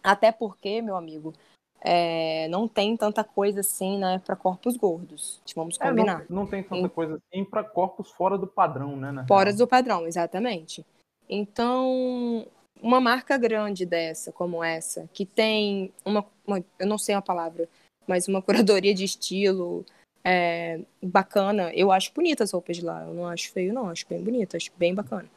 Até 0.02 0.33
porque, 0.33 0.83
meu 0.83 0.96
amigo, 0.96 1.33
é, 1.81 2.48
não 2.48 2.68
tem 2.68 2.96
tanta 2.96 3.24
coisa 3.24 3.61
assim, 3.61 3.98
né, 3.98 4.20
para 4.24 4.37
corpos 4.37 4.76
gordos. 4.76 5.40
Vamos 5.55 5.78
combinar. 5.78 6.22
É, 6.22 6.26
não, 6.28 6.42
não, 6.42 6.46
tem 6.46 6.62
tanta 6.62 6.88
coisa 6.88 7.16
assim 7.16 7.44
para 7.44 7.64
corpos 7.64 8.11
fora 8.11 8.37
do 8.37 8.46
padrão, 8.46 8.96
né? 8.96 9.24
Fora 9.26 9.52
do 9.52 9.66
padrão, 9.66 10.07
exatamente. 10.07 10.85
Então, 11.28 12.46
uma 12.83 13.01
marca 13.01 13.38
grande 13.38 13.87
dessa, 13.87 14.33
como 14.33 14.62
essa, 14.62 15.09
que 15.12 15.25
tem 15.25 15.92
uma, 16.05 16.27
uma 16.47 16.62
eu 16.79 16.87
não 16.87 16.99
sei 16.99 17.14
a 17.14 17.23
palavra, 17.23 17.68
mas 18.07 18.27
uma 18.27 18.42
curadoria 18.42 18.92
de 18.92 19.05
estilo 19.05 19.87
é, 20.25 20.81
bacana, 21.01 21.73
eu 21.73 21.92
acho 21.92 22.12
bonita 22.12 22.42
as 22.42 22.51
roupas 22.51 22.77
de 22.77 22.85
lá, 22.85 23.03
eu 23.03 23.14
não 23.14 23.27
acho 23.27 23.53
feio 23.53 23.73
não, 23.73 23.88
acho 23.88 24.07
bem 24.09 24.23
bonita, 24.23 24.57
acho 24.57 24.73
bem 24.77 24.95
bacana. 24.95 25.31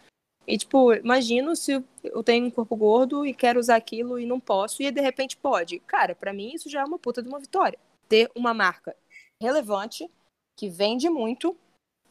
E, 0.48 0.58
tipo, 0.58 0.94
imagino 0.94 1.56
se 1.56 1.84
eu 2.04 2.24
tenho 2.24 2.46
um 2.46 2.52
corpo 2.52 2.76
gordo 2.76 3.26
e 3.26 3.34
quero 3.34 3.60
usar 3.60 3.78
aquilo 3.78 4.20
e 4.20 4.26
não 4.26 4.40
posso, 4.40 4.84
e 4.84 4.92
de 4.92 5.02
repente 5.02 5.36
pode. 5.38 5.80
Cara, 5.80 6.14
para 6.14 6.34
mim 6.34 6.54
isso 6.54 6.70
já 6.70 6.82
é 6.82 6.86
uma 6.86 7.00
puta 7.00 7.22
de 7.22 7.28
uma 7.28 7.40
vitória. 7.40 7.80
Ter 8.08 8.30
uma 8.36 8.54
marca 8.54 8.96
relevante, 9.42 10.10
que 10.56 10.70
vende 10.70 11.10
muito, 11.10 11.58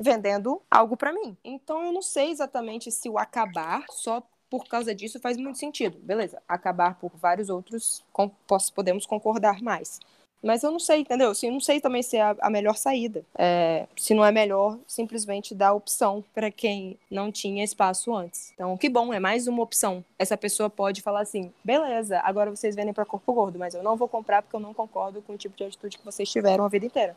vendendo 0.00 0.60
algo 0.68 0.96
para 0.96 1.12
mim. 1.12 1.36
Então 1.44 1.84
eu 1.84 1.92
não 1.92 2.02
sei 2.02 2.30
exatamente 2.30 2.90
se 2.90 3.08
o 3.08 3.18
acabar 3.18 3.84
só 3.90 4.20
por 4.50 4.66
causa 4.66 4.94
disso 4.94 5.20
faz 5.20 5.36
muito 5.36 5.58
sentido. 5.58 5.98
Beleza, 6.02 6.42
acabar 6.48 6.98
por 6.98 7.12
vários 7.16 7.48
outros, 7.48 8.04
com, 8.12 8.30
podemos 8.74 9.06
concordar 9.06 9.62
mais. 9.62 10.00
Mas 10.44 10.62
eu 10.62 10.70
não 10.70 10.78
sei, 10.78 11.00
entendeu? 11.00 11.30
Assim, 11.30 11.50
não 11.50 11.58
sei 11.58 11.80
também 11.80 12.02
se 12.02 12.18
é 12.18 12.22
a, 12.22 12.36
a 12.38 12.50
melhor 12.50 12.76
saída. 12.76 13.24
É, 13.34 13.86
se 13.96 14.12
não 14.12 14.22
é 14.22 14.30
melhor 14.30 14.78
simplesmente 14.86 15.54
dar 15.54 15.72
opção 15.72 16.22
para 16.34 16.50
quem 16.50 16.98
não 17.10 17.32
tinha 17.32 17.64
espaço 17.64 18.14
antes. 18.14 18.52
Então, 18.52 18.76
que 18.76 18.90
bom, 18.90 19.12
é 19.14 19.18
mais 19.18 19.46
uma 19.48 19.62
opção. 19.62 20.04
Essa 20.18 20.36
pessoa 20.36 20.68
pode 20.68 21.00
falar 21.00 21.22
assim: 21.22 21.50
beleza, 21.64 22.20
agora 22.20 22.50
vocês 22.50 22.76
vendem 22.76 22.92
para 22.92 23.06
corpo 23.06 23.32
gordo, 23.32 23.58
mas 23.58 23.74
eu 23.74 23.82
não 23.82 23.96
vou 23.96 24.06
comprar 24.06 24.42
porque 24.42 24.54
eu 24.54 24.60
não 24.60 24.74
concordo 24.74 25.22
com 25.22 25.32
o 25.32 25.38
tipo 25.38 25.56
de 25.56 25.64
atitude 25.64 25.96
que 25.96 26.04
vocês 26.04 26.30
tiveram 26.30 26.66
a 26.66 26.68
vida 26.68 26.84
inteira. 26.84 27.16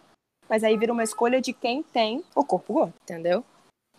Mas 0.50 0.64
aí 0.64 0.78
vira 0.78 0.94
uma 0.94 1.04
escolha 1.04 1.42
de 1.42 1.52
quem 1.52 1.84
tem 1.84 2.24
o 2.34 2.46
corpo 2.46 2.72
gordo, 2.72 2.94
entendeu? 3.04 3.44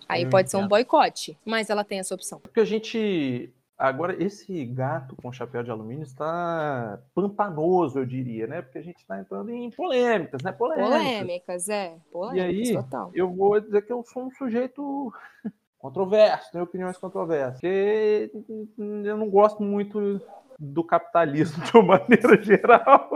Aí 0.09 0.27
hum, 0.27 0.31
pode 0.31 0.51
ser 0.51 0.57
um 0.57 0.69
boicote, 0.69 1.37
mas 1.45 1.71
ela 1.71 1.85
tem 1.85 1.99
essa 1.99 2.15
opção. 2.15 2.41
Porque 2.41 2.61
a 2.61 2.65
gente. 2.65 3.53
Agora, 3.77 4.21
esse 4.21 4.65
gato 4.65 5.15
com 5.23 5.31
chapéu 5.31 5.63
de 5.63 5.71
alumínio 5.71 6.03
está 6.03 6.99
pantanoso, 7.15 8.01
eu 8.01 8.05
diria, 8.05 8.47
né? 8.49 8.61
Porque 8.61 8.79
a 8.79 8.83
gente 8.83 8.97
está 8.97 9.21
entrando 9.21 9.51
em 9.51 9.71
polêmicas, 9.71 10.43
né? 10.43 10.51
Polêmicas, 10.51 10.89
polêmicas 10.89 11.69
é. 11.69 11.97
Polêmicas, 12.11 12.69
e 12.69 12.73
aí, 12.73 12.83
total. 12.83 13.11
eu 13.15 13.33
vou 13.33 13.61
dizer 13.61 13.83
que 13.83 13.93
eu 13.93 14.03
sou 14.03 14.25
um 14.25 14.31
sujeito 14.33 15.13
controverso, 15.79 16.51
tenho 16.51 16.65
opiniões 16.65 16.99
controversas. 16.99 17.61
Porque 17.61 18.33
eu 18.79 19.17
não 19.17 19.31
gosto 19.31 19.63
muito 19.63 20.21
do 20.59 20.83
capitalismo 20.83 21.63
de 21.65 21.77
uma 21.77 21.99
maneira 21.99 22.43
geral. 22.43 23.13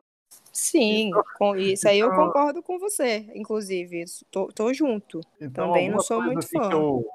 Sim, 0.53 1.09
então, 1.09 1.25
com 1.38 1.57
isso 1.57 1.88
aí 1.88 1.99
então, 1.99 2.11
eu 2.11 2.27
concordo 2.27 2.62
com 2.62 2.79
você, 2.79 3.27
inclusive. 3.35 4.05
Tô, 4.31 4.49
tô 4.49 4.73
junto. 4.75 5.21
Então, 5.41 5.69
Também 5.69 5.88
não 5.88 6.01
sou 6.01 6.21
muito 6.21 6.41
assim 6.41 6.59
fã. 6.59 6.71
Eu, 6.71 7.11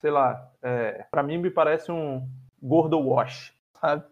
sei 0.00 0.10
lá, 0.10 0.52
é, 0.62 1.04
para 1.10 1.22
mim 1.22 1.38
me 1.38 1.50
parece 1.50 1.90
um 1.90 2.28
gordo 2.62 2.98
wash, 3.00 3.52
sabe? 3.80 4.04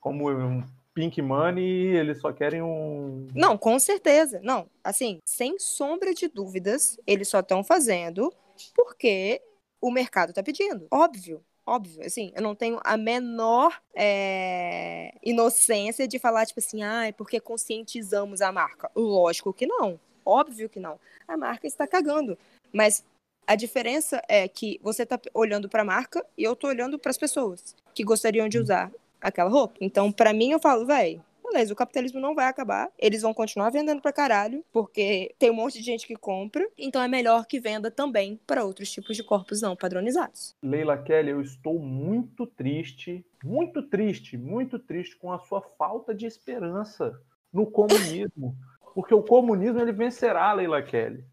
Como 0.00 0.30
um 0.30 0.64
Pink 0.92 1.20
Money, 1.22 1.94
eles 1.96 2.20
só 2.20 2.32
querem 2.32 2.62
um. 2.62 3.28
Não, 3.34 3.56
com 3.56 3.78
certeza. 3.78 4.40
Não, 4.42 4.68
assim, 4.82 5.18
sem 5.24 5.58
sombra 5.58 6.12
de 6.14 6.26
dúvidas, 6.26 6.98
eles 7.06 7.28
só 7.28 7.40
estão 7.40 7.62
fazendo 7.62 8.32
porque 8.74 9.42
o 9.80 9.90
mercado 9.90 10.30
está 10.30 10.42
pedindo. 10.42 10.86
Óbvio. 10.90 11.44
Óbvio, 11.68 12.06
assim, 12.06 12.32
eu 12.36 12.42
não 12.42 12.54
tenho 12.54 12.80
a 12.84 12.96
menor 12.96 13.76
é, 13.92 15.12
inocência 15.20 16.06
de 16.06 16.16
falar, 16.16 16.46
tipo 16.46 16.60
assim, 16.60 16.84
ah, 16.84 17.06
é 17.06 17.12
porque 17.12 17.40
conscientizamos 17.40 18.40
a 18.40 18.52
marca. 18.52 18.88
Lógico 18.94 19.52
que 19.52 19.66
não. 19.66 19.98
Óbvio 20.24 20.68
que 20.68 20.78
não. 20.78 21.00
A 21.26 21.36
marca 21.36 21.66
está 21.66 21.84
cagando. 21.84 22.38
Mas 22.72 23.04
a 23.44 23.56
diferença 23.56 24.22
é 24.28 24.46
que 24.46 24.78
você 24.80 25.02
está 25.02 25.20
olhando 25.34 25.68
para 25.68 25.82
a 25.82 25.84
marca 25.84 26.24
e 26.38 26.44
eu 26.44 26.52
estou 26.52 26.70
olhando 26.70 27.00
para 27.00 27.10
as 27.10 27.18
pessoas 27.18 27.74
que 27.92 28.04
gostariam 28.04 28.48
de 28.48 28.60
usar 28.60 28.92
aquela 29.20 29.50
roupa. 29.50 29.74
Então, 29.80 30.12
para 30.12 30.32
mim, 30.32 30.52
eu 30.52 30.60
falo, 30.60 30.86
velho, 30.86 31.20
beleza, 31.46 31.72
o 31.72 31.76
capitalismo 31.76 32.20
não 32.20 32.34
vai 32.34 32.46
acabar. 32.46 32.90
Eles 32.98 33.22
vão 33.22 33.32
continuar 33.32 33.70
vendendo 33.70 34.00
pra 34.00 34.12
caralho, 34.12 34.64
porque 34.72 35.34
tem 35.38 35.50
um 35.50 35.54
monte 35.54 35.78
de 35.78 35.84
gente 35.84 36.06
que 36.06 36.16
compra. 36.16 36.66
Então 36.76 37.02
é 37.02 37.08
melhor 37.08 37.46
que 37.46 37.60
venda 37.60 37.90
também 37.90 38.40
para 38.46 38.64
outros 38.64 38.90
tipos 38.90 39.16
de 39.16 39.22
corpos 39.22 39.60
não 39.60 39.76
padronizados. 39.76 40.54
Leila 40.62 40.98
Kelly, 40.98 41.30
eu 41.30 41.40
estou 41.40 41.78
muito 41.78 42.46
triste, 42.46 43.24
muito 43.44 43.82
triste, 43.82 44.36
muito 44.36 44.78
triste 44.78 45.16
com 45.16 45.32
a 45.32 45.38
sua 45.38 45.60
falta 45.60 46.14
de 46.14 46.26
esperança 46.26 47.18
no 47.52 47.66
comunismo. 47.66 48.56
Porque 48.94 49.14
o 49.14 49.22
comunismo 49.22 49.80
ele 49.80 49.92
vencerá, 49.92 50.52
Leila 50.52 50.82
Kelly. 50.82 51.24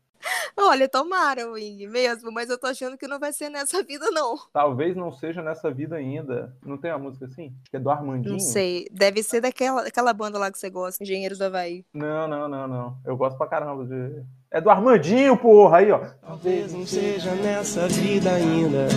Olha, 0.57 0.87
tomara, 0.87 1.47
Wing, 1.49 1.87
mesmo, 1.87 2.31
mas 2.31 2.49
eu 2.49 2.57
tô 2.57 2.67
achando 2.67 2.97
que 2.97 3.07
não 3.07 3.19
vai 3.19 3.33
ser 3.33 3.49
nessa 3.49 3.81
vida, 3.83 4.09
não. 4.11 4.35
Talvez 4.53 4.95
não 4.95 5.11
seja 5.11 5.41
nessa 5.41 5.71
vida 5.71 5.95
ainda. 5.95 6.55
Não 6.65 6.77
tem 6.77 6.91
uma 6.91 6.99
música 6.99 7.25
assim? 7.25 7.53
Acho 7.61 7.71
que 7.71 7.77
é 7.77 7.79
do 7.79 7.89
Armandinho. 7.89 8.33
Não 8.33 8.39
sei. 8.39 8.87
Deve 8.91 9.23
ser 9.23 9.41
daquela, 9.41 9.83
daquela 9.83 10.13
banda 10.13 10.37
lá 10.37 10.51
que 10.51 10.57
você 10.57 10.69
gosta, 10.69 11.03
Engenheiros 11.03 11.39
do 11.39 11.45
Havaí. 11.45 11.83
Não, 11.93 12.27
não, 12.27 12.47
não, 12.47 12.67
não. 12.67 12.97
Eu 13.05 13.17
gosto 13.17 13.37
pra 13.37 13.47
caramba 13.47 13.85
de. 13.85 14.23
É 14.51 14.61
do 14.61 14.69
Armandinho, 14.69 15.35
porra, 15.35 15.77
aí, 15.77 15.91
ó. 15.91 15.99
Talvez 16.21 16.71
não 16.73 16.85
seja 16.85 17.33
nessa 17.33 17.87
vida 17.87 18.31
ainda, 18.31 18.87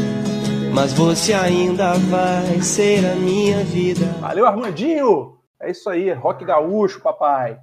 mas 0.74 0.92
você 0.92 1.32
ainda 1.32 1.94
vai 1.94 2.60
ser 2.60 3.06
a 3.06 3.16
minha 3.16 3.64
vida. 3.64 4.04
Valeu, 4.20 4.46
Armandinho! 4.46 5.38
É 5.58 5.70
isso 5.70 5.88
aí, 5.88 6.10
é 6.10 6.12
rock 6.12 6.44
gaúcho, 6.44 7.00
papai. 7.00 7.58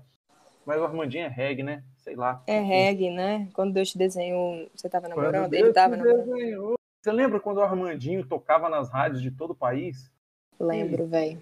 Mas 0.66 0.82
o 0.82 0.84
Armandinho 0.86 1.26
é 1.26 1.30
reggae, 1.30 1.62
né? 1.62 1.84
Sei 2.04 2.16
lá. 2.16 2.44
É 2.46 2.60
reggae, 2.60 3.10
né? 3.10 3.48
Quando 3.54 3.74
Deus 3.74 3.90
te 3.92 3.98
desenhou, 3.98 4.68
você 4.76 4.90
tava 4.90 5.08
Quando 5.08 5.18
namorando? 5.22 5.50
Deus 5.50 5.64
Ele 5.64 5.74
tava 5.74 5.96
namorando. 5.96 6.26
desenhou. 6.34 6.74
Você 7.02 7.12
lembra 7.12 7.40
quando 7.40 7.58
o 7.58 7.62
Armandinho 7.62 8.26
tocava 8.28 8.68
nas 8.70 8.90
rádios 8.90 9.22
de 9.22 9.32
todo 9.32 9.52
o 9.52 9.56
país? 9.56 10.12
Lembro, 10.60 11.08
velho. 11.08 11.42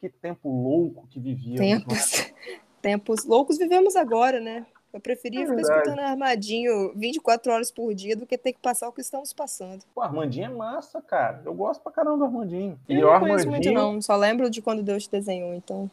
Que 0.00 0.08
tempo 0.10 0.48
louco 0.50 1.06
que 1.08 1.18
vivíamos. 1.18 1.60
Tempos, 1.60 2.32
tempos 2.82 3.24
loucos 3.24 3.56
vivemos 3.56 3.96
agora, 3.96 4.38
né? 4.40 4.66
Eu 4.92 5.00
preferia 5.00 5.40
É 5.40 5.44
ficar 5.44 5.56
verdade. 5.56 5.78
escutando 5.80 6.00
armadinho 6.06 6.92
24 6.94 7.50
horas 7.52 7.70
por 7.70 7.94
dia 7.94 8.14
do 8.14 8.26
que 8.26 8.36
ter 8.36 8.52
que 8.52 8.60
passar 8.60 8.88
o 8.88 8.92
que 8.92 9.00
estamos 9.00 9.32
passando. 9.32 9.82
Pô, 9.94 10.02
Armandinho 10.02 10.46
é 10.46 10.48
massa, 10.50 11.00
cara. 11.00 11.40
Eu 11.46 11.54
gosto 11.54 11.80
pra 11.82 11.90
caramba 11.92 12.18
do 12.18 12.24
Armandinho. 12.24 12.78
E 12.86 12.96
Eu 13.00 13.08
o 13.08 13.12
não 13.12 13.20
conheço 13.20 13.48
muito, 13.48 13.66
Armandinho, 13.68 13.94
não. 13.94 14.02
Só 14.02 14.14
lembro 14.16 14.50
de 14.50 14.60
quando 14.60 14.82
Deus 14.82 15.04
te 15.04 15.10
desenhou, 15.12 15.54
então. 15.54 15.90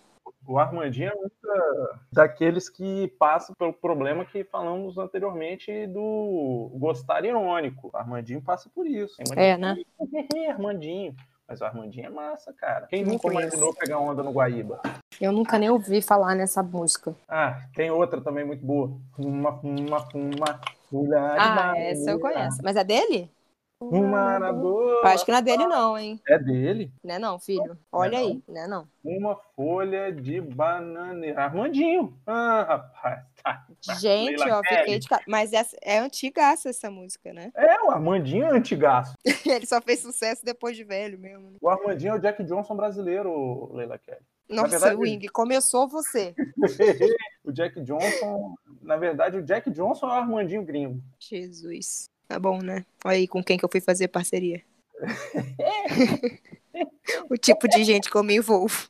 O 0.49 0.57
Armandinho 0.57 1.09
é 1.09 1.15
um 1.15 1.29
da- 1.43 1.99
daqueles 2.11 2.67
que 2.69 3.07
passam 3.19 3.53
pelo 3.55 3.71
problema 3.71 4.25
que 4.25 4.43
falamos 4.43 4.97
anteriormente 4.97 5.85
do 5.87 6.71
gostar 6.73 7.23
irônico. 7.23 7.91
O 7.93 7.97
Armandinho 7.97 8.41
passa 8.41 8.69
por 8.73 8.87
isso. 8.87 9.15
É, 9.35 9.55
né? 9.57 9.75
Armandinho. 10.49 11.15
Mas 11.47 11.61
o 11.61 11.65
Armandinho 11.65 12.07
é 12.07 12.09
massa, 12.09 12.53
cara. 12.53 12.87
Quem 12.87 13.03
nunca 13.03 13.27
imaginou 13.27 13.73
pegar 13.73 13.99
onda 13.99 14.23
no 14.23 14.31
Guaíba? 14.31 14.81
Eu 15.19 15.31
nunca 15.31 15.57
nem 15.57 15.69
ouvi 15.69 16.01
falar 16.01 16.35
nessa 16.35 16.61
música. 16.63 17.15
Ah, 17.27 17.61
tem 17.75 17.91
outra 17.91 18.21
também 18.21 18.45
muito 18.45 18.65
boa. 18.65 18.91
Fuma. 19.15 19.59
Mulher 20.91 21.33
de 21.33 21.39
Ah, 21.39 21.73
essa 21.77 22.11
eu 22.11 22.19
conheço. 22.19 22.57
Mas 22.63 22.75
é 22.75 22.83
dele? 22.83 23.29
Uma 23.81 24.37
na 24.39 24.51
boa. 24.51 24.99
Eu 25.01 25.05
acho 25.07 25.23
que 25.23 25.31
não 25.31 25.37
é 25.37 25.41
dele, 25.41 25.65
não, 25.65 25.97
hein? 25.97 26.19
É 26.27 26.37
dele. 26.37 26.91
Né 27.01 27.17
não, 27.17 27.39
filho? 27.39 27.77
Olha 27.91 28.19
Não. 28.19 28.27
aí, 28.27 28.43
né 28.47 28.67
não? 28.67 28.87
Uma 29.03 29.37
folha 29.55 30.11
de 30.11 30.41
bananeira. 30.41 31.43
Armandinho. 31.45 32.13
Ah, 32.27 32.63
rapaz. 32.63 33.23
Tá, 33.41 33.65
tá. 33.87 33.93
Gente, 33.95 34.37
Leila 34.37 34.59
ó, 34.59 34.61
Kelly. 34.61 34.79
fiquei 34.81 34.99
de 34.99 35.07
cara. 35.07 35.23
Mas 35.25 35.53
essa, 35.53 35.77
é 35.81 35.97
antigaça 35.97 36.69
essa 36.69 36.91
música, 36.91 37.31
né? 37.31 37.51
É, 37.55 37.81
o 37.83 37.89
Armandinho 37.89 38.43
é 38.45 38.51
antigaço. 38.51 39.15
Ele 39.47 39.65
só 39.65 39.81
fez 39.81 40.01
sucesso 40.01 40.43
depois 40.43 40.75
de 40.75 40.83
velho 40.83 41.17
mesmo. 41.17 41.51
né? 41.51 41.57
O 41.61 41.69
Armandinho 41.69 42.11
é 42.13 42.15
o 42.17 42.19
Jack 42.19 42.43
Johnson 42.43 42.75
brasileiro, 42.75 43.71
Leila 43.73 43.97
Kelly. 43.97 44.19
Nossa, 44.49 44.69
verdade- 44.79 44.95
Wing, 44.97 45.27
começou 45.29 45.87
você. 45.87 46.35
o 47.45 47.51
Jack 47.53 47.79
Johnson, 47.81 48.55
na 48.81 48.97
verdade, 48.97 49.37
o 49.37 49.43
Jack 49.43 49.69
Johnson 49.71 50.07
é 50.07 50.09
o 50.09 50.13
Armandinho 50.13 50.65
gringo. 50.65 51.01
Jesus. 51.19 52.09
Tá 52.29 52.39
bom, 52.39 52.61
né? 52.61 52.85
Olha 53.03 53.17
aí 53.17 53.27
com 53.27 53.43
quem 53.43 53.57
que 53.57 53.65
eu 53.65 53.69
fui 53.71 53.81
fazer 53.81 54.07
parceria. 54.07 54.63
o 57.27 57.35
tipo 57.35 57.67
de 57.67 57.83
gente 57.83 58.07
que 58.07 58.15
eu 58.15 58.23
me 58.23 58.35
envolvo. 58.35 58.87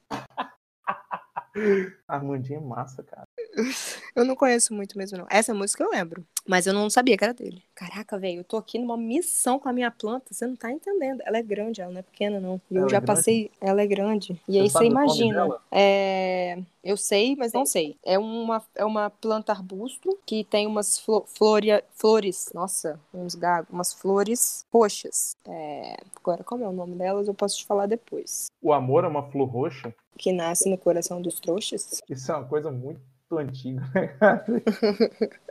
Armandinho 2.06 2.60
é 2.60 2.62
massa, 2.62 3.02
cara. 3.02 3.29
Eu 4.16 4.26
não 4.26 4.36
conheço 4.36 4.74
muito 4.74 4.98
mesmo, 4.98 5.18
não. 5.18 5.28
Essa 5.30 5.54
música 5.54 5.84
eu 5.84 5.90
lembro. 5.92 6.26
Mas 6.48 6.66
eu 6.68 6.74
não 6.74 6.90
sabia 6.90 7.16
que 7.18 7.24
era 7.24 7.34
dele. 7.34 7.64
Caraca, 7.76 8.18
velho, 8.18 8.40
eu 8.40 8.44
tô 8.44 8.58
aqui 8.58 8.78
numa 8.80 8.98
missão 8.98 9.60
com 9.60 9.70
a 9.70 9.74
minha 9.74 9.90
planta. 9.92 10.34
Você 10.34 10.46
não 10.48 10.56
tá 10.56 10.72
entendendo. 10.72 11.22
Ela 11.26 11.38
é 11.38 11.44
grande, 11.44 11.80
ela 11.82 11.92
não 11.92 12.00
é 12.00 12.04
pequena, 12.04 12.40
não. 12.40 12.60
E 12.70 12.76
eu 12.76 12.80
Ela 12.82 12.88
é 12.88 12.90
já 12.90 13.00
grande? 13.00 13.06
passei. 13.06 13.52
Ela 13.62 13.82
é 13.82 13.88
grande. 13.88 14.42
E 14.48 14.60
aí 14.60 14.70
você 14.70 14.78
o 14.80 14.82
nome 14.90 14.92
imagina. 14.92 15.58
É... 15.72 16.60
Eu 16.84 16.98
sei, 16.98 17.36
mas 17.36 17.54
não 17.54 17.66
sei. 17.66 17.98
É 18.04 18.18
uma, 18.18 18.64
é 18.76 18.84
uma 18.86 19.10
planta 19.10 19.52
arbusto 19.52 20.18
que 20.26 20.44
tem 20.44 20.66
umas 20.66 20.98
flo 21.00 21.26
floria- 21.28 21.84
flores. 21.94 22.50
Nossa, 22.54 23.00
uns 23.14 23.36
gagos. 23.36 23.70
Umas 23.72 23.94
flores 23.94 24.66
roxas. 24.74 25.36
É, 25.48 25.98
Agora, 26.16 26.44
como 26.44 26.64
é 26.64 26.68
o 26.68 26.72
nome 26.74 26.96
delas, 26.96 27.28
eu 27.28 27.34
posso 27.34 27.58
te 27.58 27.66
falar 27.66 27.86
depois. 27.86 28.48
O 28.62 28.74
amor 28.74 29.04
é 29.04 29.08
uma 29.08 29.24
flor 29.30 29.48
roxa. 29.48 29.94
Que 30.18 30.34
nasce 30.34 30.70
no 30.70 30.78
coração 30.78 31.22
dos 31.22 31.40
trouxas. 31.40 32.02
Isso 32.10 32.32
é 32.32 32.36
uma 32.36 32.46
coisa 32.46 32.70
muito 32.72 33.00
antiga, 33.38 33.82
né, 33.94 34.08
cara? 34.20 34.46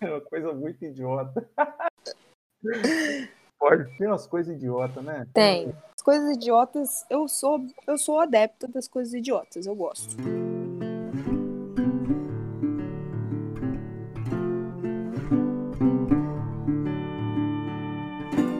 É 0.00 0.06
uma 0.06 0.20
coisa 0.20 0.52
muito 0.52 0.84
idiota. 0.84 1.48
Pode 3.58 3.96
ter 3.96 4.06
umas 4.06 4.26
coisas 4.26 4.54
idiotas, 4.54 5.02
né? 5.02 5.26
Tem. 5.32 5.74
As 5.94 6.02
coisas 6.02 6.36
idiotas, 6.36 7.06
eu 7.10 7.26
sou, 7.26 7.66
eu 7.86 7.96
sou 7.96 8.20
adepta 8.20 8.68
das 8.68 8.86
coisas 8.86 9.14
idiotas, 9.14 9.66
eu 9.66 9.74
gosto. 9.74 10.16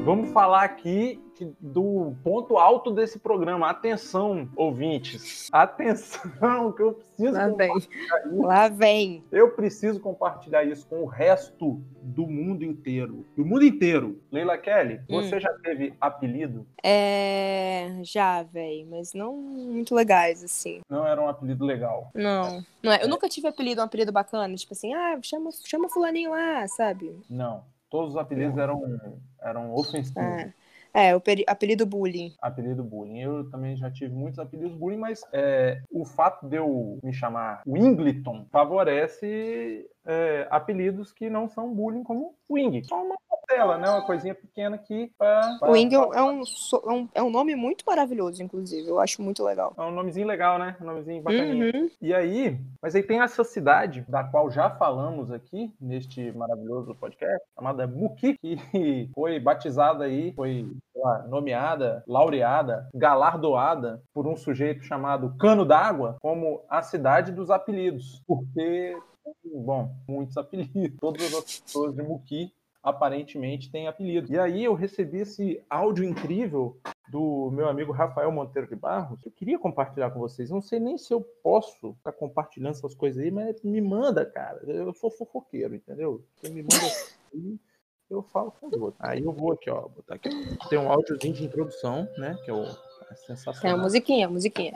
Vamos 0.04 0.32
falar 0.32 0.64
aqui 0.64 1.22
que- 1.38 1.54
do 1.60 2.14
ponto 2.24 2.58
alto 2.58 2.90
desse 2.90 3.18
programa. 3.18 3.70
Atenção, 3.70 4.48
ouvintes. 4.56 5.48
Atenção, 5.52 6.72
que 6.72 6.82
eu 6.82 6.92
preciso 6.94 7.32
Lá 7.32 7.48
vem. 7.48 7.68
compartilhar 7.68 8.26
isso. 8.26 8.42
Lá 8.42 8.68
vem. 8.68 9.24
Eu 9.30 9.50
preciso 9.52 10.00
compartilhar 10.00 10.64
isso 10.64 10.86
com 10.86 11.02
o 11.02 11.06
resto 11.06 11.80
do 12.02 12.26
mundo 12.26 12.64
inteiro. 12.64 13.24
Do 13.36 13.44
mundo 13.46 13.64
inteiro. 13.64 14.20
Leila 14.32 14.58
Kelly, 14.58 15.00
você 15.08 15.38
já 15.38 15.52
teve 15.62 15.94
apelido? 16.00 16.66
É. 16.82 18.00
Já, 18.02 18.42
véi, 18.42 18.84
mas 18.90 19.12
não 19.14 19.36
muito 19.36 19.94
legais, 19.94 20.42
assim. 20.42 20.80
Não 20.90 21.06
era 21.06 21.20
um 21.20 21.28
apelido 21.28 21.64
legal. 21.64 22.10
Não. 22.14 22.64
não 22.82 22.92
é. 22.92 23.02
Eu 23.02 23.08
nunca 23.08 23.28
tive 23.28 23.46
apelido, 23.48 23.80
um 23.80 23.84
apelido 23.84 24.10
bacana, 24.12 24.54
tipo 24.56 24.72
assim, 24.72 24.92
ah, 24.94 25.18
chama, 25.22 25.50
chama 25.64 25.88
fulaninho 25.88 26.30
lá, 26.30 26.66
sabe? 26.68 27.14
Não. 27.30 27.62
Todos 27.90 28.10
os 28.10 28.16
apelidos 28.16 28.58
eram, 28.58 28.82
eram 29.40 29.74
ofensivos. 29.74 30.16
É, 30.16 30.52
é 30.92 31.14
o 31.14 31.22
apelido 31.46 31.86
bullying. 31.86 32.34
apelido 32.40 32.82
bullying. 32.84 33.20
Eu 33.20 33.50
também 33.50 33.76
já 33.76 33.90
tive 33.90 34.14
muitos 34.14 34.38
apelidos 34.38 34.76
bullying, 34.76 34.98
mas 34.98 35.20
é, 35.32 35.80
o 35.90 36.04
fato 36.04 36.48
de 36.48 36.56
eu 36.56 36.98
me 37.02 37.12
chamar 37.12 37.62
Wingleton 37.66 38.46
favorece 38.50 39.86
é, 40.08 40.48
apelidos 40.50 41.12
que 41.12 41.28
não 41.28 41.48
são 41.48 41.72
bullying 41.74 42.02
como 42.02 42.34
Wing. 42.50 42.82
Só 42.84 43.02
uma 43.04 43.16
tela, 43.46 43.78
né? 43.78 43.88
Uma 43.88 44.04
coisinha 44.04 44.34
pequena 44.34 44.76
aqui 44.76 45.10
pra, 45.16 45.56
pra- 45.58 45.68
O 45.68 45.72
Wing 45.72 45.94
é 45.94 46.22
um, 46.22 46.44
so- 46.44 46.82
é 46.86 46.90
um, 46.92 47.08
é 47.14 47.22
um 47.22 47.30
nome 47.30 47.54
muito 47.54 47.84
maravilhoso, 47.86 48.42
inclusive. 48.42 48.86
Eu 48.88 48.98
acho 49.00 49.22
muito 49.22 49.42
legal. 49.44 49.72
É 49.76 49.82
um 49.82 49.90
nomezinho 49.90 50.26
legal, 50.26 50.58
né? 50.58 50.76
Um 50.80 50.84
nomezinho 50.84 51.22
bacaninho. 51.22 51.72
Uhum. 51.74 51.90
E 52.00 52.12
aí, 52.14 52.58
mas 52.82 52.94
aí 52.94 53.02
tem 53.02 53.20
essa 53.20 53.42
cidade, 53.44 54.04
da 54.08 54.22
qual 54.24 54.50
já 54.50 54.68
falamos 54.70 55.30
aqui, 55.30 55.72
neste 55.80 56.30
maravilhoso 56.32 56.94
podcast, 56.94 57.42
chamada 57.54 57.86
Muki, 57.86 58.36
que 58.38 58.56
foi 59.14 59.38
batizada 59.40 60.04
aí, 60.04 60.32
foi 60.34 60.70
lá, 60.94 61.22
nomeada, 61.28 62.02
laureada, 62.06 62.88
galardoada 62.94 64.02
por 64.12 64.26
um 64.26 64.36
sujeito 64.36 64.82
chamado 64.84 65.34
Cano 65.38 65.64
d'Água 65.64 66.16
como 66.20 66.62
a 66.68 66.82
cidade 66.82 67.32
dos 67.32 67.50
apelidos. 67.50 68.22
Porque, 68.26 68.96
bom, 69.44 69.94
muitos 70.06 70.36
apelidos. 70.36 70.98
Todas 71.00 71.22
as 71.22 71.32
outras 71.32 71.60
pessoas 71.60 71.94
de 71.94 72.02
Muki 72.02 72.52
aparentemente 72.82 73.70
têm 73.70 73.88
apelido. 73.88 74.32
E 74.32 74.38
aí 74.38 74.64
eu 74.64 74.74
recebi 74.74 75.18
esse 75.18 75.62
áudio 75.68 76.04
incrível 76.04 76.78
do 77.08 77.50
meu 77.50 77.68
amigo 77.68 77.92
Rafael 77.92 78.30
Monteiro 78.30 78.68
de 78.68 78.76
Barros. 78.76 79.24
Eu 79.24 79.32
queria 79.32 79.58
compartilhar 79.58 80.10
com 80.10 80.20
vocês. 80.20 80.50
Não 80.50 80.60
sei 80.60 80.78
nem 80.78 80.96
se 80.96 81.12
eu 81.12 81.20
posso 81.42 81.90
estar 81.90 82.12
compartilhando 82.12 82.72
essas 82.72 82.94
coisas 82.94 83.22
aí, 83.22 83.30
mas 83.30 83.62
me 83.62 83.80
manda, 83.80 84.24
cara. 84.24 84.60
Eu 84.66 84.92
sou 84.94 85.10
fofoqueiro, 85.10 85.74
entendeu? 85.74 86.24
Você 86.36 86.50
me 86.50 86.62
manda 86.62 86.76
assim, 86.76 87.58
eu 88.10 88.22
falo 88.22 88.52
com 88.52 88.68
os 88.68 88.72
outros. 88.74 88.96
Aí 89.00 89.22
eu 89.22 89.32
vou 89.32 89.52
aqui, 89.52 89.70
ó. 89.70 89.88
Botar 89.88 90.14
aqui. 90.14 90.28
Tem 90.68 90.78
um 90.78 90.90
áudiozinho 90.90 91.34
de 91.34 91.44
introdução, 91.44 92.08
né? 92.16 92.38
Que 92.44 92.50
é, 92.50 92.54
o, 92.54 92.62
é 92.62 92.64
Tem 92.64 92.76
a 93.10 93.16
sensacional. 93.16 93.78
musiquinha, 93.78 94.26
a 94.26 94.30
musiquinha. 94.30 94.74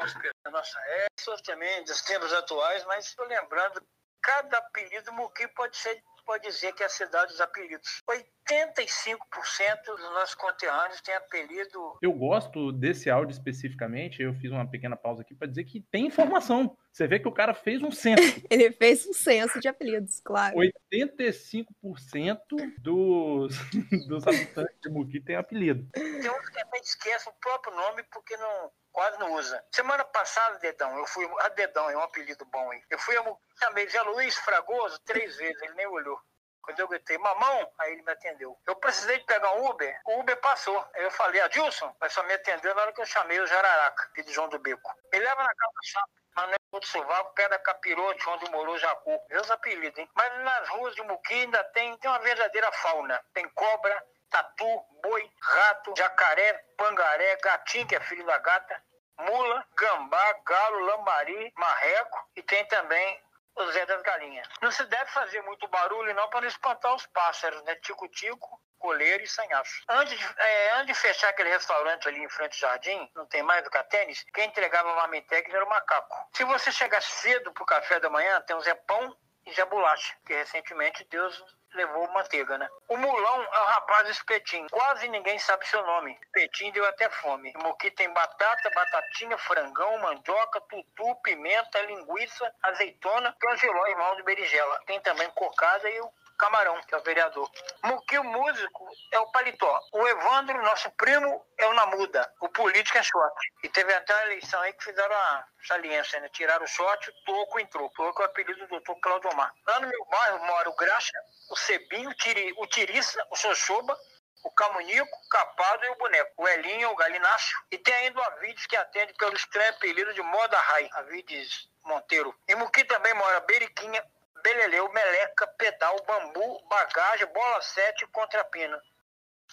Alguns 0.00 0.34
da 0.44 0.50
nossa 0.50 0.80
época, 0.80 1.42
também 1.44 1.84
dos 1.84 2.02
tempos 2.02 2.32
atuais, 2.32 2.84
mas 2.86 3.06
estou 3.06 3.26
lembrando, 3.26 3.82
cada 4.22 4.58
apelido 4.58 5.12
Muqui 5.12 5.46
pode 5.48 5.76
ser 5.76 6.02
pode 6.30 6.46
dizer 6.46 6.72
que 6.74 6.82
é 6.84 6.86
a 6.86 6.88
cidade 6.88 7.32
dos 7.32 7.40
apelidos. 7.40 8.02
85% 8.08 9.84
dos 9.84 10.10
nossos 10.12 10.36
conterrâneos 10.36 11.00
têm 11.00 11.14
apelido. 11.16 11.98
Eu 12.00 12.12
gosto 12.12 12.70
desse 12.70 13.10
áudio 13.10 13.32
especificamente. 13.32 14.22
Eu 14.22 14.32
fiz 14.34 14.52
uma 14.52 14.68
pequena 14.70 14.96
pausa 14.96 15.22
aqui 15.22 15.34
para 15.34 15.48
dizer 15.48 15.64
que 15.64 15.80
tem 15.90 16.06
informação. 16.06 16.76
Você 16.92 17.06
vê 17.06 17.20
que 17.20 17.28
o 17.28 17.32
cara 17.32 17.54
fez 17.54 17.82
um 17.82 17.90
censo. 17.90 18.20
Ele 18.50 18.72
fez 18.72 19.06
um 19.06 19.12
censo 19.12 19.60
de 19.60 19.68
apelidos, 19.68 20.20
claro. 20.20 20.56
85% 20.56 22.40
dos, 22.78 23.56
dos 24.08 24.26
habitantes 24.26 24.76
de 24.82 24.90
Muqui 24.90 25.20
tem 25.20 25.36
apelido. 25.36 25.88
Tem 25.92 26.30
uns 26.30 26.48
que 26.48 26.60
até 26.60 26.78
esquecem 26.78 27.32
o 27.32 27.36
próprio 27.40 27.74
nome 27.74 28.02
porque 28.12 28.36
não, 28.36 28.72
quase 28.92 29.18
não 29.18 29.34
usa. 29.34 29.64
Semana 29.72 30.04
passada, 30.04 30.58
Dedão, 30.58 30.98
eu 30.98 31.06
fui. 31.06 31.28
A 31.40 31.48
Dedão 31.50 31.88
é 31.90 31.96
um 31.96 32.02
apelido 32.02 32.44
bom, 32.46 32.72
hein? 32.72 32.82
Eu 32.90 32.98
fui 32.98 33.16
a 33.16 33.22
Muqui, 33.22 33.40
chamei 33.58 33.88
Zé 33.88 34.02
Luiz 34.02 34.34
Fragoso 34.36 34.98
três 35.04 35.36
vezes, 35.36 35.62
ele 35.62 35.74
nem 35.74 35.86
olhou. 35.86 36.18
Quando 36.62 36.80
eu 36.80 36.88
gritei, 36.88 37.16
mamão, 37.16 37.72
aí 37.78 37.92
ele 37.92 38.02
me 38.02 38.12
atendeu. 38.12 38.56
Eu 38.66 38.76
precisei 38.76 39.18
de 39.18 39.24
pegar 39.24 39.54
um 39.56 39.70
Uber, 39.70 40.00
o 40.06 40.20
Uber 40.20 40.36
passou. 40.40 40.78
Aí 40.94 41.02
eu 41.02 41.10
falei, 41.10 41.40
Adilson, 41.40 41.94
mas 42.00 42.12
só 42.12 42.22
me 42.24 42.34
atendeu 42.34 42.74
na 42.74 42.82
hora 42.82 42.92
que 42.92 43.00
eu 43.00 43.06
chamei 43.06 43.40
o 43.40 43.46
Jararaca, 43.46 44.02
aqui 44.04 44.22
de 44.22 44.32
João 44.32 44.48
do 44.48 44.58
Beco. 44.58 44.94
Me 45.12 45.18
leva 45.18 45.42
na 45.42 45.54
casa 45.54 45.72
do 45.72 45.86
sapo. 45.86 46.19
Mané 46.36 46.56
do 46.72 46.86
Sovaco, 46.86 47.34
Pé 47.34 47.48
da 47.48 47.58
Capirote, 47.58 48.28
onde 48.28 48.50
morou 48.50 48.78
Jacu. 48.78 49.20
Meus 49.28 49.50
apelidos, 49.50 49.98
hein? 49.98 50.08
Mas 50.14 50.38
nas 50.42 50.68
ruas 50.70 50.94
de 50.94 51.02
Muqui 51.02 51.34
ainda 51.34 51.62
tem, 51.64 51.96
tem 51.98 52.10
uma 52.10 52.20
verdadeira 52.20 52.70
fauna. 52.72 53.20
Tem 53.34 53.48
cobra, 53.50 54.04
tatu, 54.30 54.84
boi, 55.02 55.30
rato, 55.40 55.92
jacaré, 55.96 56.52
pangaré, 56.76 57.36
gatinho, 57.36 57.86
que 57.86 57.96
é 57.96 58.00
filho 58.00 58.24
da 58.24 58.38
gata, 58.38 58.82
mula, 59.18 59.66
gambá, 59.76 60.32
galo, 60.44 60.80
lambari, 60.86 61.52
marreco 61.56 62.30
e 62.36 62.42
tem 62.42 62.64
também 62.66 63.22
o 63.56 63.72
Zé 63.72 63.84
das 63.84 64.02
Galinhas. 64.02 64.48
Não 64.62 64.70
se 64.70 64.84
deve 64.86 65.10
fazer 65.10 65.42
muito 65.42 65.66
barulho 65.68 66.14
não 66.14 66.28
para 66.28 66.42
não 66.42 66.48
espantar 66.48 66.94
os 66.94 67.06
pássaros, 67.06 67.62
né? 67.64 67.74
Tico-tico, 67.76 68.60
coleiro 68.80 69.22
e 69.22 69.28
sanhaço. 69.28 69.84
Antes 69.88 70.18
de, 70.18 70.34
é, 70.38 70.72
antes 70.72 70.86
de 70.86 70.94
fechar 70.94 71.28
aquele 71.28 71.50
restaurante 71.50 72.08
ali 72.08 72.24
em 72.24 72.28
frente 72.28 72.64
ao 72.64 72.72
jardim, 72.72 73.10
não 73.14 73.26
tem 73.26 73.42
mais 73.42 73.62
do 73.62 73.70
que 73.70 73.82
tênis, 73.84 74.24
quem 74.34 74.46
entregava 74.46 74.94
marmitex 74.96 75.52
era 75.54 75.64
o 75.64 75.68
macaco. 75.68 76.28
Se 76.34 76.42
você 76.44 76.72
chegar 76.72 77.00
cedo 77.02 77.52
pro 77.52 77.64
café 77.64 78.00
da 78.00 78.10
manhã, 78.10 78.40
tem 78.40 78.56
o 78.56 78.60
Zé 78.60 78.74
Pão 78.74 79.16
e 79.46 79.52
Zé 79.52 79.64
Bolacha, 79.66 80.16
que 80.26 80.34
recentemente 80.34 81.06
Deus 81.10 81.44
levou 81.74 82.10
manteiga, 82.10 82.58
né? 82.58 82.68
O 82.88 82.96
Mulão 82.96 83.42
é 83.42 83.60
o 83.60 83.66
rapaz 83.66 84.04
do 84.04 84.10
espetinho. 84.10 84.66
Quase 84.70 85.08
ninguém 85.08 85.38
sabe 85.38 85.66
seu 85.68 85.84
nome. 85.86 86.18
Espetinho 86.22 86.72
deu 86.72 86.84
até 86.86 87.08
fome. 87.08 87.52
O 87.56 87.62
Moqui 87.62 87.90
tem 87.92 88.12
batata, 88.12 88.70
batatinha, 88.70 89.38
frangão, 89.38 89.98
mandioca, 89.98 90.60
tutu, 90.62 91.14
pimenta, 91.22 91.80
linguiça, 91.82 92.52
azeitona, 92.62 93.34
cangeló, 93.38 93.86
irmão 93.86 94.16
de 94.16 94.22
berinjela. 94.24 94.80
Tem 94.86 95.00
também 95.00 95.30
cocada 95.30 95.88
e 95.88 96.00
o 96.00 96.12
Camarão, 96.40 96.80
que 96.80 96.94
é 96.94 96.98
o 96.98 97.02
vereador. 97.02 97.50
Muqui, 97.84 98.18
o 98.18 98.24
músico, 98.24 98.88
é 99.12 99.18
o 99.18 99.30
Paletó. 99.30 99.78
O 99.92 100.08
Evandro, 100.08 100.62
nosso 100.62 100.90
primo, 100.92 101.44
é 101.58 101.66
o 101.66 101.74
Namuda. 101.74 102.32
O 102.40 102.48
político 102.48 102.96
é 102.96 103.02
short. 103.02 103.52
E 103.62 103.68
teve 103.68 103.92
até 103.92 104.14
uma 104.14 104.22
eleição 104.22 104.58
aí 104.62 104.72
que 104.72 104.84
fizeram 104.84 105.14
a 105.14 105.44
saliência, 105.68 106.18
né? 106.18 106.30
Tiraram 106.30 106.64
o 106.64 106.68
short, 106.68 107.10
o 107.10 107.24
Toco 107.26 107.60
entrou. 107.60 107.90
Toco 107.90 108.22
é 108.22 108.24
o 108.24 108.28
apelido 108.28 108.58
do 108.60 108.68
doutor 108.68 108.96
Claudio 109.00 109.30
Omar. 109.30 109.52
Lá 109.66 109.80
no 109.80 109.88
meu 109.88 110.04
bairro 110.06 110.46
mora 110.46 110.70
o 110.70 110.76
Graxa, 110.76 111.12
o 111.50 111.56
Cebinho, 111.56 112.08
o, 112.08 112.14
Tiri, 112.14 112.54
o 112.56 112.66
Tiriça, 112.66 113.22
o 113.30 113.36
Xoxoba, 113.36 113.94
o 114.42 114.50
Camunico, 114.52 115.04
o 115.04 115.28
Capado 115.28 115.84
e 115.84 115.90
o 115.90 115.96
Boneco. 115.96 116.32
O 116.38 116.48
Elinho, 116.48 116.90
o 116.90 116.96
Galinácio. 116.96 117.58
E 117.70 117.76
tem 117.76 117.92
ainda 117.92 118.18
o 118.18 118.24
Avides, 118.24 118.64
que 118.64 118.76
atende 118.76 119.12
pelo 119.12 119.36
estranho 119.36 119.70
apelido 119.72 120.14
de 120.14 120.22
Moda 120.22 120.58
Rai. 120.58 120.88
Avides 120.94 121.68
Monteiro. 121.84 122.34
Em 122.48 122.54
Muqui 122.54 122.82
também 122.84 123.12
mora 123.12 123.40
Beriquinha, 123.40 124.02
Beleleu, 124.42 124.90
Meleca, 124.92 125.46
Pedal, 125.46 125.96
Bambu, 126.06 126.62
Bagagem, 126.68 127.26
Bola 127.26 127.60
7 127.60 128.04
e 128.04 128.08
Contrapina. 128.08 128.82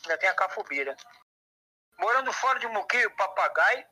Ainda 0.03 0.17
tem 0.17 0.29
a 0.29 0.33
Cafubira. 0.33 0.95
Morando 1.97 2.31
fora 2.31 2.59
de 2.59 2.67
Muqueio, 2.67 3.15
Papagaio, 3.15 3.85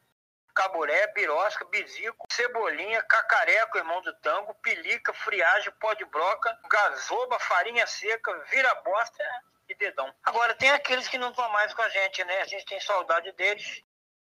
Caburé, 0.54 1.08
Birosca, 1.08 1.66
Bizico, 1.66 2.26
Cebolinha, 2.32 3.04
Cacareco, 3.04 3.78
irmão 3.78 4.02
do 4.02 4.14
tango, 4.20 4.54
Pilica, 4.56 5.14
Friagem, 5.14 5.72
Pó 5.80 5.93
de 5.93 6.06
Broca, 6.06 6.58
Gazoba, 6.70 7.38
Farinha 7.39 7.86
Seca, 7.86 8.34
Vira-Bosta 8.50 9.24
e 9.68 9.76
Dedão. 9.76 10.14
Agora, 10.24 10.56
tem 10.56 10.72
aqueles 10.72 11.08
que 11.08 11.18
não 11.18 11.32
estão 11.32 11.50
mais 11.50 11.74
com 11.74 11.82
a 11.82 11.89
gente, 11.89 12.24
né? 12.24 12.41
A 12.41 12.46
gente 12.46 12.66
tem 12.66 12.80
saudade 12.80 13.32
deles 13.34 13.84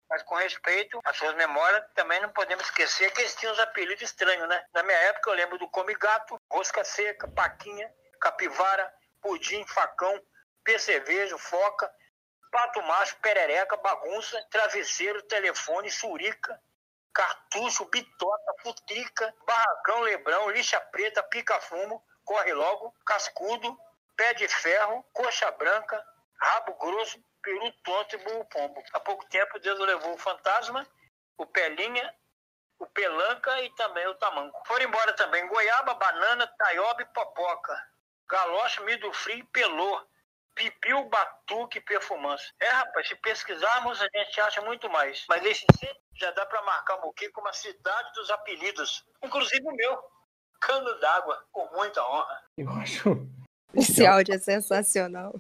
mas 0.09 0.23
com 0.23 0.35
respeito 0.37 1.01
às 1.05 1.17
suas 1.17 1.35
memórias, 1.35 1.85
também 1.95 2.21
não 2.21 2.31
podemos 2.31 2.65
esquecer 2.65 3.13
que 3.13 3.21
eles 3.21 3.35
tinham 3.35 3.53
os 3.53 3.59
apelidos 3.59 4.03
estranhos, 4.03 4.49
né? 4.49 4.65
Na 4.73 4.83
minha 4.83 4.99
época 4.99 5.31
eu 5.31 5.35
lembro 5.35 5.59
do 5.59 5.69
Come 5.69 5.95
Gato, 5.95 6.41
Rosca 6.51 6.83
Seca, 6.85 7.29
Paquinha, 7.29 7.93
Capivara, 8.21 8.93
Pudim, 9.21 9.65
Facão, 9.67 10.21
Percevejo, 10.65 11.39
Foca, 11.39 11.93
Pato 12.51 12.83
Macho, 12.83 13.17
Perereca, 13.17 13.77
Bagunça, 13.77 14.43
Travesseiro, 14.51 15.23
Telefone, 15.23 15.91
Surica, 15.91 16.61
Cartucho, 17.13 17.85
Bitota, 17.87 18.55
Futrica, 18.63 19.35
Barracão, 19.47 20.01
Lebrão, 20.01 20.51
Lixa 20.51 20.81
Preta, 20.81 21.23
Pica-Fumo, 21.25 22.03
Corre 22.25 22.53
Logo, 22.53 22.95
Cascudo, 23.05 23.79
Pé 24.17 24.35
de 24.35 24.49
Ferro, 24.49 25.05
Coxa 25.13 25.51
Branca, 25.53 26.03
Rabo 26.41 26.75
Grosso, 26.75 27.23
peru 27.43 27.72
tonto 27.84 28.14
e 28.14 28.18
burro 28.18 28.45
pombo. 28.47 28.82
Há 28.93 29.01
pouco 29.01 29.26
tempo 29.26 29.59
Deus 29.59 29.78
levou 29.78 30.14
o 30.14 30.18
fantasma, 30.18 30.86
o 31.36 31.47
pelinha, 31.47 32.14
o 32.78 32.86
pelanca 32.86 33.61
e 33.62 33.70
também 33.74 34.07
o 34.07 34.14
tamanco. 34.14 34.62
Foram 34.66 34.84
embora 34.84 35.12
também 35.14 35.47
goiaba, 35.49 35.95
banana, 35.95 36.47
taioba 36.59 37.03
e 37.03 37.07
popoca, 37.07 37.91
galocha, 38.28 38.82
milho 38.82 39.12
frio 39.12 39.39
e 39.39 39.45
pelô, 39.45 40.07
pipiu, 40.55 41.09
batuque 41.09 41.78
e 41.78 41.82
perfumança. 41.82 42.45
É, 42.61 42.68
rapaz, 42.68 43.09
se 43.09 43.16
pesquisarmos 43.16 44.01
a 44.01 44.09
gente 44.14 44.41
acha 44.41 44.61
muito 44.62 44.89
mais. 44.91 45.24
Mas 45.28 45.45
esse 45.45 45.66
já 46.14 46.30
dá 46.32 46.45
para 46.47 46.62
marcar 46.62 47.01
Moqui 47.01 47.28
como 47.30 47.49
a 47.49 47.53
cidade 47.53 48.12
dos 48.12 48.30
apelidos. 48.30 49.05
Inclusive 49.22 49.66
o 49.66 49.72
meu, 49.72 50.03
cano 50.61 50.99
d'água, 51.01 51.45
com 51.53 51.66
muita 51.74 52.05
honra. 52.05 52.43
Eu 52.57 52.70
acho... 52.70 53.28
Esse 53.74 54.07
áudio 54.07 54.34
é 54.34 54.39
sensacional. 54.39 55.34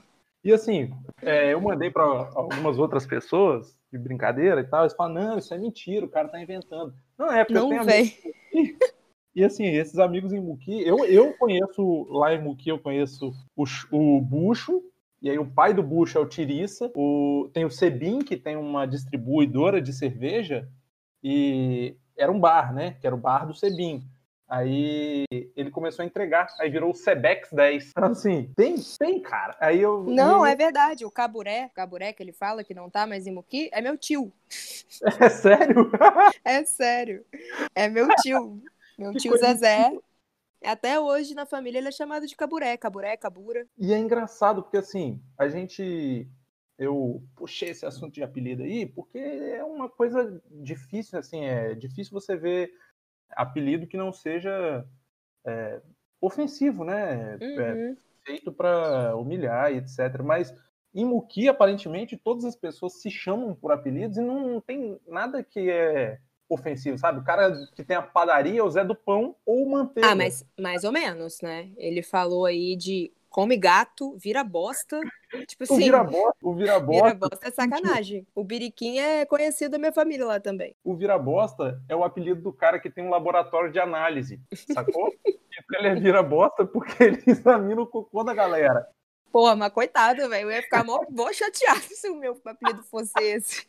E 0.48 0.52
assim, 0.54 0.90
é, 1.20 1.52
eu 1.52 1.60
mandei 1.60 1.90
para 1.90 2.04
algumas 2.04 2.78
outras 2.78 3.04
pessoas 3.04 3.78
de 3.92 3.98
brincadeira 3.98 4.62
e 4.62 4.64
tal, 4.64 4.80
eles 4.80 4.94
falam, 4.94 5.12
não, 5.12 5.38
isso 5.38 5.52
é 5.52 5.58
mentira, 5.58 6.06
o 6.06 6.08
cara 6.08 6.26
tá 6.26 6.40
inventando. 6.40 6.94
Não 7.18 7.30
é, 7.30 7.44
porque 7.44 7.60
não 7.60 7.70
eu 7.70 7.84
tenho 7.84 8.78
E 9.36 9.44
assim, 9.44 9.66
esses 9.66 9.98
amigos 9.98 10.32
em 10.32 10.40
Muqui, 10.40 10.80
eu, 10.80 11.04
eu 11.04 11.34
conheço, 11.34 12.06
lá 12.08 12.32
em 12.32 12.42
Muqui, 12.42 12.70
eu 12.70 12.78
conheço 12.78 13.30
o, 13.54 13.64
o 13.92 14.22
Bucho, 14.22 14.82
e 15.20 15.28
aí 15.28 15.38
o 15.38 15.44
pai 15.44 15.74
do 15.74 15.82
Bucho 15.82 16.16
é 16.16 16.20
o 16.22 16.26
Tiriça, 16.26 16.90
o, 16.96 17.50
tem 17.52 17.66
o 17.66 17.70
Sebim, 17.70 18.20
que 18.20 18.34
tem 18.34 18.56
uma 18.56 18.86
distribuidora 18.86 19.82
de 19.82 19.92
cerveja, 19.92 20.66
e 21.22 21.94
era 22.16 22.32
um 22.32 22.40
bar, 22.40 22.72
né, 22.72 22.96
que 22.98 23.06
era 23.06 23.14
o 23.14 23.20
bar 23.20 23.46
do 23.46 23.52
Sebim. 23.52 24.02
Aí 24.48 25.26
ele 25.54 25.70
começou 25.70 26.02
a 26.02 26.06
entregar, 26.06 26.46
aí 26.58 26.70
virou 26.70 26.92
o 26.92 26.94
Sebex 26.94 27.50
10. 27.52 27.90
Então, 27.90 28.04
assim, 28.04 28.50
tem, 28.56 28.76
tem, 28.98 29.20
cara. 29.20 29.54
Aí 29.60 29.78
eu. 29.78 30.04
Não, 30.04 30.44
é 30.44 30.56
verdade. 30.56 31.04
O 31.04 31.10
Caburé, 31.10 31.70
Caburé 31.74 32.14
que 32.14 32.22
ele 32.22 32.32
fala 32.32 32.64
que 32.64 32.72
não 32.72 32.88
tá 32.88 33.06
mais 33.06 33.26
em 33.26 33.32
Muqui, 33.32 33.68
é 33.72 33.82
meu 33.82 33.96
tio. 33.98 34.32
É 35.20 35.28
sério? 35.28 35.90
é 36.42 36.64
sério. 36.64 37.24
É 37.74 37.88
meu 37.88 38.08
tio. 38.22 38.62
Meu 38.98 39.12
que 39.12 39.18
tio 39.18 39.36
Zezé. 39.36 39.92
Até 40.64 40.98
hoje 40.98 41.34
na 41.34 41.44
família 41.44 41.78
ele 41.78 41.88
é 41.88 41.92
chamado 41.92 42.26
de 42.26 42.34
Caburé, 42.34 42.76
Caburé, 42.76 43.16
Cabura. 43.16 43.66
E 43.76 43.92
é 43.92 43.98
engraçado 43.98 44.62
porque 44.62 44.78
assim, 44.78 45.22
a 45.36 45.46
gente 45.48 46.26
eu 46.78 47.22
puxei 47.36 47.70
esse 47.70 47.84
assunto 47.84 48.14
de 48.14 48.22
apelido 48.22 48.62
aí 48.62 48.86
porque 48.86 49.18
é 49.18 49.62
uma 49.62 49.88
coisa 49.88 50.42
difícil, 50.50 51.18
assim, 51.18 51.44
é 51.44 51.74
difícil 51.74 52.12
você 52.12 52.36
ver 52.36 52.72
apelido 53.30 53.86
que 53.86 53.96
não 53.96 54.12
seja 54.12 54.84
é, 55.44 55.80
ofensivo, 56.20 56.84
né? 56.84 57.38
É, 57.40 57.44
uhum. 57.44 57.60
É, 57.60 57.96
feito 58.24 58.52
para 58.52 59.16
humilhar 59.16 59.72
e 59.72 59.78
etc. 59.78 60.22
Mas 60.22 60.54
em 60.94 61.04
Muki, 61.04 61.48
aparentemente, 61.48 62.16
todas 62.16 62.44
as 62.44 62.56
pessoas 62.56 63.00
se 63.00 63.10
chamam 63.10 63.54
por 63.54 63.72
apelidos 63.72 64.16
e 64.16 64.22
não 64.22 64.60
tem 64.60 64.98
nada 65.06 65.42
que 65.42 65.70
é 65.70 66.18
ofensivo, 66.48 66.96
sabe? 66.96 67.20
O 67.20 67.24
cara 67.24 67.52
que 67.74 67.84
tem 67.84 67.96
a 67.96 68.02
padaria 68.02 68.60
é 68.60 68.62
o 68.62 68.70
Zé 68.70 68.84
do 68.84 68.94
Pão 68.94 69.36
ou 69.44 69.68
Manteiga. 69.68 70.10
Ah, 70.10 70.14
mas 70.14 70.44
mais 70.58 70.84
ou 70.84 70.92
menos, 70.92 71.40
né? 71.42 71.70
Ele 71.76 72.02
falou 72.02 72.46
aí 72.46 72.74
de 72.74 73.12
come 73.28 73.56
gato, 73.56 74.16
vira 74.18 74.42
bosta. 74.42 75.00
Tipo 75.46 75.64
assim. 75.64 75.74
O 75.74 75.76
vira 75.76 76.04
bosta, 76.04 76.38
o 76.42 76.54
vira 76.54 76.80
bosta. 76.80 77.04
Vira 77.04 77.14
bosta 77.14 77.48
é 77.48 77.50
sacanagem. 77.50 78.26
O 78.34 78.44
Biriquim 78.44 78.98
é 78.98 79.26
conhecido 79.26 79.72
da 79.72 79.78
minha 79.78 79.92
família 79.92 80.26
lá 80.26 80.40
também. 80.40 80.74
O 80.82 80.96
vira 80.96 81.18
bosta 81.18 81.80
é 81.88 81.94
o 81.94 82.04
apelido 82.04 82.40
do 82.42 82.52
cara 82.52 82.78
que 82.78 82.90
tem 82.90 83.04
um 83.04 83.10
laboratório 83.10 83.70
de 83.70 83.78
análise, 83.78 84.40
sacou? 84.72 85.12
ele 85.72 85.88
é 85.88 85.94
vira 85.94 86.22
bosta 86.22 86.64
porque 86.64 86.92
ele 87.04 87.22
examina 87.26 87.82
o 87.82 87.86
cocô 87.86 88.24
da 88.24 88.34
galera. 88.34 88.86
Pô, 89.30 89.54
mas 89.54 89.72
coitado, 89.72 90.28
velho. 90.28 90.50
Eu 90.50 90.50
ia 90.50 90.62
ficar 90.62 90.84
mó, 90.84 91.04
mó 91.10 91.32
chateado 91.32 91.80
se 91.94 92.08
o 92.08 92.16
meu 92.16 92.40
apelido 92.44 92.82
fosse 92.84 93.12
esse. 93.20 93.68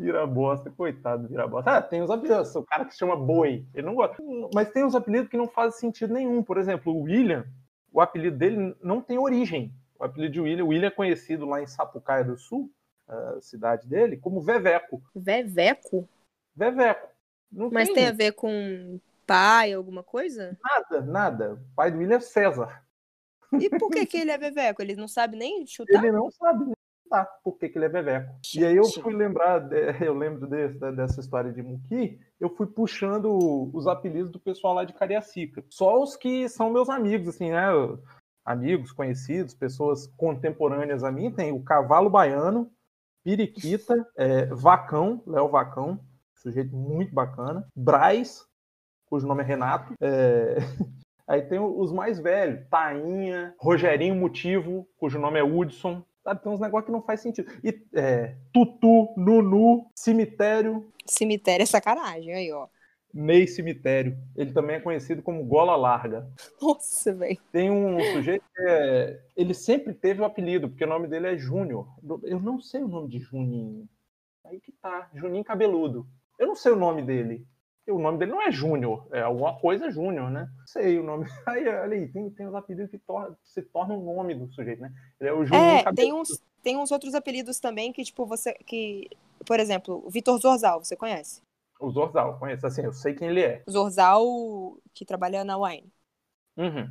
Vira 0.00 0.26
bosta, 0.26 0.70
coitado, 0.70 1.28
vira 1.28 1.46
bosta. 1.46 1.76
Ah, 1.76 1.82
tem 1.82 2.00
os 2.00 2.10
apelidos, 2.10 2.56
o 2.56 2.62
cara 2.62 2.86
que 2.86 2.92
se 2.92 2.98
chama 2.98 3.14
Boi, 3.14 3.66
ele 3.74 3.86
não 3.86 3.94
gosta. 3.94 4.16
Mas 4.54 4.70
tem 4.70 4.82
os 4.82 4.94
apelidos 4.94 5.28
que 5.28 5.36
não 5.36 5.46
fazem 5.46 5.78
sentido 5.78 6.14
nenhum. 6.14 6.42
Por 6.42 6.56
exemplo, 6.56 6.90
o 6.90 7.02
William, 7.02 7.44
o 7.92 8.00
apelido 8.00 8.38
dele 8.38 8.74
não 8.82 9.02
tem 9.02 9.18
origem. 9.18 9.70
O 9.98 10.04
apelido 10.04 10.32
de 10.32 10.40
William, 10.40 10.64
o 10.64 10.68
William 10.68 10.88
é 10.88 10.90
conhecido 10.90 11.44
lá 11.44 11.60
em 11.60 11.66
Sapucaia 11.66 12.24
do 12.24 12.34
Sul, 12.38 12.72
a 13.06 13.42
cidade 13.42 13.86
dele, 13.86 14.16
como 14.16 14.40
Veveco. 14.40 15.02
Veveco? 15.14 16.08
Veveco. 16.56 17.08
Não 17.52 17.68
Mas 17.70 17.90
tem 17.90 18.06
a 18.06 18.12
ver 18.12 18.32
com 18.32 18.98
pai, 19.26 19.74
alguma 19.74 20.02
coisa? 20.02 20.56
nada, 20.64 21.02
nada. 21.02 21.52
O 21.52 21.74
pai 21.76 21.90
do 21.90 21.98
William 21.98 22.16
é 22.16 22.20
César. 22.20 22.82
E 23.60 23.68
por 23.68 23.90
que, 23.90 24.06
que 24.06 24.16
ele 24.16 24.30
é 24.30 24.38
veveco? 24.38 24.80
Ele 24.80 24.96
não 24.96 25.08
sabe 25.08 25.36
nem 25.36 25.66
chutar? 25.66 26.02
Ele 26.02 26.12
não 26.12 26.30
sabe 26.30 26.72
chutar 27.10 27.26
por 27.42 27.58
que, 27.58 27.68
que 27.68 27.76
ele 27.78 27.86
é 27.86 27.88
veveco. 27.88 28.32
E 28.54 28.64
aí 28.64 28.76
eu 28.76 28.84
fui 29.02 29.12
lembrar, 29.14 29.68
eu 30.02 30.14
lembro 30.14 30.46
desse- 30.46 30.78
dessa 30.92 31.20
história 31.20 31.52
de 31.52 31.62
Muki, 31.62 32.18
eu 32.38 32.48
fui 32.54 32.66
puxando 32.66 33.70
os 33.74 33.86
apelidos 33.86 34.30
do 34.30 34.38
pessoal 34.40 34.74
lá 34.74 34.84
de 34.84 34.92
Cariacica. 34.92 35.64
Só 35.68 36.00
os 36.02 36.16
que 36.16 36.48
são 36.48 36.70
meus 36.70 36.88
amigos, 36.88 37.28
assim, 37.28 37.50
né? 37.50 37.66
Amigos, 38.44 38.92
conhecidos, 38.92 39.54
pessoas 39.54 40.06
contemporâneas 40.16 41.04
a 41.04 41.12
mim. 41.12 41.30
Tem 41.30 41.52
o 41.52 41.62
Cavalo 41.62 42.08
Baiano, 42.08 42.70
Periquita, 43.22 44.06
é, 44.16 44.46
Vacão, 44.46 45.22
Léo 45.26 45.48
Vacão, 45.48 46.00
sujeito 46.36 46.74
muito 46.74 47.14
bacana. 47.14 47.66
Braz, 47.76 48.44
cujo 49.06 49.26
nome 49.26 49.42
é 49.42 49.46
Renato. 49.46 49.92
é, 50.00 50.56
Aí 51.28 51.42
tem 51.42 51.60
os 51.60 51.92
mais 51.92 52.18
velhos, 52.18 52.66
Tainha, 52.68 53.54
Rogerinho 53.56 54.16
Motivo, 54.16 54.88
cujo 54.96 55.16
nome 55.16 55.38
é 55.38 55.44
Hudson. 55.44 56.02
Sabe, 56.22 56.42
tem 56.42 56.52
uns 56.52 56.60
negócios 56.60 56.86
que 56.86 56.92
não 56.92 57.02
faz 57.02 57.20
sentido. 57.20 57.50
E 57.64 57.82
é, 57.94 58.36
Tutu, 58.52 59.14
Nunu, 59.16 59.90
Cemitério, 59.94 60.92
Cemitério 61.06 61.62
é 61.62 61.66
sacanagem, 61.66 62.32
aí, 62.32 62.52
ó. 62.52 62.68
Ney 63.12 63.46
Cemitério. 63.46 64.16
Ele 64.36 64.52
também 64.52 64.76
é 64.76 64.80
conhecido 64.80 65.22
como 65.22 65.44
Gola 65.44 65.74
Larga. 65.74 66.30
Nossa, 66.62 67.12
velho. 67.12 67.38
Tem 67.50 67.70
um 67.70 68.00
sujeito 68.12 68.44
que 68.54 68.62
é, 68.62 69.20
ele 69.36 69.52
sempre 69.52 69.92
teve 69.92 70.20
o 70.20 70.24
apelido, 70.24 70.68
porque 70.68 70.84
o 70.84 70.88
nome 70.88 71.08
dele 71.08 71.26
é 71.26 71.36
Júnior. 71.36 71.88
Eu 72.22 72.38
não 72.38 72.60
sei 72.60 72.82
o 72.82 72.88
nome 72.88 73.08
de 73.08 73.18
Juninho. 73.18 73.88
Aí 74.44 74.60
que 74.60 74.72
tá, 74.72 75.10
Juninho 75.14 75.44
Cabeludo. 75.44 76.06
Eu 76.38 76.46
não 76.46 76.54
sei 76.54 76.72
o 76.72 76.76
nome 76.76 77.02
dele. 77.02 77.46
O 77.88 77.98
nome 77.98 78.18
dele 78.18 78.30
não 78.30 78.42
é 78.42 78.52
Júnior, 78.52 79.08
é 79.10 79.20
alguma 79.20 79.58
coisa 79.58 79.90
Júnior, 79.90 80.30
né? 80.30 80.48
Não 80.58 80.66
sei 80.66 80.98
o 80.98 81.02
nome. 81.02 81.26
Aí, 81.46 81.66
olha 81.66 81.96
aí, 81.96 82.08
tem, 82.08 82.30
tem 82.30 82.46
os 82.46 82.54
apelidos 82.54 82.90
que 82.90 83.00
se 83.44 83.62
tornam 83.62 83.98
o 83.98 84.14
nome 84.14 84.34
do 84.34 84.52
sujeito, 84.52 84.80
né? 84.80 84.92
Ele 85.18 85.30
é 85.30 85.32
o 85.32 85.44
Juninho 85.44 85.64
É, 85.64 85.92
tem 85.92 86.12
uns, 86.12 86.40
tem 86.62 86.76
uns 86.76 86.92
outros 86.92 87.14
apelidos 87.14 87.58
também 87.58 87.92
que, 87.92 88.04
tipo, 88.04 88.24
você. 88.26 88.54
que 88.54 89.10
Por 89.44 89.58
exemplo, 89.58 90.02
o 90.06 90.10
Vitor 90.10 90.38
Zorzal, 90.38 90.84
você 90.84 90.94
conhece? 90.94 91.42
O 91.80 91.90
Zorzal, 91.90 92.38
conheço. 92.38 92.66
Assim, 92.66 92.82
eu 92.82 92.92
sei 92.92 93.14
quem 93.14 93.28
ele 93.28 93.42
é. 93.42 93.62
Zorzal, 93.68 94.24
que 94.94 95.04
trabalha 95.04 95.42
na 95.42 95.56
Wine. 95.56 95.90
Uhum. 96.56 96.90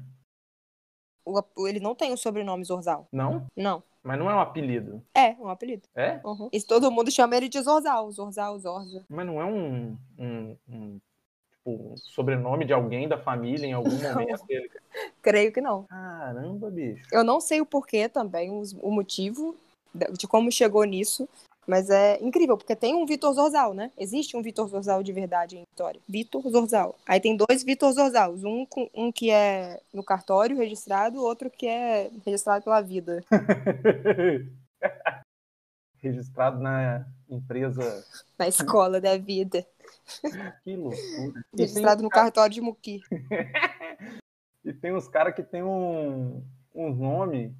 O- 1.25 1.67
ele 1.67 1.79
não 1.79 1.93
tem 1.93 2.11
o 2.11 2.17
sobrenome 2.17 2.65
Zorzal. 2.65 3.07
Não? 3.11 3.45
Não. 3.55 3.83
Mas 4.03 4.17
não 4.17 4.29
é 4.29 4.35
um 4.35 4.39
apelido. 4.39 5.03
É, 5.13 5.35
um 5.39 5.47
apelido. 5.47 5.87
É? 5.95 6.19
Uhum. 6.23 6.49
E 6.51 6.61
todo 6.61 6.91
mundo 6.91 7.11
chama 7.11 7.35
ele 7.35 7.49
de 7.49 7.61
Zorzal. 7.61 8.09
Zorzal, 8.11 8.57
Zorza. 8.59 9.05
Mas 9.09 9.25
não 9.25 9.41
é 9.41 9.45
um, 9.45 9.97
um, 10.17 10.57
um, 10.69 10.99
tipo, 11.51 11.71
um 11.71 11.97
sobrenome 11.97 12.65
de 12.65 12.73
alguém 12.73 13.07
da 13.07 13.17
família 13.17 13.67
em 13.67 13.73
algum 13.73 13.89
Não. 13.89 14.13
momento? 14.13 14.43
Ele... 14.47 14.69
Creio 15.21 15.51
que 15.51 15.61
não. 15.61 15.83
Caramba, 15.83 16.69
bicho. 16.71 17.03
Eu 17.11 17.23
não 17.23 17.39
sei 17.41 17.61
o 17.61 17.65
porquê 17.65 18.07
também, 18.07 18.49
o 18.49 18.91
motivo 18.91 19.55
de 20.17 20.27
como 20.27 20.51
chegou 20.51 20.83
nisso. 20.83 21.27
Mas 21.69 21.87
é 21.91 22.17
incrível, 22.19 22.57
porque 22.57 22.75
tem 22.75 22.95
um 22.95 23.05
Vitor 23.05 23.31
Zorzal, 23.31 23.75
né? 23.75 23.91
Existe 23.95 24.35
um 24.35 24.41
Vitor 24.41 24.67
Zorzal 24.67 25.03
de 25.03 25.13
verdade 25.13 25.55
em 25.55 25.65
Vitória. 25.69 26.01
Vitor 26.09 26.41
Zorzal. 26.49 26.97
Aí 27.05 27.19
tem 27.19 27.37
dois 27.37 27.63
Vitor 27.63 27.91
Zorzals. 27.91 28.43
Um, 28.43 28.65
um 28.91 29.11
que 29.11 29.29
é 29.29 29.79
no 29.93 30.03
cartório 30.03 30.57
registrado, 30.57 31.23
outro 31.23 31.47
que 31.47 31.67
é 31.67 32.09
registrado 32.25 32.63
pela 32.63 32.81
vida. 32.81 33.23
Registrado 36.01 36.59
na 36.59 37.05
empresa. 37.29 38.03
Na 38.39 38.47
escola 38.47 38.99
da 38.99 39.15
vida. 39.17 39.63
Que 40.63 40.75
loucura. 40.75 41.45
Registrado 41.55 42.01
no 42.01 42.09
cartório 42.09 42.53
de 42.55 42.61
Muqui. 42.61 43.01
e 44.65 44.73
tem 44.73 44.95
uns 44.95 45.07
caras 45.07 45.35
que 45.35 45.43
tem 45.43 45.61
um, 45.61 46.43
um 46.73 46.95
nome 46.95 47.55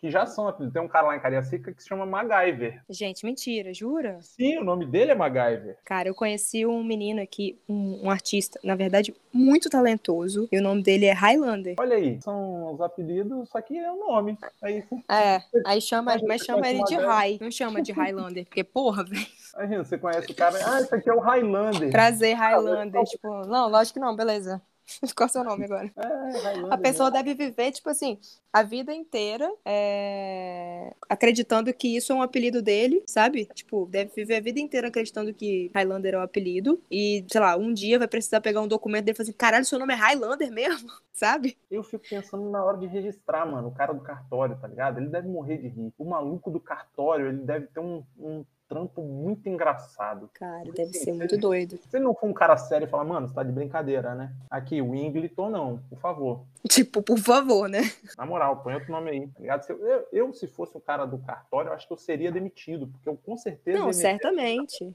que 0.00 0.10
já 0.10 0.24
são 0.24 0.48
apelidos. 0.48 0.72
Tem 0.72 0.82
um 0.82 0.88
cara 0.88 1.08
lá 1.08 1.16
em 1.16 1.20
Cariacica 1.20 1.72
que 1.72 1.82
se 1.82 1.88
chama 1.88 2.06
MacGyver. 2.06 2.82
Gente, 2.88 3.24
mentira, 3.24 3.74
jura? 3.74 4.18
Sim, 4.22 4.58
o 4.58 4.64
nome 4.64 4.86
dele 4.86 5.10
é 5.10 5.14
MacGyver. 5.14 5.76
Cara, 5.84 6.08
eu 6.08 6.14
conheci 6.14 6.64
um 6.64 6.82
menino 6.82 7.20
aqui, 7.20 7.60
um, 7.68 8.06
um 8.06 8.10
artista, 8.10 8.58
na 8.64 8.74
verdade, 8.74 9.14
muito 9.32 9.68
talentoso. 9.68 10.48
E 10.50 10.58
o 10.58 10.62
nome 10.62 10.82
dele 10.82 11.04
é 11.04 11.12
Highlander. 11.12 11.76
Olha 11.78 11.96
aí, 11.96 12.18
são 12.22 12.72
os 12.72 12.80
apelidos, 12.80 13.48
só 13.50 13.60
que 13.60 13.76
é 13.76 13.92
o 13.92 13.96
nome. 13.96 14.38
Aí, 14.62 14.82
É, 15.10 15.42
aí 15.66 15.80
chama, 15.80 16.16
Mas 16.26 16.42
chama 16.42 16.68
ele 16.68 16.82
de 16.84 16.94
High. 16.94 17.38
Não 17.40 17.50
chama 17.50 17.82
de 17.82 17.92
Highlander, 17.92 18.44
porque, 18.44 18.64
porra, 18.64 19.04
velho. 19.04 19.26
imagina, 19.54 19.84
você 19.84 19.98
conhece 19.98 20.32
o 20.32 20.34
cara. 20.34 20.58
Ah, 20.64 20.80
esse 20.80 20.94
aqui 20.94 21.10
é 21.10 21.14
o 21.14 21.20
Highlander. 21.20 21.90
Prazer, 21.90 22.34
Highlander. 22.34 23.04
Tipo, 23.04 23.46
não, 23.46 23.68
lógico 23.68 23.94
que 23.94 24.00
não, 24.00 24.16
beleza. 24.16 24.62
Qual 25.14 25.26
é 25.26 25.30
o 25.30 25.32
seu 25.32 25.44
nome 25.44 25.64
agora? 25.64 25.90
É. 25.96 26.72
A 26.74 26.78
pessoa 26.78 27.10
deve 27.10 27.34
viver, 27.34 27.72
tipo 27.72 27.88
assim, 27.88 28.18
a 28.52 28.62
vida 28.62 28.92
inteira 28.92 29.50
é, 29.64 30.94
acreditando 31.08 31.72
que 31.72 31.96
isso 31.96 32.12
é 32.12 32.14
um 32.14 32.22
apelido 32.22 32.60
dele, 32.60 33.02
sabe? 33.06 33.46
Tipo, 33.54 33.86
deve 33.86 34.12
viver 34.14 34.36
a 34.36 34.40
vida 34.40 34.60
inteira 34.60 34.88
acreditando 34.88 35.32
que 35.32 35.70
Highlander 35.74 36.14
é 36.14 36.18
o 36.18 36.22
apelido. 36.22 36.80
E, 36.90 37.24
sei 37.28 37.40
lá, 37.40 37.56
um 37.56 37.72
dia 37.72 37.98
vai 37.98 38.08
precisar 38.08 38.40
pegar 38.40 38.60
um 38.60 38.68
documento 38.68 39.04
dele 39.04 39.14
e 39.14 39.16
falar 39.16 39.28
assim: 39.28 39.36
caralho, 39.38 39.64
seu 39.64 39.78
nome 39.78 39.92
é 39.92 39.96
Highlander 39.96 40.50
mesmo? 40.50 40.88
Sabe? 41.12 41.56
Eu 41.70 41.82
fico 41.82 42.04
pensando 42.08 42.48
na 42.50 42.64
hora 42.64 42.78
de 42.78 42.86
registrar, 42.86 43.44
mano, 43.44 43.68
o 43.68 43.74
cara 43.74 43.92
do 43.92 44.00
cartório, 44.00 44.56
tá 44.58 44.66
ligado? 44.66 44.98
Ele 44.98 45.08
deve 45.08 45.28
morrer 45.28 45.58
de 45.58 45.68
rir. 45.68 45.92
O 45.98 46.04
maluco 46.04 46.50
do 46.50 46.58
cartório, 46.58 47.28
ele 47.28 47.42
deve 47.42 47.66
ter 47.66 47.80
um, 47.80 48.02
um 48.18 48.44
trampo 48.70 49.02
muito 49.02 49.48
engraçado. 49.48 50.30
Cara, 50.32 50.70
deve 50.70 50.92
ser 50.92 51.12
muito 51.12 51.36
doido. 51.36 51.76
Se 51.90 51.98
não 51.98 52.14
for 52.14 52.28
um 52.28 52.32
cara 52.32 52.56
sério 52.56 52.86
e 52.86 52.88
falar, 52.88 53.04
mano, 53.04 53.26
você 53.26 53.34
tá 53.34 53.42
de 53.42 53.50
brincadeira, 53.50 54.14
né? 54.14 54.32
Aqui, 54.48 54.80
o 54.80 54.94
Ingleton 54.94 55.50
não, 55.50 55.78
por 55.90 55.98
favor. 55.98 56.44
Tipo, 56.68 57.02
por 57.02 57.18
favor, 57.18 57.68
né? 57.68 57.80
Na 58.16 58.24
moral, 58.24 58.62
põe 58.62 58.74
outro 58.74 58.92
nome 58.92 59.10
aí, 59.10 59.26
tá 59.26 59.40
ligado? 59.40 59.68
Eu, 59.70 60.08
eu, 60.12 60.32
se 60.32 60.46
fosse 60.46 60.76
o 60.76 60.80
cara 60.80 61.04
do 61.04 61.18
cartório, 61.18 61.70
eu 61.70 61.74
acho 61.74 61.86
que 61.88 61.92
eu 61.92 61.96
seria 61.96 62.30
demitido, 62.30 62.86
porque 62.86 63.08
eu 63.08 63.16
com 63.16 63.36
certeza. 63.36 63.78
Não, 63.78 63.92
certamente. 63.92 64.94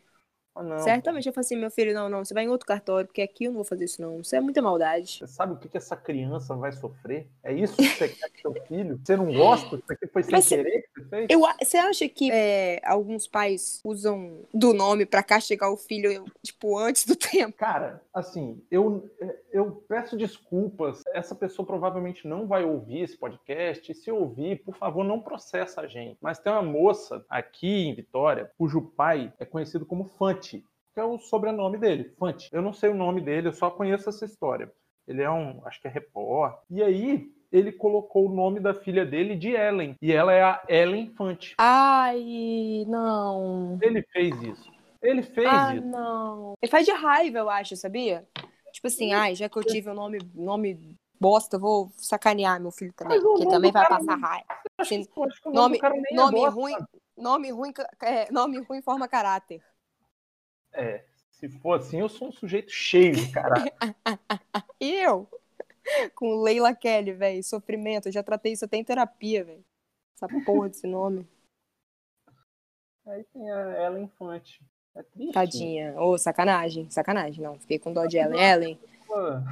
Ah, 0.56 0.64
não, 0.64 0.80
Certamente 0.80 1.28
eu 1.28 1.34
falo 1.34 1.44
assim, 1.44 1.58
meu 1.58 1.70
filho, 1.70 1.94
não, 1.94 2.08
não, 2.08 2.24
você 2.24 2.34
vai 2.34 2.46
em 2.46 2.50
outro 2.50 2.66
cartório, 2.66 3.08
porque 3.08 3.22
aqui 3.22 3.44
eu 3.44 3.52
não 3.52 3.58
vou 3.58 3.66
fazer 3.66 3.86
isso, 3.86 4.02
não. 4.02 4.22
Isso 4.22 4.34
é 4.36 4.40
muita 4.40 4.62
maldade. 4.62 5.18
Você 5.20 5.28
sabe 5.28 5.54
o 5.54 5.58
que, 5.58 5.68
que 5.68 5.76
essa 5.76 5.98
criança 5.98 6.56
vai 6.56 6.72
sofrer? 6.72 7.28
É 7.44 7.54
isso 7.54 7.76
que 7.76 7.84
você 7.84 8.08
quer 8.08 8.30
pro 8.30 8.42
seu 8.42 8.64
filho? 8.66 9.00
Você 9.04 9.18
não 9.18 9.34
gosta? 9.34 9.76
Isso 9.76 9.92
aqui 9.92 10.08
foi 10.08 10.24
sem 10.24 10.32
Mas 10.32 10.48
querer 10.48 10.82
que 10.82 11.02
você 11.02 11.10
fez? 11.10 11.28
Eu, 11.30 11.42
você 11.42 11.78
acha 11.78 12.08
que 12.08 12.32
é, 12.32 12.80
alguns 12.86 13.28
pais 13.28 13.82
usam 13.84 14.46
do 14.54 14.74
nome 14.74 15.06
pra 15.06 15.22
castigar 15.22 15.72
o 15.72 15.78
filho, 15.78 16.24
tipo, 16.42 16.78
antes 16.78 17.06
do 17.06 17.16
tempo? 17.18 17.58
Cara, 17.58 18.02
assim, 18.14 18.62
eu, 18.72 19.10
eu 19.52 19.84
peço 19.90 20.16
desculpas. 20.16 21.04
Essa 21.14 21.36
pessoa 21.36 21.66
provavelmente 21.66 22.28
não 22.28 22.48
vai 22.48 22.64
ouvir 22.64 23.02
esse 23.02 23.18
podcast. 23.18 23.92
E 23.92 23.96
se 23.96 24.10
ouvir, 24.10 24.64
por 24.64 24.76
favor, 24.76 25.04
não 25.04 25.20
processa 25.20 25.82
a 25.82 25.88
gente. 25.88 26.18
Mas 26.22 26.40
tem 26.40 26.52
uma 26.52 26.62
moça 26.62 27.26
aqui 27.30 27.88
em 27.88 27.94
Vitória, 27.94 28.52
cujo 28.58 28.82
pai 28.82 29.34
é 29.38 29.46
conhecido 29.46 29.86
como 29.86 30.06
Fante, 30.06 30.45
que 30.50 31.00
é 31.00 31.04
o 31.04 31.18
sobrenome 31.18 31.78
dele, 31.78 32.14
Fante. 32.18 32.50
Eu 32.52 32.62
não 32.62 32.74
sei 32.74 32.90
o 32.90 32.96
nome 32.96 33.22
dele, 33.22 33.48
eu 33.50 33.54
só 33.54 33.70
conheço 33.70 34.10
essa 34.10 34.26
história. 34.26 34.72
Ele 35.08 35.22
é 35.22 35.30
um, 35.30 35.62
acho 35.66 35.82
que 35.82 35.88
é 35.88 35.92
repórter. 35.92 36.60
E 36.70 36.82
aí, 36.82 37.30
ele 37.52 37.72
colocou 37.72 38.26
o 38.28 38.34
nome 38.34 38.60
da 38.60 38.74
filha 38.74 39.06
dele 39.06 39.36
de 39.36 39.50
Ellen. 39.52 39.96
E 40.02 40.12
ela 40.12 40.34
é 40.34 40.42
a 40.42 40.64
Ellen 40.68 41.14
Fante. 41.16 41.54
Ai, 41.58 42.86
não. 42.88 43.78
Ele 43.82 44.02
fez 44.12 44.42
isso. 44.42 44.72
Ele 45.02 45.22
fez 45.22 45.48
Ah, 45.48 45.76
isso. 45.76 45.86
não. 45.86 46.54
Ele 46.62 46.72
faz 46.72 46.86
de 46.86 46.92
raiva, 46.92 47.38
eu 47.40 47.50
acho, 47.50 47.76
sabia? 47.76 48.28
Tipo 48.72 48.88
assim, 48.88 49.14
ai, 49.14 49.36
já 49.36 49.48
que 49.48 49.58
eu 49.58 49.64
tive 49.64 49.90
o 49.90 49.94
nome, 49.94 50.18
nome 50.34 50.96
bosta, 51.20 51.56
eu 51.58 51.60
vou 51.60 51.92
sacanear 51.98 52.60
meu 52.60 52.72
filho 52.72 52.92
também, 52.94 53.22
porque 53.22 53.44
nome 53.44 53.52
também 53.56 53.72
vai 53.72 53.84
cara 53.84 53.98
passar 54.00 54.16
raiva. 54.18 54.46
Assim, 54.78 55.04
que- 55.06 55.12
que 55.12 55.50
nome 55.50 55.80
nome- 56.12 56.38
é 56.38 56.42
bosta. 56.42 56.50
ruim. 56.60 56.76
Nome 57.18 57.52
ruim, 57.52 57.74
é, 58.02 58.32
nome 58.32 58.60
ruim 58.60 58.82
forma 58.82 59.08
caráter. 59.08 59.62
É, 60.76 61.04
se 61.32 61.50
for 61.50 61.80
assim, 61.80 62.00
eu 62.00 62.10
sou 62.10 62.28
um 62.28 62.32
sujeito 62.32 62.72
cheio 62.72 63.16
de 63.16 63.32
caralho. 63.32 63.72
E 64.80 64.92
eu? 64.92 65.28
Com 66.16 66.42
Leila 66.42 66.76
Kelly, 66.76 67.14
velho, 67.14 67.44
sofrimento. 67.44 68.08
Eu 68.08 68.12
já 68.12 68.22
tratei 68.22 68.52
isso 68.52 68.66
até 68.66 68.78
em 68.78 68.84
terapia, 68.84 69.44
velho. 69.44 69.64
Essa 70.16 70.28
porra 70.46 70.70
desse 70.70 70.86
nome. 70.86 71.26
Aí 73.08 73.24
tem 73.26 73.50
a 73.50 73.86
Ellen 73.86 74.04
Infante. 74.04 74.62
É 74.96 75.04
triste. 75.04 75.34
Tadinha. 75.34 76.00
Ô, 76.00 76.18
sacanagem, 76.18 76.90
sacanagem. 76.90 77.44
Não, 77.44 77.60
fiquei 77.60 77.80
com 77.80 77.94
dó 77.94 78.06
de 78.06 78.18
Ellen. 78.18 78.42
Ellen. 78.42 78.80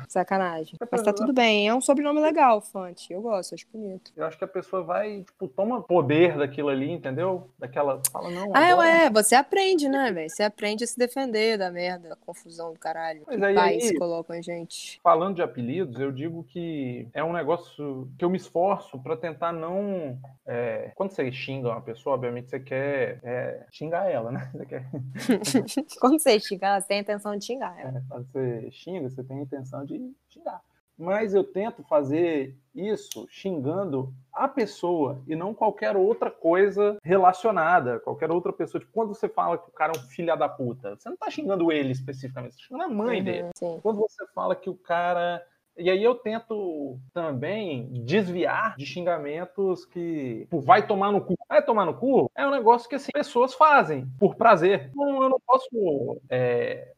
Sacanagem. 0.08 0.78
Mas 0.92 1.02
tá 1.02 1.14
tudo 1.14 1.34
bem. 1.34 1.68
É 1.68 1.74
um 1.74 1.82
sobrenome 1.82 2.20
legal, 2.20 2.62
Fante. 2.62 3.12
Eu 3.14 3.22
gosto, 3.22 3.56
acho 3.56 3.66
bonito. 3.72 4.12
Eu 4.16 4.26
acho 4.26 4.38
que 4.38 4.44
a 4.44 4.48
pessoa 4.48 4.84
vai, 4.84 5.22
tipo, 5.24 5.48
toma 5.48 5.82
poder 5.82 6.38
daquilo 6.38 6.70
ali, 6.70 6.92
entendeu? 6.92 7.50
Daquela. 7.58 8.02
Fala, 8.12 8.30
não. 8.30 8.52
Ah, 8.56 8.72
agora- 8.72 8.88
é, 8.90 9.10
você 9.10 9.36
aprende, 9.36 9.88
né, 9.88 10.12
velho? 10.12 10.30
Você 10.30 10.44
aprende 10.44 10.84
a 10.84 10.88
se 10.88 10.98
defender 10.98 11.58
da 11.58 11.72
merda, 11.72 12.10
da 12.10 12.16
confusão 12.16 12.74
do 12.74 12.80
caralho. 12.80 13.24
Mas 13.28 13.38
que 13.38 13.46
aí- 13.46 13.56
pais 13.56 13.90
aí- 13.90 13.98
colocam 13.98 14.36
a 14.36 14.42
gente. 14.42 15.00
Falando 15.04 15.36
de 15.36 15.42
apelidos, 15.42 16.00
eu 16.00 16.12
digo 16.12 16.44
que 16.44 17.08
é 17.14 17.24
um 17.24 17.34
negócio 17.34 18.08
que 18.18 18.24
eu 18.26 18.30
me 18.30 18.38
esforço 18.38 19.00
pra 19.00 19.16
tentar 19.18 19.52
não. 19.52 20.18
é, 20.46 20.92
quando 20.96 21.12
você 21.12 21.32
xinga 21.32 21.70
uma 21.70 21.82
pessoa, 21.82 22.16
obviamente 22.16 22.50
você 22.50 22.60
quer 22.60 23.20
é, 23.24 23.66
xingar 23.72 24.10
ela, 24.10 24.32
né? 24.32 24.52
Você 24.54 24.66
quer. 24.66 24.84
Quando 26.00 26.20
você 26.20 26.40
xingar, 26.40 26.82
você 26.82 26.88
tem 26.88 26.98
a 26.98 27.02
intenção 27.02 27.36
de 27.38 27.46
xingar 27.46 27.80
ela. 27.80 27.98
É, 27.98 28.02
quando 28.10 28.26
você 28.32 28.70
xinga, 28.72 29.10
você 29.10 29.24
tem 29.24 29.42
a 29.44 29.46
intenção 29.46 29.86
de 29.86 30.12
xingar. 30.30 30.62
Mas 30.98 31.34
eu 31.34 31.44
tento 31.44 31.84
fazer 31.84 32.56
isso 32.74 33.26
xingando 33.30 34.14
a 34.32 34.48
pessoa 34.48 35.22
e 35.28 35.36
não 35.36 35.54
qualquer 35.54 35.98
outra 35.98 36.30
coisa 36.30 36.98
relacionada, 37.04 38.00
qualquer 38.00 38.30
outra 38.32 38.54
pessoa. 38.54 38.80
Tipo, 38.80 38.94
quando 38.94 39.10
você 39.14 39.28
fala 39.28 39.58
que 39.58 39.70
o 39.70 39.74
cara 39.74 39.94
é 39.96 40.00
um 40.00 40.04
filho 40.04 40.36
da 40.38 40.48
puta, 40.48 40.96
você 40.96 41.10
não 41.10 41.18
tá 41.18 41.30
xingando 41.32 41.72
ele 41.72 41.92
especificamente, 41.92 42.54
você 42.54 42.60
tá 42.62 42.66
xingando 42.68 42.84
a 42.84 42.96
mãe 42.96 43.20
Uhum, 43.20 43.24
dele. 43.24 43.50
Sim. 43.58 43.80
Quando 43.82 43.98
você 44.00 44.26
fala 44.34 44.56
que 44.56 44.70
o 44.70 44.76
cara. 44.76 45.44
E 45.76 45.90
aí 45.90 46.04
eu 46.04 46.14
tento 46.14 47.00
também 47.12 47.90
desviar 48.06 48.76
de 48.78 48.86
xingamentos 48.86 49.86
que 49.86 50.42
tipo, 50.42 50.62
vai 50.62 50.86
tomar 50.86 51.12
no 51.12 51.22
cu. 51.22 51.34
Vai 51.50 51.66
tomar 51.66 51.86
no 51.86 51.96
cu 51.96 52.30
é 52.36 52.46
um 52.46 52.52
negócio 52.52 52.88
que 52.88 52.94
assim, 52.94 53.12
pessoas 53.12 53.56
fazem 53.56 54.06
por 54.20 54.36
prazer. 54.36 54.92
Não, 54.94 55.24
eu 55.24 55.30
não 55.30 55.40
posso 55.44 56.22
é, 56.30 56.94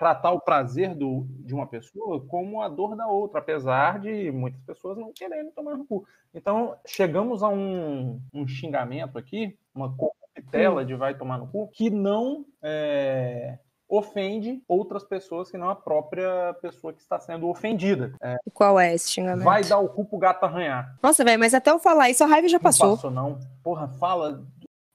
tratar 0.00 0.30
o 0.30 0.40
prazer 0.40 0.94
do, 0.94 1.26
de 1.40 1.52
uma 1.52 1.66
pessoa 1.66 2.24
como 2.26 2.62
a 2.62 2.68
dor 2.70 2.96
da 2.96 3.06
outra, 3.06 3.38
apesar 3.38 4.00
de 4.00 4.32
muitas 4.32 4.62
pessoas 4.62 4.96
não 4.96 5.12
quererem 5.12 5.50
tomar 5.50 5.76
no 5.76 5.84
cu. 5.84 6.06
Então, 6.32 6.74
chegamos 6.86 7.42
a 7.42 7.50
um, 7.50 8.18
um 8.32 8.48
xingamento 8.48 9.18
aqui, 9.18 9.58
uma 9.74 9.94
corruptela 9.94 10.86
de 10.86 10.94
vai 10.94 11.14
tomar 11.18 11.36
no 11.36 11.48
cu, 11.48 11.68
que 11.68 11.90
não 11.90 12.46
é, 12.62 13.58
ofende 13.86 14.62
outras 14.66 15.04
pessoas 15.04 15.50
que 15.50 15.58
não 15.58 15.68
a 15.68 15.76
própria 15.76 16.54
pessoa 16.62 16.94
que 16.94 17.00
está 17.02 17.20
sendo 17.20 17.46
ofendida. 17.46 18.14
E 18.46 18.50
qual 18.50 18.80
é 18.80 18.94
esse 18.94 19.10
xingamento? 19.10 19.44
Vai 19.44 19.64
dar 19.64 19.80
o 19.80 19.88
cu 19.90 20.06
pro 20.06 20.16
gato 20.16 20.44
arranhar. 20.44 20.96
Nossa, 21.02 21.22
velho, 21.22 21.38
mas 21.38 21.52
até 21.52 21.70
eu 21.70 21.78
falar 21.78 22.08
isso, 22.08 22.24
a 22.24 22.26
raiva 22.26 22.48
já 22.48 22.58
passou. 22.58 22.86
Não 22.86 22.94
passou, 22.96 23.10
não. 23.10 23.38
Porra, 23.62 23.86
fala. 23.98 24.42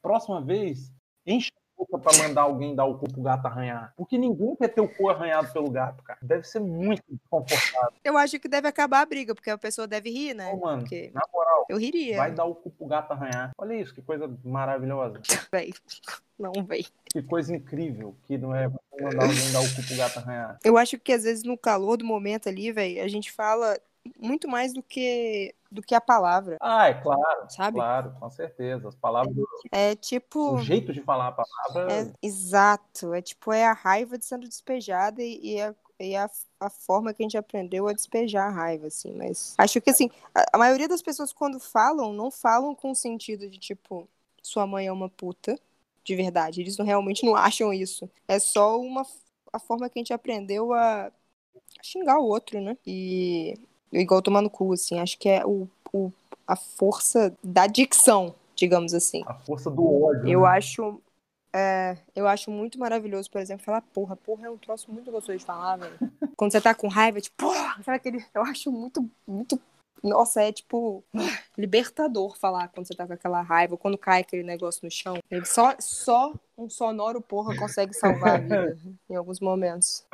Próxima 0.02 0.42
vez, 0.42 0.92
enche 1.28 1.52
boca 1.78 1.98
pra 2.00 2.18
mandar 2.18 2.42
alguém 2.44 2.76
dar 2.76 2.86
o 2.86 2.98
cu 2.98 3.12
pro 3.12 3.22
gato 3.22 3.46
arranhar. 3.46 3.94
Porque 3.96 4.18
ninguém 4.18 4.56
quer 4.56 4.70
ter 4.70 4.82
o 4.82 4.88
cu 4.88 5.10
arranhado 5.10 5.52
pelo 5.52 5.70
gato, 5.70 6.04
cara. 6.04 6.20
Deve 6.22 6.44
ser 6.48 6.60
muito 6.60 7.04
desconfortável. 7.10 7.94
Eu 8.04 8.18
acho 8.18 8.40
que 8.40 8.48
deve 8.48 8.68
acabar 8.68 9.02
a 9.02 9.06
briga, 9.06 9.34
porque 9.36 9.50
a 9.50 9.58
pessoa 9.58 9.88
deve 9.88 10.10
rir, 10.10 10.34
né? 10.34 10.52
Ô, 10.54 10.58
mano, 10.58 10.82
Porque 10.82 11.12
na 11.14 11.22
moral, 11.32 11.66
eu 11.70 11.78
riria. 11.78 12.18
vai 12.18 12.32
dar 12.32 12.46
o 12.46 12.56
cu 12.56 12.70
pro 12.72 12.88
gato 12.88 13.12
arranhar. 13.12 13.52
Olha 13.58 13.74
isso, 13.74 13.94
que 13.94 14.02
coisa 14.02 14.30
maravilhosa. 14.44 15.22
Véi. 15.52 15.74
Não, 16.38 16.52
véi. 16.66 16.86
Que 17.06 17.22
coisa 17.24 17.56
incrível 17.56 18.14
que 18.24 18.38
não 18.38 18.54
é 18.54 18.68
mandar 18.68 19.24
alguém 19.24 19.52
dar 19.54 19.62
o 19.62 19.76
cu 19.76 19.84
pro 19.88 19.96
gato 19.96 20.20
arranhar. 20.20 20.60
Eu 20.66 20.78
acho 20.78 21.00
que 21.00 21.14
às 21.14 21.24
vezes 21.24 21.44
no 21.44 21.58
calor 21.58 21.96
do 21.98 22.04
momento 22.06 22.50
ali, 22.50 22.72
velho, 22.74 23.02
a 23.02 23.08
gente 23.08 23.32
fala 23.32 23.80
muito 24.20 24.48
mais 24.48 24.74
do 24.74 24.82
que 24.84 25.54
do 25.72 25.82
que 25.82 25.94
a 25.94 26.00
palavra, 26.00 26.58
Ah, 26.62 26.88
é 26.88 26.94
claro, 26.94 27.50
sabe? 27.50 27.78
claro, 27.78 28.16
com 28.20 28.30
certeza. 28.30 28.88
As 28.88 28.96
palavras, 28.96 29.36
É 29.72 29.96
tipo. 29.96 30.54
o 30.54 30.58
jeito 30.60 30.94
de 30.94 31.02
falar 31.02 31.28
a 31.28 31.32
palavra. 31.32 31.92
É, 31.92 32.26
exato. 32.26 33.14
É 33.14 33.22
tipo, 33.22 33.52
é 33.52 33.66
a 33.66 33.74
raiva 33.74 34.18
de 34.18 34.26
sendo 34.26 34.48
despejada 34.48 35.22
e, 35.22 35.56
e, 35.56 35.62
a, 35.62 35.76
e 36.00 36.16
a, 36.16 36.30
a 36.60 36.70
forma 36.70 37.14
que 37.14 37.22
a 37.24 37.26
gente 37.26 37.38
aprendeu 37.38 37.88
a 37.88 37.94
despejar 37.94 38.48
a 38.48 38.52
raiva, 38.52 38.88
assim. 38.88 39.12
Mas 39.14 39.54
acho 39.58 39.82
que, 39.82 39.90
assim, 39.90 40.10
a, 40.34 40.46
a 40.54 40.58
maioria 40.58 40.88
das 40.88 41.02
pessoas 41.02 41.34
quando 41.34 41.60
falam, 41.60 42.14
não 42.14 42.32
falam 42.32 42.74
com 42.74 42.92
o 42.92 42.96
sentido 42.96 43.50
de, 43.50 43.60
tipo, 43.60 44.08
sua 44.42 44.66
mãe 44.66 44.88
é 44.88 44.92
uma 44.92 45.10
puta, 45.10 45.60
de 46.04 46.16
verdade. 46.16 46.62
Eles 46.62 46.78
não, 46.78 46.86
realmente 46.86 47.26
não 47.26 47.36
acham 47.36 47.74
isso. 47.74 48.10
É 48.28 48.40
só 48.40 48.80
uma 48.80 49.06
a 49.52 49.60
forma 49.60 49.90
que 49.90 49.98
a 50.00 50.02
gente 50.02 50.14
aprendeu 50.14 50.74
a 50.74 51.12
xingar 51.82 52.20
o 52.20 52.26
outro, 52.26 52.60
né? 52.62 52.78
E 52.86 53.56
igual 54.00 54.22
tomar 54.22 54.42
no 54.42 54.50
cu, 54.50 54.74
assim. 54.74 55.00
Acho 55.00 55.18
que 55.18 55.30
é 55.30 55.46
o, 55.46 55.68
o, 55.94 56.12
a 56.48 56.56
força 56.56 57.34
da 57.44 57.68
dicção, 57.68 58.36
digamos 58.56 58.94
assim. 58.94 59.24
A 59.26 59.34
força 59.34 59.70
do 59.70 60.04
ódio. 60.04 60.28
Eu 60.28 60.42
né? 60.42 60.48
acho. 60.48 61.02
é, 61.54 61.98
eu 62.16 62.28
acho 62.28 62.52
muito 62.52 62.80
maravilhoso, 62.80 63.30
por 63.30 63.42
exemplo, 63.42 63.66
falar 63.66 63.82
porra. 63.82 64.16
Porra 64.16 64.48
é 64.48 64.50
um 64.50 64.58
troço 64.58 64.92
muito 64.92 65.12
gostoso 65.12 65.38
de 65.38 65.46
falar, 65.46 65.78
velho. 65.78 65.98
Quando 66.36 66.52
você 66.52 66.62
tá 66.62 66.74
com 66.76 66.88
raiva, 66.88 67.22
tipo, 67.22 67.36
porra, 67.38 67.82
sabe 67.84 67.98
aquele. 67.98 68.26
Eu 68.34 68.44
acho 68.44 68.72
muito, 68.72 69.10
muito. 69.28 69.60
Nossa, 70.04 70.44
é 70.44 70.52
tipo 70.52 71.04
libertador 71.58 72.38
falar 72.38 72.68
quando 72.68 72.86
você 72.86 72.94
tá 72.94 73.08
com 73.08 73.14
aquela 73.14 73.42
raiva, 73.42 73.78
quando 73.78 73.98
cai 73.98 74.22
aquele 74.22 74.44
negócio 74.44 74.82
no 74.84 74.92
chão. 74.92 75.18
Só, 75.44 75.76
só 75.80 76.34
um 76.58 76.70
sonoro 76.70 77.22
porra 77.22 77.56
consegue 77.58 77.94
salvar 77.94 78.36
a 78.36 78.38
vida 78.38 78.78
em 79.10 79.16
alguns 79.16 79.40
momentos. 79.40 80.06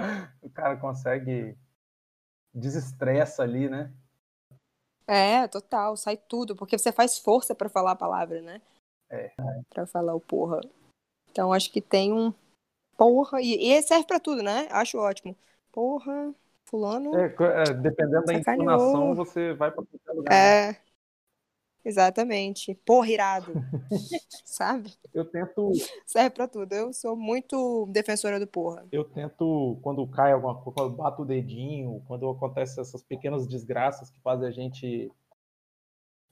O 0.41 0.49
cara 0.49 0.77
consegue 0.77 1.57
desestressa 2.53 3.43
ali, 3.43 3.69
né? 3.69 3.91
É, 5.07 5.47
total, 5.47 5.97
sai 5.97 6.15
tudo, 6.15 6.55
porque 6.55 6.77
você 6.77 6.91
faz 6.91 7.17
força 7.17 7.53
pra 7.53 7.69
falar 7.69 7.91
a 7.91 7.95
palavra, 7.95 8.41
né? 8.41 8.61
É. 9.09 9.31
Pra 9.69 9.85
falar 9.85 10.13
o 10.13 10.21
porra. 10.21 10.61
Então 11.29 11.51
acho 11.51 11.71
que 11.71 11.81
tem 11.81 12.13
um 12.13 12.33
porra 12.97 13.41
e, 13.41 13.71
e 13.71 13.81
serve 13.81 14.05
pra 14.05 14.19
tudo, 14.19 14.41
né? 14.41 14.67
Acho 14.71 14.97
ótimo. 14.97 15.35
Porra, 15.71 16.33
fulano. 16.65 17.13
É, 17.15 17.25
é, 17.25 17.73
dependendo 17.73 18.25
da 18.25 18.33
Sacaneou. 18.37 18.75
entonação, 18.75 19.15
você 19.15 19.53
vai 19.53 19.71
pra 19.71 19.83
qualquer 19.83 20.13
lugar. 20.13 20.33
É. 20.33 20.90
Exatamente. 21.83 22.75
Porra, 22.85 23.09
irado. 23.09 23.51
Sabe? 24.45 24.93
Eu 25.13 25.25
tento, 25.25 25.71
Serve 26.05 26.29
pra 26.29 26.47
tudo. 26.47 26.73
Eu 26.73 26.93
sou 26.93 27.15
muito 27.15 27.87
defensora 27.91 28.39
do 28.39 28.45
porra. 28.47 28.85
eu 28.91 29.03
tento, 29.03 29.79
quando 29.81 30.05
cai 30.07 30.31
alguma 30.31 30.55
coisa, 30.55 30.71
quando 30.75 30.95
bato 30.95 31.21
o 31.23 31.25
dedinho, 31.25 32.03
quando 32.07 32.29
acontecem 32.29 32.81
essas 32.81 33.01
pequenas 33.03 33.47
desgraças 33.47 34.09
que 34.09 34.19
fazem 34.21 34.47
a 34.47 34.51
gente 34.51 35.11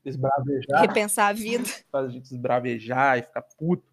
esbravejar, 0.06 0.82
Repensar 0.82 1.28
a 1.28 1.34
vida. 1.34 1.68
faz 1.92 2.06
a 2.08 2.10
gente 2.10 2.26
esbravejar 2.34 3.18
e 3.18 3.24
ficar 3.24 3.42
puto. 3.42 3.84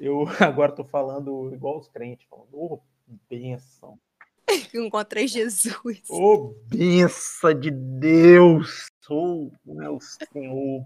Eu 0.00 0.24
agora 0.40 0.72
tô 0.72 0.84
falando 0.84 1.52
igual 1.54 1.78
os 1.78 1.88
crentes, 1.88 2.26
falando, 2.28 2.54
ô, 2.54 2.80
benção. 3.28 3.98
Eu 4.72 4.84
encontrei 4.86 5.26
Jesus. 5.26 6.02
Ô, 6.08 6.54
benção 6.66 7.54
de 7.58 7.70
Deus! 7.70 8.86
Ô, 9.10 9.50
meu 9.64 9.98
Senhor! 10.00 10.84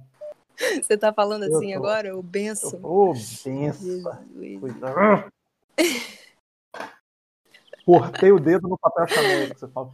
Você 0.82 0.96
tá 0.96 1.12
falando 1.12 1.44
assim 1.44 1.72
tô. 1.72 1.78
agora? 1.78 2.16
O 2.16 2.22
benção. 2.22 2.80
Ô, 2.82 3.12
benção! 3.12 4.12
Cortei 7.84 8.30
o 8.30 8.38
dedo 8.38 8.68
no 8.68 8.78
papel 8.78 9.08
chanel 9.08 9.50
que 9.50 9.58
você 9.58 9.68
fala. 9.68 9.90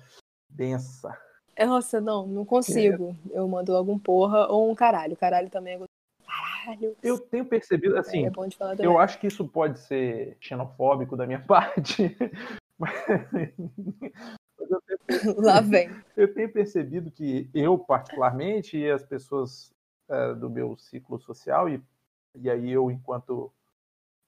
Benção. 0.51 1.13
Nossa, 1.59 2.01
não, 2.01 2.27
não 2.27 2.45
consigo. 2.45 3.17
Eu 3.31 3.49
mando 3.49 3.73
logo 3.73 3.91
um 3.93 3.99
porra 3.99 4.47
ou 4.47 4.71
um 4.71 4.75
caralho. 4.75 5.17
Caralho 5.17 5.49
também 5.51 5.75
é. 5.75 5.81
Caralho. 6.27 6.97
Eu 7.03 7.19
tenho 7.19 7.45
percebido, 7.47 7.97
assim, 7.97 8.27
é 8.27 8.31
bom 8.31 8.47
de 8.47 8.57
falar 8.57 8.73
também. 8.77 8.87
eu 8.87 8.99
acho 8.99 9.19
que 9.19 9.27
isso 9.27 9.47
pode 9.49 9.79
ser 9.81 10.37
xenofóbico 10.41 11.17
da 11.17 11.27
minha 11.27 11.41
parte, 11.49 12.15
mas 12.79 12.93
mas 14.59 14.71
eu 14.71 14.83
tenho, 14.83 15.41
Lá 15.41 15.61
vem. 15.61 15.91
eu 16.17 16.33
tenho 16.33 16.53
percebido 16.53 17.11
que 17.11 17.49
eu, 17.55 17.79
particularmente, 17.79 18.77
e 18.77 18.91
as 18.91 19.03
pessoas 19.03 19.73
eh, 20.09 20.35
do 20.35 20.49
meu 20.49 20.77
ciclo 20.77 21.19
social, 21.19 21.69
e, 21.69 21.83
e 22.35 22.49
aí 22.51 22.71
eu, 22.71 22.91
enquanto 22.91 23.53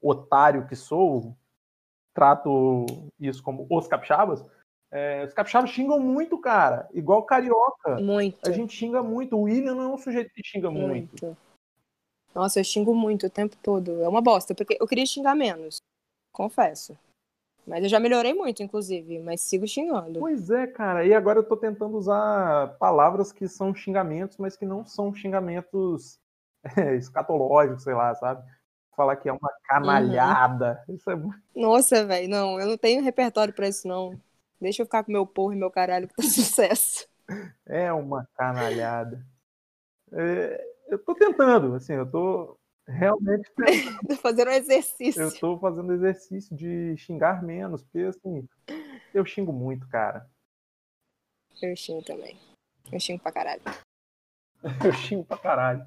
otário 0.01 0.67
que 0.67 0.77
sou, 0.77 1.37
trato 2.15 2.87
isso 3.19 3.43
como 3.43 3.67
os 3.71 3.87
capixabas, 3.87 4.45
eh, 4.91 5.25
os 5.27 5.33
capixabas 5.33 5.71
xingam 5.71 6.01
muito, 6.01 6.39
cara, 6.39 6.89
igual 6.93 7.23
carioca. 7.23 8.01
Muito. 8.01 8.49
A 8.49 8.53
gente 8.53 8.75
xinga 8.75 9.03
muito. 9.03 9.37
O 9.37 9.43
William 9.43 9.75
não 9.75 9.85
é 9.85 9.95
um 9.95 9.99
sujeito 9.99 10.33
que 10.35 10.43
xinga 10.45 10.71
muito. 10.71 11.25
Muito. 11.25 11.37
Nossa, 12.35 12.61
eu 12.61 12.65
xingo 12.65 12.95
muito 12.95 13.27
o 13.27 13.31
tempo 13.31 13.57
todo. 13.63 14.03
É 14.03 14.09
uma 14.09 14.21
bosta, 14.21 14.55
porque 14.55 14.77
eu 14.81 14.87
queria 14.87 15.07
xingar 15.07 15.35
menos. 15.35 15.79
Confesso. 16.33 16.97
Mas 17.71 17.85
eu 17.85 17.89
já 17.89 18.01
melhorei 18.01 18.35
muito, 18.35 18.65
inclusive, 18.65 19.21
mas 19.21 19.43
sigo 19.43 19.65
xingando. 19.65 20.19
Pois 20.19 20.51
é, 20.51 20.67
cara. 20.67 21.07
E 21.07 21.15
agora 21.15 21.39
eu 21.39 21.45
tô 21.45 21.57
tentando 21.57 21.97
usar 21.97 22.77
palavras 22.81 23.31
que 23.31 23.47
são 23.47 23.73
xingamentos, 23.73 24.39
mas 24.39 24.57
que 24.57 24.67
não 24.67 24.85
são 24.85 25.15
xingamentos 25.15 26.19
é, 26.77 26.97
escatológicos, 26.97 27.85
sei 27.85 27.95
lá, 27.95 28.13
sabe? 28.17 28.43
Falar 28.97 29.15
que 29.15 29.29
é 29.29 29.33
uma 29.33 29.53
canalhada. 29.69 30.83
Isso 30.89 31.09
é. 31.13 31.23
Nossa, 31.55 32.05
velho, 32.05 32.29
não, 32.29 32.61
eu 32.61 32.67
não 32.67 32.77
tenho 32.77 33.05
repertório 33.05 33.55
pra 33.55 33.69
isso, 33.69 33.87
não. 33.87 34.21
Deixa 34.61 34.83
eu 34.83 34.87
ficar 34.87 35.05
com 35.05 35.13
meu 35.13 35.25
porra 35.25 35.55
e 35.55 35.59
meu 35.59 35.71
caralho 35.71 36.09
que 36.09 36.15
tá 36.17 36.23
sucesso. 36.27 37.07
É 37.65 37.93
uma 37.93 38.29
canalhada. 38.35 39.25
É, 40.13 40.61
eu 40.89 40.99
tô 40.99 41.15
tentando, 41.15 41.77
assim, 41.77 41.93
eu 41.93 42.11
tô 42.11 42.59
realmente 42.91 43.51
fazendo 44.21 44.49
um 44.49 44.55
exercício. 44.55 45.23
Eu 45.23 45.39
tô 45.39 45.59
fazendo 45.59 45.93
exercício 45.93 46.55
de 46.55 46.97
xingar 46.97 47.43
menos, 47.43 47.83
porque 47.83 48.01
assim, 48.01 48.49
eu 49.15 49.25
xingo 49.25 49.53
muito, 49.53 49.89
cara. 49.89 50.29
Eu 51.63 51.77
xingo 51.77 52.03
também. 52.03 52.39
Eu 52.93 52.99
xingo 52.99 53.23
pra 53.23 53.33
caralho. 53.33 53.63
Eu 54.85 54.93
xingo 54.93 55.25
pra 55.25 55.39
caralho. 55.39 55.87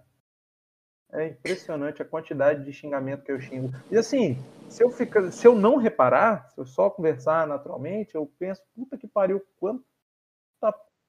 É 1.11 1.27
impressionante 1.27 2.01
a 2.01 2.05
quantidade 2.05 2.65
de 2.65 2.73
xingamento 2.73 3.23
que 3.23 3.31
eu 3.31 3.39
xingo. 3.39 3.69
E 3.91 3.95
assim, 3.95 4.35
se 4.67 4.83
eu, 4.83 4.89
ficar, 4.89 5.31
se 5.31 5.45
eu 5.45 5.53
não 5.53 5.75
reparar, 5.75 6.49
se 6.49 6.59
eu 6.59 6.65
só 6.65 6.89
conversar 6.89 7.45
naturalmente, 7.45 8.15
eu 8.15 8.25
penso, 8.39 8.63
puta 8.73 8.97
que 8.97 9.07
pariu, 9.07 9.39
quanta 9.59 9.83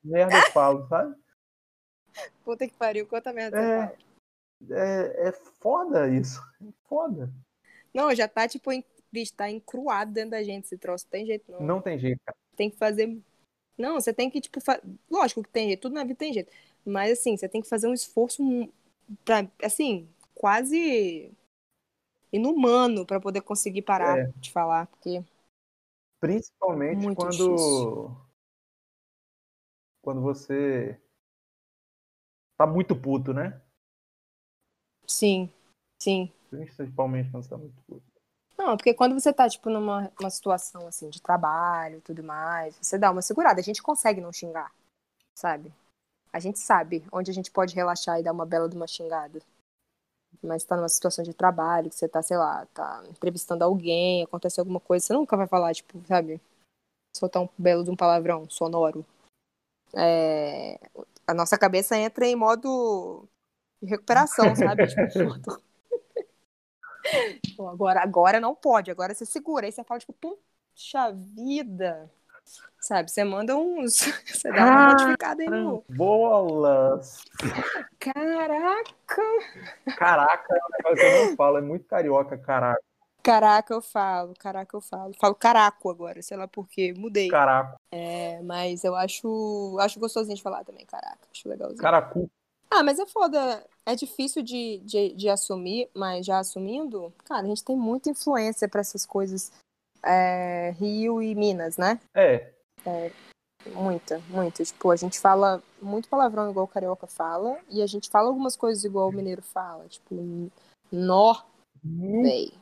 merda 0.03 0.37
eu 0.37 0.43
falo, 0.53 0.87
sabe? 0.89 1.17
Puta 2.45 2.69
que 2.69 2.75
pariu, 2.75 3.07
quanta 3.07 3.33
merda 3.33 3.59
É, 3.59 3.87
fala. 3.87 3.97
É, 4.71 5.29
é 5.29 5.33
foda 5.33 6.09
isso. 6.09 6.41
É 6.63 6.73
foda. 6.89 7.31
Não, 7.93 8.15
já 8.15 8.27
tá, 8.29 8.49
tipo, 8.49 8.73
em, 8.73 8.85
bicho, 9.13 9.33
tá 9.35 9.51
encruado 9.51 10.13
dentro 10.13 10.31
da 10.33 10.43
gente 10.43 10.65
esse 10.65 10.79
troço. 10.79 11.07
Tem 11.09 11.25
jeito, 11.27 11.51
não. 11.53 11.61
Não 11.61 11.81
tem 11.81 11.99
jeito, 11.99 12.21
cara. 12.25 12.37
Tem 12.57 12.71
que 12.71 12.77
fazer. 12.77 13.21
Não, 13.79 13.95
você 14.01 14.13
tem 14.13 14.31
que, 14.31 14.41
tipo, 14.41 14.61
fa... 14.61 14.81
lógico 15.11 15.43
que 15.43 15.49
tem 15.51 15.69
jeito, 15.69 15.83
tudo 15.83 15.95
na 15.95 16.03
vida 16.05 16.17
tem 16.19 16.33
jeito. 16.33 16.51
Mas, 16.85 17.19
assim, 17.19 17.37
você 17.37 17.49
tem 17.49 17.61
que 17.63 17.69
fazer 17.69 17.89
um 17.89 17.95
esforço 17.95 18.43
pra, 19.25 19.49
assim, 19.63 20.09
quase 20.35 21.33
inumano 22.33 23.07
pra 23.07 23.21
poder 23.21 23.41
conseguir 23.43 23.83
parar 23.83 24.19
É. 24.19 24.33
de 24.37 24.51
falar. 24.51 24.87
Porque, 24.89 25.23
Principalmente 26.21 27.03
Muito 27.03 27.17
quando. 27.19 27.31
difícil. 27.31 28.17
Quando 30.03 30.23
você 30.23 30.99
tá 32.57 32.67
muito 32.67 32.99
puto, 32.99 33.35
né? 33.35 33.61
Sim, 35.07 35.51
sim. 36.01 36.33
Principalmente 36.51 37.31
quando 37.31 37.43
você 37.43 37.51
tá 37.51 37.57
muito 37.57 37.83
puto. 37.87 38.03
Não, 38.57 38.77
porque 38.77 38.95
quando 38.95 39.15
você 39.15 39.33
tá, 39.33 39.49
tipo, 39.49 39.69
numa 39.69 40.11
uma 40.19 40.31
situação, 40.31 40.87
assim, 40.87 41.11
de 41.11 41.21
trabalho 41.21 41.99
e 41.99 42.01
tudo 42.01 42.23
mais, 42.23 42.77
você 42.81 42.97
dá 42.97 43.11
uma 43.11 43.23
segurada. 43.23 43.61
A 43.61 43.65
gente 43.65 43.83
consegue 43.83 44.21
não 44.21 44.33
xingar, 44.33 44.73
sabe? 45.35 45.73
A 46.33 46.39
gente 46.39 46.59
sabe 46.59 47.05
onde 47.13 47.31
a 47.31 47.35
gente 47.35 47.51
pode 47.51 47.75
relaxar 47.75 48.19
e 48.19 48.23
dar 48.23 48.33
uma 48.33 48.47
bela 48.47 48.69
de 48.69 48.77
uma 48.77 48.87
xingada. 48.87 49.41
Mas 50.43 50.65
tá 50.65 50.77
numa 50.77 50.89
situação 50.89 51.25
de 51.25 51.33
trabalho, 51.33 51.91
que 51.91 51.97
você 51.97 52.09
tá, 52.09 52.23
sei 52.23 52.37
lá, 52.37 52.67
tá 52.67 53.05
entrevistando 53.09 53.65
alguém, 53.65 54.23
acontece 54.25 54.61
alguma 54.61 54.81
coisa, 54.81 55.05
você 55.07 55.13
nunca 55.13 55.37
vai 55.37 55.47
falar, 55.47 55.75
tipo, 55.75 56.01
sabe? 56.07 56.41
Soltar 57.17 57.43
um 57.43 57.49
belo 57.57 57.85
de 57.85 57.91
um 57.91 57.97
palavrão 57.97 58.49
sonoro. 58.51 59.05
É, 59.95 60.79
A 61.27 61.35
nossa 61.35 61.57
cabeça 61.57 61.97
entra 61.97 62.27
em 62.27 62.37
modo 62.37 63.29
de 63.85 63.91
recuperação, 63.91 64.55
sabe? 64.57 64.87
Tipo, 67.43 67.69
agora, 67.69 68.01
agora 68.03 68.41
não 68.41 68.55
pode, 68.55 68.91
agora 68.91 69.15
você 69.15 69.25
segura. 69.27 69.67
Aí 69.67 69.73
você 69.73 69.85
fala, 69.85 70.01
tipo, 70.01 70.13
puxa 70.15 71.13
vida. 71.13 72.11
Sabe, 72.81 73.11
você 73.11 73.25
manda 73.25 73.57
uns. 73.57 74.01
Você 74.27 74.53
dá 74.53 74.67
uma 74.69 74.83
notificada 74.83 75.43
aí 75.43 75.49
no. 75.51 75.83
Bolas! 75.89 77.23
Caraca! 77.99 79.23
Caraca, 79.97 80.55
é 80.55 80.59
um 80.59 80.71
negócio 80.77 80.99
que 80.99 81.05
eu 81.07 81.31
não 81.31 81.37
falo, 81.37 81.59
é 81.59 81.63
muito 81.63 81.87
carioca, 81.87 82.37
caraca. 82.37 82.83
Caraca, 83.23 83.73
eu 83.73 83.81
falo, 83.81 84.35
caraca, 84.39 84.77
eu 84.77 84.81
falo. 84.83 85.15
Falo 85.19 85.35
caraco 85.35 85.89
agora, 85.89 86.21
sei 86.21 86.37
lá 86.37 86.47
por 86.47 86.69
quê, 86.69 86.93
mudei. 86.93 87.31
Caraca, 87.31 87.77
É, 87.91 88.43
mas 88.43 88.85
eu 88.85 88.95
acho, 88.95 89.79
acho 89.81 89.99
gostosinho 90.01 90.37
de 90.37 90.43
falar 90.43 90.65
também, 90.65 90.85
caraca, 90.85 91.27
acho 91.33 91.49
legalzinho. 91.49 91.81
caracu. 91.81 92.31
Ah, 92.71 92.83
mas 92.83 92.99
é 92.99 93.07
foda, 93.07 93.65
é 93.87 93.95
difícil 93.95 94.43
de, 94.43 94.79
de, 94.79 95.15
de 95.15 95.29
assumir, 95.29 95.89
mas 95.95 96.27
já 96.27 96.39
assumindo, 96.39 97.13
cara, 97.25 97.43
a 97.43 97.47
gente 97.47 97.63
tem 97.65 97.77
muita 97.77 98.11
influência 98.11 98.69
pra 98.69 98.81
essas 98.81 99.07
coisas. 99.07 99.53
é, 100.03 100.71
Rio 100.79 101.23
e 101.23 101.35
Minas, 101.35 101.77
né? 101.77 102.01
É, 102.15 102.53
Muita, 103.73 104.19
muita. 104.29 104.63
Tipo, 104.63 104.91
a 104.91 104.97
gente 104.97 105.19
fala 105.19 105.63
muito 105.81 106.07
palavrão 106.09 106.51
igual 106.51 106.67
o 106.67 106.69
carioca 106.69 107.07
fala, 107.07 107.59
e 107.71 107.81
a 107.81 107.87
gente 107.87 108.11
fala 108.11 108.29
algumas 108.29 108.57
coisas 108.57 108.85
igual 108.85 109.09
o 109.09 109.13
mineiro 109.13 109.41
fala. 109.41 109.89
Tipo, 109.89 110.51
nó, 110.93 111.43
nu- 111.83 112.23
véi. 112.23 112.53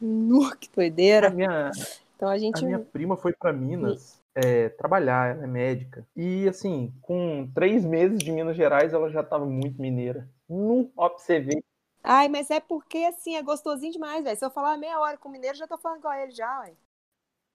nu, 0.00 0.56
que 0.56 0.68
a 0.70 0.74
doideira. 0.76 1.30
minha, 1.30 1.72
Então 2.14 2.28
a 2.28 2.34
a 2.34 2.38
gente. 2.38 2.64
minha 2.64 2.78
prima 2.78 3.16
foi 3.16 3.32
pra 3.32 3.52
Minas 3.52 4.20
é, 4.34 4.68
trabalhar, 4.70 5.36
ela 5.36 5.44
é 5.44 5.46
médica. 5.46 6.06
E 6.16 6.48
assim, 6.48 6.92
com 7.00 7.50
três 7.54 7.84
meses 7.84 8.18
de 8.18 8.32
Minas 8.32 8.56
Gerais, 8.56 8.92
ela 8.92 9.08
já 9.10 9.22
tava 9.22 9.46
muito 9.46 9.80
mineira. 9.80 10.28
Você 10.48 11.40
ver. 11.40 11.62
Ai, 12.02 12.28
mas 12.28 12.50
é 12.50 12.60
porque 12.60 12.98
assim, 12.98 13.36
é 13.36 13.42
gostosinho 13.42 13.92
demais, 13.92 14.22
velho. 14.22 14.36
Se 14.36 14.44
eu 14.44 14.50
falar 14.50 14.76
meia 14.76 14.98
hora 14.98 15.16
com 15.16 15.28
o 15.28 15.32
mineiro, 15.32 15.56
já 15.56 15.66
tô 15.66 15.78
falando 15.78 16.00
igual 16.00 16.14
ele 16.14 16.32
já, 16.32 16.60
ué. 16.60 16.74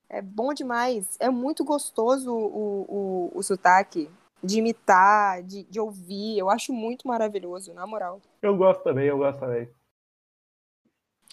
É 0.10 0.22
bom 0.22 0.54
demais. 0.54 1.18
É 1.20 1.30
muito 1.30 1.64
gostoso 1.64 2.34
o, 2.34 2.86
o, 2.90 3.32
o 3.36 3.44
sotaque. 3.44 4.10
De 4.42 4.60
imitar, 4.60 5.44
de, 5.44 5.64
de 5.64 5.82
ouvir. 5.82 6.40
Eu 6.40 6.50
acho 6.50 6.72
muito 6.72 7.06
maravilhoso, 7.06 7.74
na 7.74 7.86
moral. 7.86 8.22
Eu 8.42 8.56
gosto 8.56 8.82
também, 8.84 9.06
eu 9.06 9.18
gosto 9.18 9.38
também. 9.38 9.70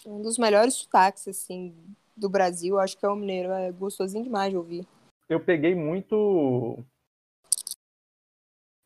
Um 0.05 0.21
dos 0.21 0.37
melhores 0.37 0.73
sotaques, 0.73 1.25
assim, 1.25 1.73
do 2.15 2.29
Brasil. 2.29 2.77
Acho 2.77 2.97
que 2.97 3.05
é 3.05 3.09
o 3.09 3.15
mineiro. 3.15 3.49
É 3.53 3.71
gostosinho 3.71 4.25
demais 4.25 4.51
de 4.51 4.57
ouvir. 4.57 4.85
Eu 5.29 5.43
peguei 5.43 5.75
muito 5.75 6.83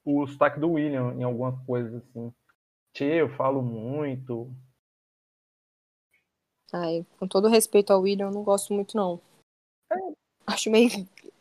o 0.04 0.28
sotaque 0.28 0.60
do 0.60 0.72
William 0.72 1.14
em 1.14 1.24
algumas 1.24 1.64
coisas, 1.66 1.94
assim. 2.04 2.34
Tchê, 2.94 3.22
eu 3.22 3.30
falo 3.30 3.62
muito. 3.62 4.50
Ai, 6.74 7.06
com 7.20 7.28
todo 7.28 7.48
respeito 7.48 7.92
ao 7.92 8.02
William, 8.02 8.28
eu 8.28 8.32
não 8.32 8.44
gosto 8.44 8.74
muito, 8.74 8.98
não. 8.98 9.22
Acho 10.48 10.72
meio, 10.72 10.90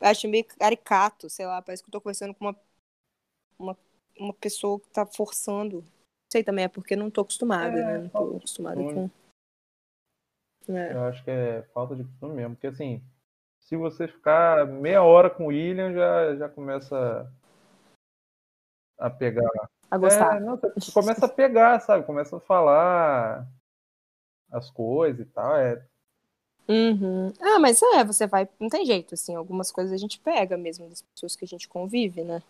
acho 0.00 0.28
meio 0.28 0.44
caricato, 0.44 1.30
sei 1.30 1.46
lá. 1.46 1.62
Parece 1.62 1.82
que 1.82 1.88
eu 1.88 1.92
tô 1.92 2.00
conversando 2.00 2.34
com 2.34 2.44
uma, 2.44 2.56
uma, 3.58 3.78
uma 4.18 4.34
pessoa 4.34 4.78
que 4.78 4.90
tá 4.90 5.06
forçando. 5.06 5.84
Sei 6.32 6.44
também, 6.44 6.66
é 6.66 6.68
porque 6.68 6.94
não 6.94 7.10
tô 7.10 7.22
acostumada, 7.22 7.78
É, 7.78 7.84
né? 7.84 7.98
Não 7.98 8.08
tô 8.08 8.36
acostumada 8.36 8.80
com. 8.82 9.10
É. 10.68 10.92
Eu 10.92 11.04
acho 11.04 11.24
que 11.24 11.30
é 11.30 11.62
falta 11.74 11.96
de 11.96 12.04
costume 12.04 12.34
mesmo. 12.34 12.54
Porque 12.54 12.68
assim, 12.68 13.02
se 13.60 13.76
você 13.76 14.08
ficar 14.08 14.66
meia 14.66 15.02
hora 15.02 15.30
com 15.30 15.44
o 15.44 15.48
William, 15.48 15.92
já, 15.92 16.36
já 16.36 16.48
começa 16.48 17.30
a 18.98 19.08
pegar. 19.10 19.48
A 19.90 19.98
gostar. 19.98 20.36
É, 20.36 20.40
não, 20.40 20.56
você 20.56 20.92
começa 20.92 21.26
a 21.26 21.28
pegar, 21.28 21.80
sabe? 21.80 22.04
Começa 22.04 22.36
a 22.36 22.40
falar 22.40 23.46
as 24.50 24.70
coisas 24.70 25.26
e 25.26 25.30
tal. 25.30 25.56
É, 25.56 25.84
Uhum. 26.70 27.32
Ah, 27.40 27.58
mas 27.58 27.82
é, 27.82 28.04
você 28.04 28.28
vai. 28.28 28.48
Não 28.60 28.68
tem 28.68 28.86
jeito, 28.86 29.14
assim. 29.14 29.34
Algumas 29.34 29.72
coisas 29.72 29.92
a 29.92 29.96
gente 29.96 30.20
pega 30.20 30.56
mesmo 30.56 30.88
das 30.88 31.02
pessoas 31.02 31.34
que 31.34 31.44
a 31.44 31.48
gente 31.48 31.68
convive, 31.68 32.22
né? 32.22 32.40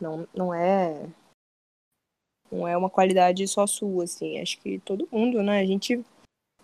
Não, 0.00 0.28
não 0.32 0.54
é. 0.54 1.08
Não 2.48 2.68
é 2.68 2.76
uma 2.76 2.88
qualidade 2.88 3.46
só 3.48 3.66
sua, 3.66 4.04
assim. 4.04 4.40
Acho 4.40 4.60
que 4.60 4.78
todo 4.78 5.08
mundo, 5.10 5.42
né? 5.42 5.58
A 5.58 5.66
gente 5.66 6.04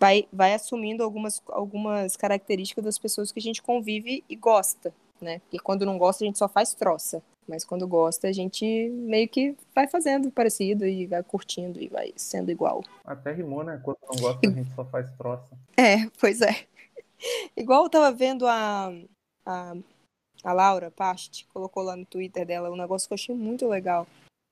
vai, 0.01 0.27
vai 0.33 0.55
assumindo 0.55 1.05
algumas, 1.05 1.43
algumas 1.49 2.17
características 2.17 2.83
das 2.83 2.99
pessoas 2.99 3.31
que 3.31 3.39
a 3.39 3.43
gente 3.43 3.61
convive 3.61 4.25
e 4.29 4.35
gosta, 4.35 4.95
né? 5.21 5.41
Porque 5.41 5.59
quando 5.59 5.85
não 5.85 5.99
gosta, 5.99 6.25
a 6.25 6.27
gente 6.27 6.39
só 6.39 6.49
faz 6.49 6.73
troça. 6.73 7.23
Mas 7.47 7.65
quando 7.65 7.87
gosta, 7.87 8.29
a 8.29 8.33
gente 8.33 8.65
meio 8.91 9.29
que 9.29 9.57
vai 9.75 9.87
fazendo 9.87 10.31
parecido 10.31 10.87
e 10.87 11.07
vai 11.07 11.23
curtindo 11.23 11.83
e 11.83 11.89
vai 11.89 12.13
sendo 12.17 12.51
igual. 12.51 12.83
até 13.05 13.33
rimou, 13.33 13.63
né? 13.63 13.79
Quando 13.83 13.99
não 14.03 14.21
gosta, 14.21 14.49
a 14.49 14.51
gente 14.51 14.75
só 14.75 14.85
faz 14.85 15.11
troça. 15.13 15.51
É, 15.77 16.09
pois 16.19 16.41
é. 16.41 16.65
Igual 17.55 17.85
eu 17.85 17.91
tava 17.91 18.11
vendo 18.13 18.47
a, 18.47 18.93
a, 19.45 19.75
a 20.45 20.53
Laura 20.53 20.91
Past, 20.91 21.47
colocou 21.53 21.83
lá 21.83 21.97
no 21.97 22.07
Twitter 22.07 22.47
dela 22.47 22.71
um 22.71 22.77
negócio 22.77 23.07
que 23.07 23.13
eu 23.13 23.17
achei 23.17 23.35
muito 23.35 23.69
legal. 23.69 24.07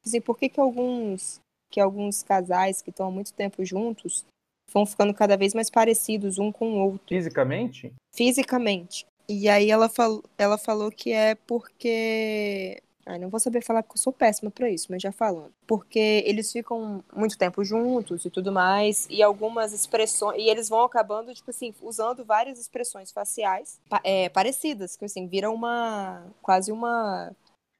Assim, 0.05 0.20
por 0.20 0.36
que 0.36 0.49
que 0.49 0.61
alguns, 0.61 1.40
que 1.70 1.80
alguns 1.80 2.22
casais 2.22 2.82
que 2.82 2.90
estão 2.90 3.07
há 3.07 3.11
muito 3.11 3.32
tempo 3.32 3.64
juntos 3.64 4.26
vão 4.73 4.87
ficando 4.87 5.14
cada 5.14 5.37
vez 5.37 5.55
mais 5.55 5.71
parecidos 5.71 6.39
um 6.39 6.53
com 6.53 6.73
o 6.73 6.85
outro, 6.85 7.09
Fisicamente, 7.09 7.93
fisicamente? 8.12 9.07
E 9.29 9.49
aí 9.49 9.71
ela, 9.71 9.89
fal, 9.89 10.23
ela 10.39 10.57
falou 10.57 10.91
que 10.91 11.12
é 11.12 11.35
porque... 11.35 12.83
Ai, 13.05 13.19
não 13.19 13.31
vou 13.31 13.41
saber 13.41 13.62
falar 13.62 13.83
porque 13.83 13.99
eu 13.99 14.03
sou 14.03 14.12
péssima 14.12 14.51
pra 14.51 14.71
isso, 14.71 14.87
mas 14.91 15.03
já 15.03 15.11
falando. 15.11 15.53
Porque 15.66 16.23
eles 16.27 16.53
ficam 16.53 17.03
muito 17.14 17.39
tempo 17.39 17.64
juntos 17.64 18.25
e 18.25 18.31
tudo 18.31 18.53
mais, 18.53 19.07
e 19.11 19.23
algumas 19.23 19.73
expressões. 19.73 20.39
E 20.39 20.49
eles 20.49 20.69
vão 20.69 20.83
acabando, 20.83 21.35
tipo 21.35 21.51
assim, 21.51 21.75
usando 21.81 22.23
várias 22.23 22.59
expressões 22.59 23.11
faciais 23.11 23.81
é, 24.05 24.29
parecidas, 24.29 24.95
que 24.95 25.07
assim, 25.07 25.27
viram 25.27 25.55
uma. 25.55 26.27
quase 26.43 26.71
uma, 26.71 27.33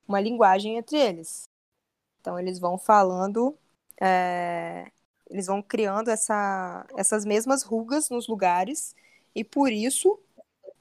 uma 0.07 0.19
linguagem 0.19 0.79
entre 0.79 0.97
eles. 0.97 1.45
Então 2.21 2.39
eles 2.39 2.59
vão 2.59 2.79
falando. 2.79 3.55
é, 4.01 4.91
eles 5.31 5.47
vão 5.47 5.61
criando 5.63 6.09
essa, 6.11 6.87
essas 6.97 7.25
mesmas 7.25 7.63
rugas 7.63 8.09
nos 8.11 8.27
lugares, 8.29 8.95
e 9.35 9.45
por 9.45 9.71
isso. 9.73 10.19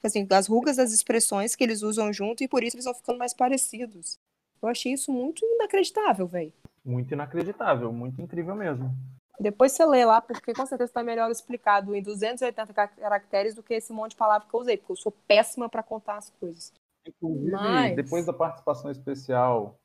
Assim, 0.00 0.24
as 0.30 0.46
rugas 0.46 0.76
das 0.76 0.92
expressões 0.92 1.56
que 1.56 1.64
eles 1.64 1.82
usam 1.82 2.12
junto, 2.12 2.42
e 2.44 2.48
por 2.48 2.62
isso 2.62 2.76
eles 2.76 2.84
vão 2.84 2.94
ficando 2.94 3.18
mais 3.18 3.34
parecidos. 3.34 4.16
Eu 4.62 4.68
achei 4.68 4.92
isso 4.92 5.10
muito 5.12 5.44
inacreditável, 5.44 6.26
velho. 6.26 6.52
muito 6.84 7.12
inacreditável, 7.12 7.92
muito 7.92 8.22
incrível 8.22 8.54
mesmo. 8.54 8.94
Depois 9.40 9.72
você 9.72 9.84
lê 9.84 10.04
lá, 10.04 10.20
porque 10.20 10.52
com 10.52 10.64
certeza 10.66 10.92
tá 10.92 11.02
melhor 11.02 11.28
explicado 11.30 11.94
em 11.94 12.02
280 12.02 12.72
ca- 12.72 12.88
caracteres 12.88 13.54
do 13.54 13.62
que 13.62 13.74
esse 13.74 13.92
monte 13.92 14.12
de 14.12 14.16
palavra 14.16 14.46
que 14.48 14.54
eu 14.54 14.60
usei, 14.60 14.76
porque 14.76 14.92
eu 14.92 14.96
sou 14.96 15.12
péssima 15.26 15.68
pra 15.68 15.82
contar 15.82 16.16
as 16.18 16.30
coisas. 16.40 16.72
Inclusive, 17.06 17.50
Mas- 17.50 17.96
depois 17.96 18.24
da 18.26 18.32
participação 18.32 18.90
especial, 18.92 19.78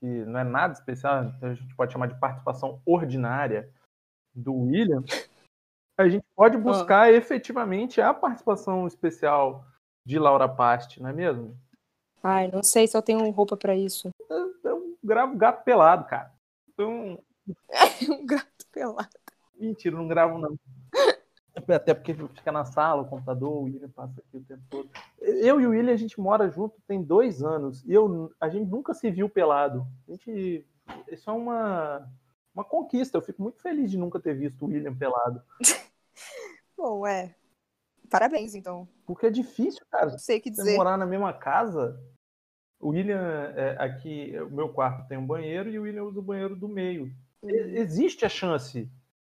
que 0.00 0.06
não 0.24 0.40
é 0.40 0.44
nada 0.44 0.72
especial, 0.72 1.30
a 1.42 1.54
gente 1.54 1.74
pode 1.74 1.92
chamar 1.92 2.06
de 2.08 2.18
participação 2.18 2.80
ordinária 2.86 3.68
do 4.38 4.54
William, 4.54 5.02
a 5.96 6.08
gente 6.08 6.24
pode 6.36 6.56
buscar 6.56 7.12
efetivamente 7.12 8.00
a 8.00 8.14
participação 8.14 8.86
especial 8.86 9.64
de 10.06 10.18
Laura 10.18 10.48
Past, 10.48 11.00
não 11.02 11.10
é 11.10 11.12
mesmo? 11.12 11.56
Ai, 12.22 12.48
não 12.48 12.62
sei 12.62 12.86
se 12.86 12.96
eu 12.96 13.02
tenho 13.02 13.28
roupa 13.30 13.56
pra 13.56 13.76
isso. 13.76 14.10
Eu 14.64 14.96
gravo 15.02 15.36
gato 15.36 15.64
pelado, 15.64 16.04
cara. 16.04 16.32
Então, 16.72 17.18
Um 18.08 18.26
gato 18.26 18.66
pelado. 18.72 19.08
mentira, 19.58 19.96
não 19.96 20.08
gravo 20.08 20.38
não. 20.38 20.58
Até 21.68 21.92
porque 21.92 22.14
fica 22.14 22.52
na 22.52 22.64
sala, 22.64 23.02
o 23.02 23.08
computador, 23.08 23.50
o 23.50 23.62
William 23.62 23.88
passa 23.90 24.20
aqui 24.20 24.36
o 24.36 24.44
tempo 24.44 24.62
todo. 24.70 24.88
Eu 25.18 25.60
e 25.60 25.66
o 25.66 25.70
William, 25.70 25.92
a 25.92 25.96
gente 25.96 26.20
mora 26.20 26.48
junto 26.48 26.80
tem 26.86 27.02
dois 27.02 27.42
anos. 27.42 27.84
E 27.84 27.92
eu, 27.92 28.32
a 28.40 28.48
gente 28.48 28.70
nunca 28.70 28.94
se 28.94 29.10
viu 29.10 29.28
pelado. 29.28 29.84
A 30.06 30.12
gente, 30.12 30.64
isso 31.10 31.28
é 31.28 31.32
uma, 31.32 32.08
uma 32.58 32.64
conquista. 32.64 33.16
Eu 33.16 33.22
fico 33.22 33.40
muito 33.42 33.60
feliz 33.60 33.90
de 33.90 33.96
nunca 33.98 34.18
ter 34.18 34.34
visto 34.34 34.64
o 34.64 34.68
William 34.68 34.94
pelado. 34.96 35.42
Bom, 36.76 37.06
é. 37.06 37.34
Parabéns, 38.10 38.54
então. 38.54 38.88
Porque 39.06 39.26
é 39.26 39.30
difícil, 39.30 39.84
cara. 39.90 40.10
Não 40.12 40.18
sei 40.18 40.38
o 40.38 40.42
que 40.42 40.50
Você 40.54 40.62
dizer. 40.62 40.76
morar 40.76 40.96
na 40.96 41.06
mesma 41.06 41.32
casa. 41.32 42.00
O 42.80 42.90
William, 42.90 43.52
é, 43.56 43.76
aqui, 43.82 44.32
o 44.40 44.50
meu 44.50 44.68
quarto 44.72 45.06
tem 45.08 45.18
um 45.18 45.26
banheiro 45.26 45.68
e 45.68 45.78
o 45.78 45.82
William 45.82 46.04
usa 46.04 46.18
o 46.20 46.22
banheiro 46.22 46.54
do 46.56 46.68
meio. 46.68 47.12
Uhum. 47.42 47.50
Existe 47.50 48.24
a 48.24 48.28
chance, 48.28 48.88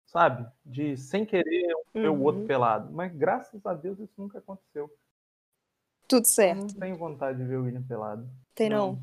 sabe? 0.06 0.48
De, 0.64 0.96
sem 0.96 1.26
querer, 1.26 1.74
um 1.94 2.00
ver 2.00 2.08
o 2.08 2.14
Uhum. 2.14 2.22
outro 2.22 2.46
pelado. 2.46 2.92
Mas 2.92 3.12
graças 3.14 3.64
a 3.66 3.74
Deus 3.74 3.98
isso 3.98 4.14
nunca 4.16 4.38
aconteceu. 4.38 4.88
Tudo 6.08 6.22
Eu 6.22 6.24
certo. 6.30 6.60
não 6.60 6.68
tenho 6.68 6.96
vontade 6.96 7.38
de 7.38 7.44
ver 7.44 7.56
o 7.56 7.64
William 7.64 7.82
pelado. 7.82 8.28
Tem 8.54 8.68
não? 8.70 9.02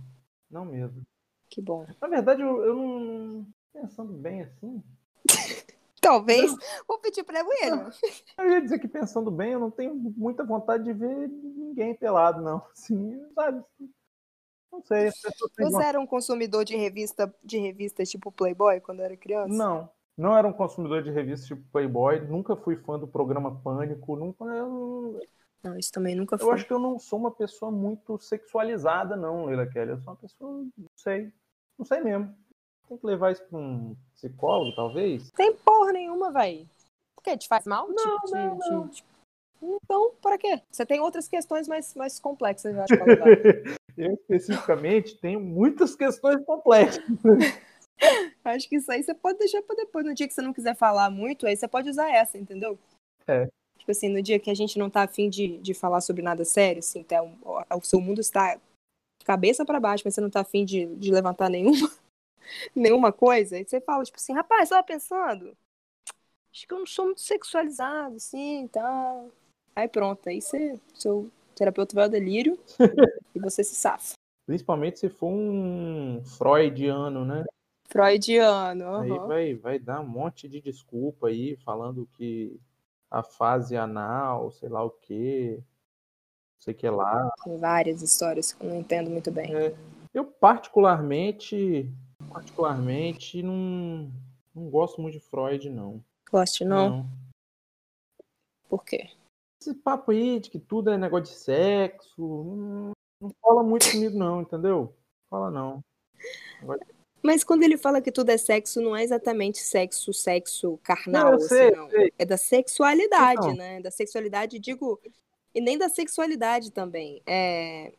Não 0.49 0.63
mesmo. 0.65 1.03
Que 1.49 1.61
bom. 1.61 1.85
Na 2.01 2.07
verdade, 2.07 2.41
eu, 2.41 2.63
eu 2.63 2.75
não. 2.75 3.47
Pensando 3.81 4.13
bem 4.13 4.41
assim. 4.41 4.83
Talvez. 6.01 6.55
Vou 6.87 6.97
pedir 6.99 7.23
pra 7.23 7.43
William. 7.43 7.89
Eu 8.37 8.49
ia 8.49 8.61
dizer 8.61 8.79
que 8.79 8.87
pensando 8.87 9.29
bem, 9.29 9.51
eu 9.51 9.59
não 9.59 9.69
tenho 9.69 9.93
muita 9.95 10.43
vontade 10.43 10.83
de 10.85 10.93
ver 10.93 11.27
ninguém 11.27 11.93
pelado, 11.93 12.41
não. 12.41 12.65
Assim, 12.71 13.19
sabe? 13.35 13.63
Não 14.71 14.81
sei. 14.83 15.11
Você 15.11 15.83
era 15.83 15.99
um 15.99 16.07
consumidor 16.07 16.63
de 16.63 16.75
revista, 16.75 17.33
de 17.43 17.57
revistas 17.57 18.09
tipo 18.09 18.31
Playboy 18.31 18.79
quando 18.79 19.01
era 19.01 19.17
criança? 19.17 19.53
Não, 19.53 19.89
não 20.17 20.37
era 20.37 20.47
um 20.47 20.53
consumidor 20.53 21.03
de 21.03 21.11
revistas 21.11 21.47
tipo 21.47 21.63
Playboy, 21.71 22.21
nunca 22.21 22.55
fui 22.55 22.75
fã 22.77 22.97
do 22.97 23.07
programa 23.07 23.59
Pânico, 23.61 24.15
nunca. 24.15 24.45
Eu, 24.45 25.19
Não, 25.63 25.77
isso 25.77 25.91
também 25.91 26.15
nunca 26.15 26.35
eu 26.35 26.39
foi. 26.39 26.53
acho 26.53 26.65
que 26.65 26.73
eu 26.73 26.79
não 26.79 26.97
sou 26.99 27.19
uma 27.19 27.31
pessoa 27.31 27.71
muito 27.71 28.17
sexualizada, 28.19 29.15
não, 29.15 29.45
Leila 29.45 29.67
Kelly. 29.67 29.91
Eu 29.91 29.99
sou 29.99 30.13
uma 30.13 30.19
pessoa, 30.19 30.51
não 30.77 30.89
sei, 30.95 31.33
não 31.77 31.85
sei 31.85 31.99
mesmo. 32.01 32.33
Tem 32.89 32.97
que 32.97 33.05
levar 33.05 33.31
isso 33.31 33.43
para 33.45 33.59
um 33.59 33.95
psicólogo, 34.15 34.75
talvez. 34.75 35.29
Tem 35.31 35.53
porra 35.55 35.93
nenhuma, 35.93 36.31
vai. 36.31 36.67
Por 37.15 37.23
quê? 37.23 37.37
Te 37.37 37.47
faz 37.47 37.65
mal? 37.65 37.87
Não, 37.87 37.95
Te- 37.95 38.25
te- 38.25 38.31
não, 38.33 38.59
te- 38.59 38.69
não. 38.71 38.87
te- 38.89 39.03
Então, 39.61 40.11
para 40.21 40.37
quê? 40.39 40.59
Você 40.71 40.85
tem 40.85 40.99
outras 40.99 41.27
questões 41.27 41.67
mais, 41.67 41.93
mais 41.93 42.19
complexas, 42.19 42.73
eu 42.73 42.81
acho, 42.81 42.97
pra 42.97 43.05
levar. 43.05 43.77
Eu, 43.95 44.13
especificamente, 44.13 45.17
tenho 45.19 45.39
muitas 45.39 45.95
questões 45.95 46.43
complexas. 46.45 47.03
acho 48.43 48.67
que 48.67 48.77
isso 48.77 48.91
aí 48.91 49.03
você 49.03 49.13
pode 49.13 49.37
deixar 49.37 49.61
pra 49.61 49.75
depois. 49.75 50.05
No 50.05 50.13
dia 50.15 50.27
que 50.27 50.33
você 50.33 50.41
não 50.41 50.53
quiser 50.53 50.75
falar 50.75 51.11
muito, 51.11 51.45
aí 51.45 51.55
você 51.55 51.67
pode 51.67 51.89
usar 51.89 52.09
essa, 52.09 52.37
entendeu? 52.37 52.79
É. 53.27 53.47
Tipo 53.77 53.91
assim, 53.91 54.09
no 54.09 54.21
dia 54.21 54.39
que 54.39 54.49
a 54.49 54.55
gente 54.55 54.79
não 54.79 54.89
tá 54.89 55.03
afim 55.03 55.29
de, 55.29 55.57
de 55.59 55.73
falar 55.75 56.01
sobre 56.01 56.21
nada 56.23 56.43
sério, 56.43 56.79
assim, 56.79 57.03
tá, 57.03 57.21
o, 57.21 57.77
o 57.77 57.81
seu 57.81 58.01
mundo 58.01 58.19
está 58.19 58.55
de 58.55 59.25
cabeça 59.25 59.63
pra 59.65 59.79
baixo, 59.79 60.03
mas 60.05 60.15
você 60.15 60.21
não 60.21 60.29
tá 60.29 60.41
afim 60.41 60.65
de, 60.65 60.85
de 60.95 61.11
levantar 61.11 61.49
nenhuma, 61.49 61.91
nenhuma 62.75 63.11
coisa, 63.11 63.55
aí 63.55 63.65
você 63.65 63.79
fala, 63.81 64.03
tipo 64.03 64.17
assim, 64.17 64.33
rapaz, 64.33 64.69
tava 64.69 64.83
pensando, 64.83 65.55
acho 66.51 66.67
que 66.67 66.73
eu 66.73 66.79
não 66.79 66.85
sou 66.85 67.05
muito 67.05 67.21
sexualizado, 67.21 68.15
assim, 68.15 68.65
e 68.65 68.69
tal. 68.69 69.29
Aí 69.75 69.87
pronto, 69.87 70.27
aí 70.27 70.41
você, 70.41 70.79
seu 70.95 71.29
terapeuta 71.55 71.95
vai 71.95 72.05
ao 72.05 72.09
delírio 72.09 72.59
e 73.35 73.39
você 73.39 73.63
se 73.63 73.75
safa. 73.75 74.13
Principalmente 74.45 74.99
se 74.99 75.09
for 75.09 75.29
um 75.29 76.23
freudiano, 76.23 77.23
né? 77.23 77.45
Freudiano, 77.87 78.95
Aí 78.95 79.11
aham. 79.11 79.27
vai, 79.27 79.55
vai 79.55 79.79
dar 79.79 79.99
um 80.01 80.07
monte 80.07 80.47
de 80.47 80.61
desculpa 80.61 81.27
aí, 81.27 81.55
falando 81.57 82.07
que 82.13 82.59
a 83.09 83.23
fase 83.23 83.75
anal, 83.75 84.51
sei 84.51 84.69
lá 84.69 84.83
o 84.83 84.91
quê, 84.91 85.59
sei 86.59 86.73
que 86.73 86.89
lá. 86.89 87.31
Tem 87.43 87.57
várias 87.57 88.01
histórias 88.01 88.51
que 88.53 88.63
eu 88.63 88.69
não 88.69 88.79
entendo 88.79 89.09
muito 89.09 89.31
bem. 89.31 89.51
Eu 90.13 90.25
particularmente, 90.25 91.91
particularmente 92.29 93.41
não, 93.41 94.11
não 94.53 94.69
gosto 94.69 95.01
muito 95.01 95.13
de 95.15 95.19
Freud, 95.19 95.69
não. 95.69 96.03
Goste 96.31 96.63
não? 96.63 97.05
Por 98.69 98.85
quê? 98.85 99.09
Esse 99.61 99.73
papo 99.73 100.11
aí 100.11 100.39
de 100.39 100.49
que 100.49 100.59
tudo 100.59 100.89
é 100.91 100.97
negócio 100.97 101.33
de 101.33 101.39
sexo, 101.39 102.21
não, 102.21 102.91
não 103.21 103.31
fala 103.41 103.63
muito 103.63 103.91
comigo 103.91 104.17
não, 104.17 104.41
entendeu? 104.41 104.93
Fala 105.29 105.49
não. 105.51 105.83
Mas 107.21 107.43
quando 107.43 107.63
ele 107.63 107.77
fala 107.77 108.01
que 108.01 108.11
tudo 108.11 108.29
é 108.29 108.37
sexo, 108.37 108.79
não 108.79 108.95
é 108.95 109.03
exatamente 109.03 109.57
sexo, 109.59 110.13
sexo 110.13 110.77
carnal, 110.83 111.31
Não, 111.31 111.33
assim, 111.33 111.47
sei, 111.47 111.71
não. 111.71 111.83
eu 111.85 111.89
sei. 111.89 112.13
É 112.17 112.25
da 112.25 112.37
sexualidade, 112.37 113.41
Então. 113.41 113.55
né? 113.55 113.81
Da 113.81 113.91
sexualidade, 113.91 114.59
digo, 114.59 114.99
e 115.53 115.59
nem 115.59 115.77
da 115.77 115.89
sexualidade 115.89 116.71
também. 116.71 117.21
É. 117.25 117.93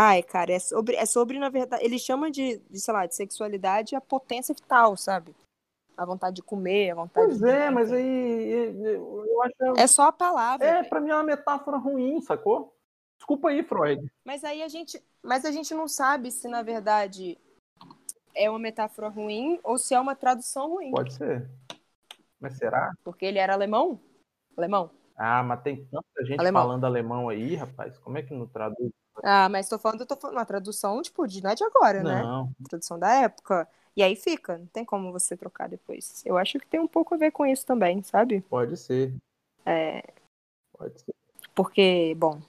Ai, 0.00 0.22
cara, 0.22 0.52
é 0.52 0.58
sobre, 0.60 0.94
é 0.94 1.04
sobre, 1.04 1.38
na 1.40 1.48
verdade, 1.48 1.84
ele 1.84 1.98
chama 1.98 2.30
de, 2.30 2.58
de, 2.70 2.78
sei 2.78 2.94
lá, 2.94 3.04
de 3.04 3.16
sexualidade 3.16 3.96
a 3.96 4.00
potência 4.00 4.54
vital, 4.54 4.96
sabe? 4.96 5.34
A 5.96 6.04
vontade 6.04 6.36
de 6.36 6.42
comer, 6.42 6.90
a 6.90 6.94
vontade 6.94 7.26
Pois 7.26 7.38
de. 7.40 7.48
é, 7.48 7.68
mas 7.68 7.90
aí 7.92 8.76
eu 8.84 9.42
acho 9.42 9.80
É 9.80 9.86
só 9.88 10.02
a 10.04 10.12
palavra. 10.12 10.64
é 10.64 10.84
para 10.84 11.00
mim 11.00 11.10
é 11.10 11.14
uma 11.16 11.24
metáfora 11.24 11.76
ruim, 11.78 12.20
sacou? 12.20 12.72
Desculpa 13.16 13.48
aí, 13.48 13.64
Freud. 13.64 14.06
Mas 14.24 14.44
aí 14.44 14.62
a 14.62 14.68
gente, 14.68 15.02
mas 15.20 15.44
a 15.44 15.50
gente 15.50 15.74
não 15.74 15.88
sabe 15.88 16.30
se 16.30 16.46
na 16.46 16.62
verdade 16.62 17.36
é 18.36 18.48
uma 18.48 18.60
metáfora 18.60 19.08
ruim 19.08 19.58
ou 19.64 19.76
se 19.76 19.92
é 19.94 19.98
uma 19.98 20.14
tradução 20.14 20.68
ruim, 20.74 20.92
Pode 20.92 21.14
ser. 21.14 21.50
Mas 22.38 22.56
será? 22.56 22.92
porque 23.02 23.24
ele 23.26 23.40
era 23.40 23.52
alemão. 23.54 24.00
Alemão. 24.56 24.92
Ah, 25.16 25.42
mas 25.42 25.60
tem 25.62 25.84
tanta 25.86 26.24
gente 26.24 26.38
Alemão. 26.38 26.62
falando 26.62 26.84
alemão 26.84 27.28
aí, 27.28 27.56
rapaz. 27.56 27.98
Como 27.98 28.16
é 28.18 28.22
que 28.22 28.32
não 28.32 28.46
traduz? 28.46 28.92
Ah, 29.22 29.48
mas 29.48 29.68
tô 29.68 29.78
falando, 29.78 30.06
tô 30.06 30.16
falando 30.16 30.36
uma 30.36 30.44
tradução, 30.46 31.00
tipo, 31.02 31.26
de, 31.26 31.42
não 31.42 31.50
é 31.50 31.54
de 31.54 31.64
agora, 31.64 32.02
né? 32.02 32.22
Não. 32.22 32.52
Tradução 32.68 32.98
da 32.98 33.12
época. 33.22 33.68
E 33.96 34.02
aí 34.02 34.14
fica, 34.14 34.58
não 34.58 34.66
tem 34.66 34.84
como 34.84 35.10
você 35.10 35.36
trocar 35.36 35.68
depois. 35.68 36.24
Eu 36.24 36.38
acho 36.38 36.58
que 36.58 36.66
tem 36.66 36.78
um 36.78 36.86
pouco 36.86 37.14
a 37.14 37.18
ver 37.18 37.32
com 37.32 37.44
isso 37.44 37.66
também, 37.66 38.02
sabe? 38.02 38.40
Pode 38.42 38.76
ser. 38.76 39.14
É, 39.66 40.02
Pode 40.72 41.00
ser. 41.00 41.14
porque, 41.54 42.14
bom. 42.16 42.40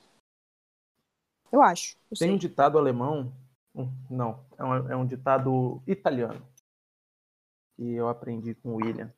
Eu 1.51 1.61
acho. 1.61 1.97
Não 2.03 2.09
Tem 2.17 2.27
sei. 2.27 2.31
um 2.31 2.37
ditado 2.37 2.77
alemão. 2.77 3.33
Não, 4.09 4.45
é 4.57 4.63
um, 4.63 4.91
é 4.91 4.95
um 4.95 5.05
ditado 5.05 5.81
italiano. 5.87 6.45
Que 7.75 7.93
eu 7.93 8.07
aprendi 8.07 8.53
com 8.53 8.73
o 8.73 8.75
William. 8.75 9.11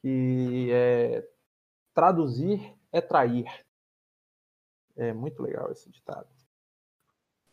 Que 0.00 0.68
é 0.70 1.26
traduzir 1.94 2.74
é 2.92 3.00
trair. 3.00 3.46
É 4.94 5.12
muito 5.14 5.42
legal 5.42 5.72
esse 5.72 5.88
ditado. 5.88 6.28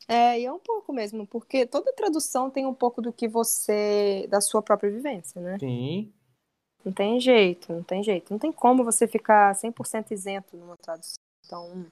É, 0.09 0.39
e 0.39 0.45
é 0.45 0.51
um 0.51 0.57
pouco 0.57 0.91
mesmo, 0.91 1.27
porque 1.27 1.67
toda 1.67 1.93
tradução 1.93 2.49
tem 2.49 2.65
um 2.65 2.73
pouco 2.73 2.99
do 2.99 3.13
que 3.13 3.27
você. 3.27 4.25
da 4.27 4.41
sua 4.41 4.59
própria 4.59 4.89
vivência, 4.89 5.39
né? 5.39 5.59
Sim, 5.59 6.11
Não 6.83 6.91
tem 6.91 7.19
jeito, 7.19 7.71
não 7.71 7.83
tem 7.83 8.01
jeito. 8.03 8.31
Não 8.31 8.39
tem 8.39 8.51
como 8.51 8.83
você 8.83 9.07
ficar 9.07 9.53
100% 9.53 10.11
isento 10.11 10.57
numa 10.57 10.75
tradução. 10.77 11.19
Então, 11.45 11.85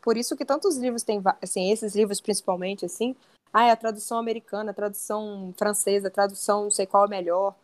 por 0.00 0.16
isso 0.16 0.36
que 0.36 0.44
tantos 0.44 0.76
livros 0.76 1.02
têm, 1.02 1.20
assim, 1.42 1.72
esses 1.72 1.96
livros 1.96 2.20
principalmente, 2.20 2.84
assim, 2.84 3.16
ah, 3.52 3.66
é 3.66 3.70
a 3.72 3.76
tradução 3.76 4.18
americana, 4.18 4.70
a 4.70 4.74
tradução 4.74 5.52
francesa, 5.58 6.06
a 6.06 6.10
tradução 6.10 6.64
não 6.64 6.70
sei 6.70 6.86
qual 6.86 7.06
é 7.06 7.08
melhor, 7.08 7.56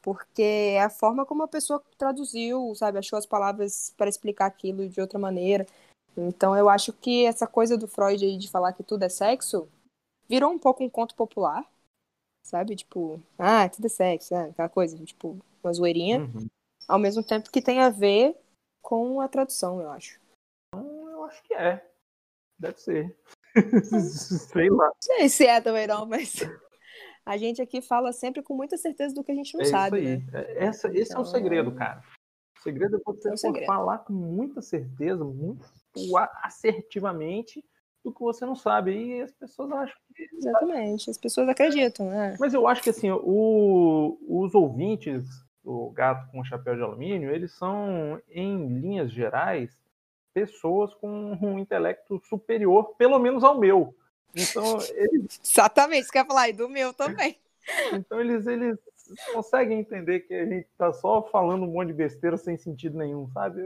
porque 0.00 0.42
é 0.42 0.82
a 0.82 0.88
forma 0.88 1.26
como 1.26 1.42
a 1.42 1.48
pessoa 1.48 1.82
traduziu, 1.98 2.74
sabe, 2.74 2.98
achou 2.98 3.18
as 3.18 3.26
palavras 3.26 3.92
para 3.96 4.08
explicar 4.08 4.46
aquilo 4.46 4.88
de 4.88 5.00
outra 5.00 5.18
maneira. 5.18 5.66
Então, 6.16 6.56
eu 6.56 6.68
acho 6.68 6.92
que 6.92 7.24
essa 7.24 7.46
coisa 7.46 7.76
do 7.78 7.86
Freud 7.88 8.24
aí 8.24 8.36
de 8.36 8.50
falar 8.50 8.72
que 8.72 8.82
tudo 8.82 9.04
é 9.04 9.08
sexo 9.08 9.68
virou 10.28 10.50
um 10.50 10.58
pouco 10.58 10.84
um 10.84 10.90
conto 10.90 11.14
popular, 11.14 11.64
sabe? 12.44 12.76
Tipo, 12.76 13.20
ah, 13.38 13.68
tudo 13.68 13.86
é 13.86 13.88
sexo, 13.88 14.34
né? 14.34 14.50
aquela 14.50 14.68
coisa, 14.68 14.96
tipo, 15.04 15.38
uma 15.62 15.72
zoeirinha 15.72 16.20
uhum. 16.20 16.46
ao 16.88 16.98
mesmo 16.98 17.22
tempo 17.22 17.50
que 17.50 17.62
tem 17.62 17.80
a 17.80 17.90
ver 17.90 18.36
com 18.82 19.20
a 19.20 19.28
tradução, 19.28 19.80
eu 19.80 19.90
acho. 19.90 20.20
eu 20.74 21.24
acho 21.24 21.42
que 21.44 21.54
é. 21.54 21.86
Deve 22.58 22.78
ser. 22.78 23.16
Sei 24.52 24.68
lá. 24.70 24.86
Não 24.86 24.94
sei 25.00 25.28
se 25.28 25.46
é 25.46 25.60
também 25.60 25.86
não, 25.86 26.06
mas 26.06 26.34
a 27.24 27.36
gente 27.36 27.62
aqui 27.62 27.80
fala 27.80 28.12
sempre 28.12 28.42
com 28.42 28.54
muita 28.54 28.76
certeza 28.76 29.14
do 29.14 29.24
que 29.24 29.32
a 29.32 29.34
gente 29.34 29.54
não 29.54 29.62
é 29.62 29.64
sabe, 29.64 29.98
isso 29.98 30.08
aí. 30.08 30.16
né? 30.18 30.30
É- 30.32 30.64
Essa, 30.66 30.88
esse 30.88 31.12
é 31.12 31.16
o 31.18 31.20
Então- 31.20 31.24
segredo, 31.24 31.74
cara. 31.74 32.02
O 32.58 32.62
segredo 32.62 32.96
é 32.96 33.00
você 33.30 33.46
É 33.48 33.50
um 33.50 33.64
falar 33.64 33.98
com 34.00 34.12
muita 34.12 34.60
certeza, 34.60 35.24
muito 35.24 35.66
assertivamente 36.42 37.64
do 38.04 38.12
que 38.12 38.20
você 38.20 38.44
não 38.46 38.56
sabe. 38.56 38.92
E 38.92 39.22
as 39.22 39.32
pessoas 39.32 39.70
acham 39.72 39.96
que. 40.14 40.28
Exatamente, 40.32 41.10
as 41.10 41.18
pessoas 41.18 41.48
acreditam, 41.48 42.10
né? 42.10 42.36
Mas 42.38 42.54
eu 42.54 42.66
acho 42.66 42.82
que 42.82 42.90
assim, 42.90 43.10
o, 43.10 44.18
os 44.28 44.54
ouvintes 44.54 45.24
do 45.62 45.90
Gato 45.90 46.30
com 46.30 46.44
Chapéu 46.44 46.74
de 46.74 46.82
Alumínio, 46.82 47.30
eles 47.30 47.52
são, 47.52 48.20
em 48.30 48.80
linhas 48.80 49.12
gerais, 49.12 49.70
pessoas 50.32 50.94
com 50.94 51.38
um 51.40 51.58
intelecto 51.58 52.20
superior, 52.24 52.94
pelo 52.96 53.18
menos 53.18 53.44
ao 53.44 53.58
meu. 53.58 53.94
Então, 54.34 54.78
eles... 54.94 55.40
Exatamente, 55.44 56.02
isso 56.02 56.12
que 56.12 56.18
eu 56.18 56.22
ia 56.22 56.26
falar, 56.26 56.48
e 56.48 56.52
do 56.52 56.68
meu 56.68 56.94
também. 56.94 57.36
Então, 57.92 58.20
eles, 58.20 58.46
eles 58.46 58.78
conseguem 59.32 59.80
entender 59.80 60.20
que 60.20 60.34
a 60.34 60.46
gente 60.46 60.68
tá 60.78 60.92
só 60.92 61.22
falando 61.22 61.64
um 61.64 61.72
monte 61.72 61.88
de 61.88 61.94
besteira 61.94 62.36
sem 62.36 62.56
sentido 62.56 62.96
nenhum, 62.96 63.28
sabe? 63.28 63.60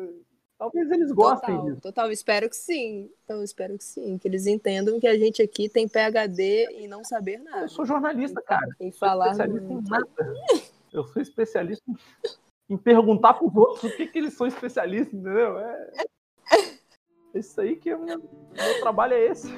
Talvez 0.58 0.90
eles 0.90 1.10
gostem 1.10 1.54
total, 1.54 1.66
disso. 1.66 1.80
Total, 1.80 2.10
espero 2.12 2.48
que 2.48 2.56
sim. 2.56 3.10
Então, 3.24 3.42
espero 3.42 3.76
que 3.76 3.84
sim. 3.84 4.18
Que 4.18 4.28
eles 4.28 4.46
entendam 4.46 5.00
que 5.00 5.06
a 5.06 5.18
gente 5.18 5.42
aqui 5.42 5.68
tem 5.68 5.88
PHD 5.88 6.66
em 6.72 6.88
não 6.88 7.02
saber 7.04 7.38
nada. 7.38 7.62
Eu 7.62 7.68
sou 7.68 7.84
jornalista, 7.84 8.40
cara. 8.40 8.68
Em 8.80 8.92
falar. 8.92 9.32
especialista 9.32 9.72
em 9.72 9.82
nada. 9.82 10.34
Eu 10.92 11.04
sou 11.04 11.20
especialista 11.20 11.84
em 12.70 12.76
perguntar 12.76 13.34
para 13.34 13.46
os 13.46 13.54
outros 13.54 13.84
o 13.84 13.96
que, 13.96 14.06
que 14.06 14.18
eles 14.18 14.34
são 14.34 14.46
especialistas, 14.46 15.12
entendeu? 15.12 15.58
É... 15.58 15.92
Isso 17.34 17.60
aí 17.60 17.74
que 17.74 17.90
é 17.90 17.96
o 17.96 18.04
meu, 18.04 18.18
meu 18.20 18.80
trabalho 18.80 19.14
é 19.14 19.26
esse. 19.26 19.48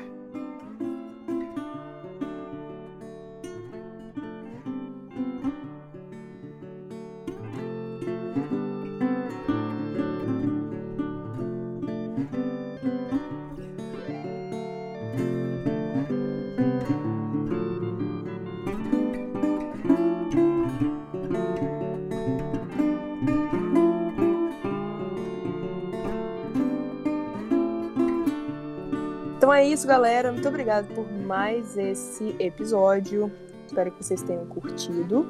É 29.57 29.67
isso, 29.67 29.87
galera. 29.87 30.31
Muito 30.31 30.47
obrigada 30.47 30.87
por 30.95 31.11
mais 31.11 31.79
esse 31.79 32.37
episódio. 32.39 33.33
Espero 33.67 33.91
que 33.91 34.05
vocês 34.05 34.23
tenham 34.23 34.47
curtido. 34.47 35.27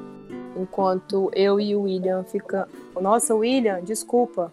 Enquanto 0.57 1.31
eu 1.33 1.59
e 1.59 1.73
o 1.73 1.83
William 1.83 2.23
ficam. 2.25 2.67
Nossa, 2.99 3.33
William, 3.33 3.81
desculpa. 3.81 4.51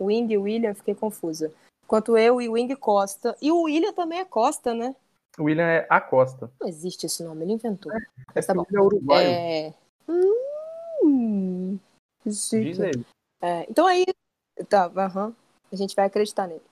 Wing 0.00 0.32
e 0.32 0.38
William, 0.38 0.74
fiquei 0.74 0.94
confusa. 0.94 1.52
Enquanto 1.84 2.16
eu 2.16 2.40
e 2.40 2.48
o 2.48 2.52
Wing 2.52 2.74
Costa. 2.76 3.36
E 3.42 3.50
o 3.50 3.62
William 3.62 3.92
também 3.92 4.20
é 4.20 4.24
Costa, 4.24 4.72
né? 4.74 4.94
O 5.36 5.44
William 5.44 5.66
é 5.66 5.86
Acosta. 5.90 6.48
Não 6.60 6.68
existe 6.68 7.06
esse 7.06 7.24
nome, 7.24 7.44
ele 7.44 7.54
inventou. 7.54 7.92
É 7.92 7.98
Mas 8.34 8.46
tá 8.46 8.54
é 8.54 8.80
uruguaio. 8.80 9.26
É. 9.26 9.74
Hum. 10.08 11.78
Diz 12.24 12.52
ele. 12.52 13.04
É, 13.42 13.66
então 13.68 13.86
aí. 13.86 14.06
Tá, 14.68 14.90
aham. 14.96 15.34
A 15.72 15.76
gente 15.76 15.96
vai 15.96 16.06
acreditar 16.06 16.46
nele. 16.46 16.62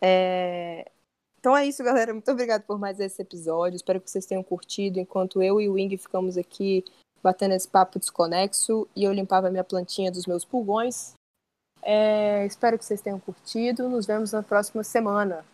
É, 0.00 0.90
Então 1.38 1.56
é 1.56 1.66
isso, 1.66 1.82
galera. 1.84 2.12
Muito 2.12 2.30
obrigada 2.30 2.64
por 2.66 2.78
mais 2.78 2.98
esse 2.98 3.22
episódio. 3.22 3.76
Espero 3.76 4.00
que 4.00 4.10
vocês 4.10 4.26
tenham 4.26 4.42
curtido. 4.42 4.98
Enquanto 4.98 5.42
eu 5.42 5.60
e 5.60 5.68
o 5.68 5.74
Wing 5.74 5.96
ficamos 5.96 6.36
aqui 6.36 6.84
batendo 7.22 7.54
esse 7.54 7.68
papo 7.68 7.98
desconexo 7.98 8.88
e 8.94 9.04
eu 9.04 9.12
limpava 9.12 9.50
minha 9.50 9.64
plantinha 9.64 10.10
dos 10.10 10.26
meus 10.26 10.44
pulgões. 10.44 11.14
É, 11.82 12.44
Espero 12.44 12.78
que 12.78 12.84
vocês 12.84 13.00
tenham 13.00 13.20
curtido. 13.20 13.88
Nos 13.88 14.06
vemos 14.06 14.32
na 14.32 14.42
próxima 14.42 14.82
semana. 14.82 15.44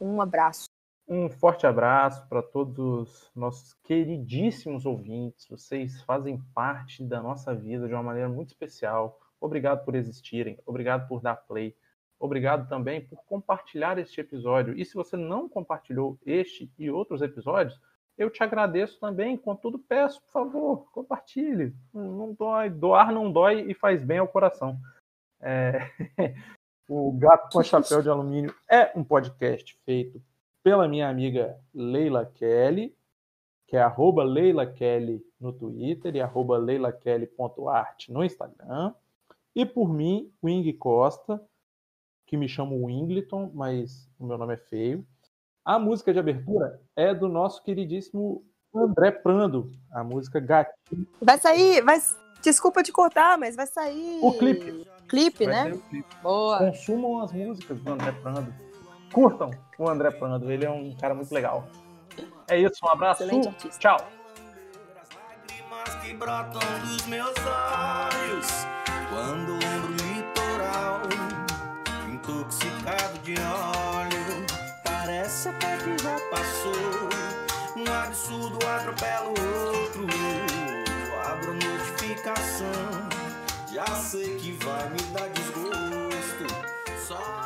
Um 0.00 0.20
abraço. 0.20 0.66
Um 1.08 1.28
forte 1.28 1.66
abraço 1.66 2.26
para 2.28 2.42
todos 2.42 2.78
os 2.78 3.30
nossos 3.34 3.74
queridíssimos 3.84 4.84
ouvintes. 4.84 5.46
Vocês 5.48 6.02
fazem 6.02 6.42
parte 6.52 7.04
da 7.04 7.22
nossa 7.22 7.54
vida 7.54 7.86
de 7.86 7.94
uma 7.94 8.02
maneira 8.02 8.28
muito 8.28 8.48
especial. 8.48 9.18
Obrigado 9.40 9.84
por 9.84 9.94
existirem. 9.94 10.58
Obrigado 10.66 11.06
por 11.06 11.20
dar 11.20 11.36
play. 11.36 11.76
Obrigado 12.18 12.68
também 12.68 13.00
por 13.00 13.22
compartilhar 13.24 13.98
este 13.98 14.20
episódio. 14.20 14.78
E 14.78 14.84
se 14.84 14.94
você 14.94 15.16
não 15.16 15.48
compartilhou 15.48 16.18
este 16.24 16.70
e 16.78 16.90
outros 16.90 17.20
episódios, 17.22 17.78
eu 18.16 18.30
te 18.30 18.42
agradeço 18.42 18.98
também. 18.98 19.36
Contudo, 19.36 19.78
peço, 19.78 20.22
por 20.22 20.30
favor, 20.30 20.90
compartilhe. 20.92 21.74
Não 21.92 22.32
dói. 22.32 22.70
Doar 22.70 23.12
não 23.12 23.30
dói 23.30 23.70
e 23.70 23.74
faz 23.74 24.02
bem 24.02 24.18
ao 24.18 24.28
coração. 24.28 24.78
É, 25.40 25.90
O 26.88 27.10
Gato 27.18 27.48
com 27.52 27.62
Chapéu 27.64 28.00
de 28.00 28.08
Alumínio 28.08 28.54
é 28.70 28.92
um 28.94 29.02
podcast 29.02 29.76
feito 29.84 30.22
pela 30.62 30.86
minha 30.86 31.08
amiga 31.08 31.58
Leila 31.74 32.24
Kelly, 32.24 32.96
que 33.66 33.76
é 33.76 33.82
arroba 33.82 34.22
Leila 34.22 34.64
Kelly 34.64 35.20
no 35.40 35.52
Twitter 35.52 36.14
e 36.14 36.20
arroba 36.20 36.56
leilakelly.art 36.56 38.08
no 38.08 38.24
Instagram. 38.24 38.94
E 39.52 39.66
por 39.66 39.92
mim, 39.92 40.32
Wing 40.40 40.72
Costa, 40.74 41.42
que 42.26 42.36
me 42.36 42.48
chamo 42.48 42.84
Wingleton, 42.84 43.50
mas 43.54 44.10
o 44.18 44.26
meu 44.26 44.36
nome 44.36 44.54
é 44.54 44.56
feio. 44.56 45.06
A 45.64 45.78
música 45.78 46.12
de 46.12 46.18
abertura 46.18 46.80
é 46.94 47.14
do 47.14 47.28
nosso 47.28 47.62
queridíssimo 47.62 48.44
André 48.74 49.10
Prando, 49.10 49.72
a 49.92 50.04
música 50.04 50.38
Gatinho. 50.38 51.06
Vai 51.20 51.38
sair, 51.38 51.82
vai. 51.82 51.98
Desculpa 52.42 52.82
te 52.82 52.92
cortar, 52.92 53.38
mas 53.38 53.56
vai 53.56 53.66
sair. 53.66 54.18
O 54.22 54.32
clipe. 54.32 54.86
Clipe, 55.08 55.44
Vai 55.46 55.70
né? 55.70 55.80
clipe. 55.88 56.16
Boa. 56.22 56.58
Consumam 56.58 57.20
as 57.20 57.32
músicas 57.32 57.80
do 57.80 57.92
André 57.92 58.12
Prando. 58.12 58.52
Curtam 59.12 59.50
o 59.78 59.88
André 59.88 60.10
Prando, 60.10 60.50
ele 60.50 60.64
é 60.64 60.70
um 60.70 60.94
cara 60.96 61.14
muito 61.14 61.32
legal. 61.32 61.68
É 62.48 62.58
isso, 62.58 62.84
um 62.84 62.88
abraço. 62.88 63.22
Excelente 63.22 63.48
artista. 63.48 63.78
Tchau. 63.78 63.96
As 65.00 65.08
lágrimas 65.16 66.04
que 66.04 66.14
brotam 66.14 66.60
dos 66.86 67.06
meus 67.06 67.34
olhos 67.36 68.66
quando 69.10 69.45
intoxicado 72.46 73.18
de 73.22 73.34
óleo. 73.40 74.46
Parece 74.84 75.48
até 75.48 75.76
que 75.78 76.02
já 76.02 76.18
passou. 76.30 76.72
Um 77.76 77.92
absurdo 77.92 78.58
atropela 78.66 79.26
o 79.26 79.78
outro. 79.78 80.06
Abro 81.26 81.54
notificação. 81.54 82.66
Já 83.72 83.86
sei 83.96 84.36
que 84.36 84.52
vai 84.64 84.88
me 84.90 85.02
dar 85.12 85.28
desgosto. 85.30 86.46
Só 87.06 87.45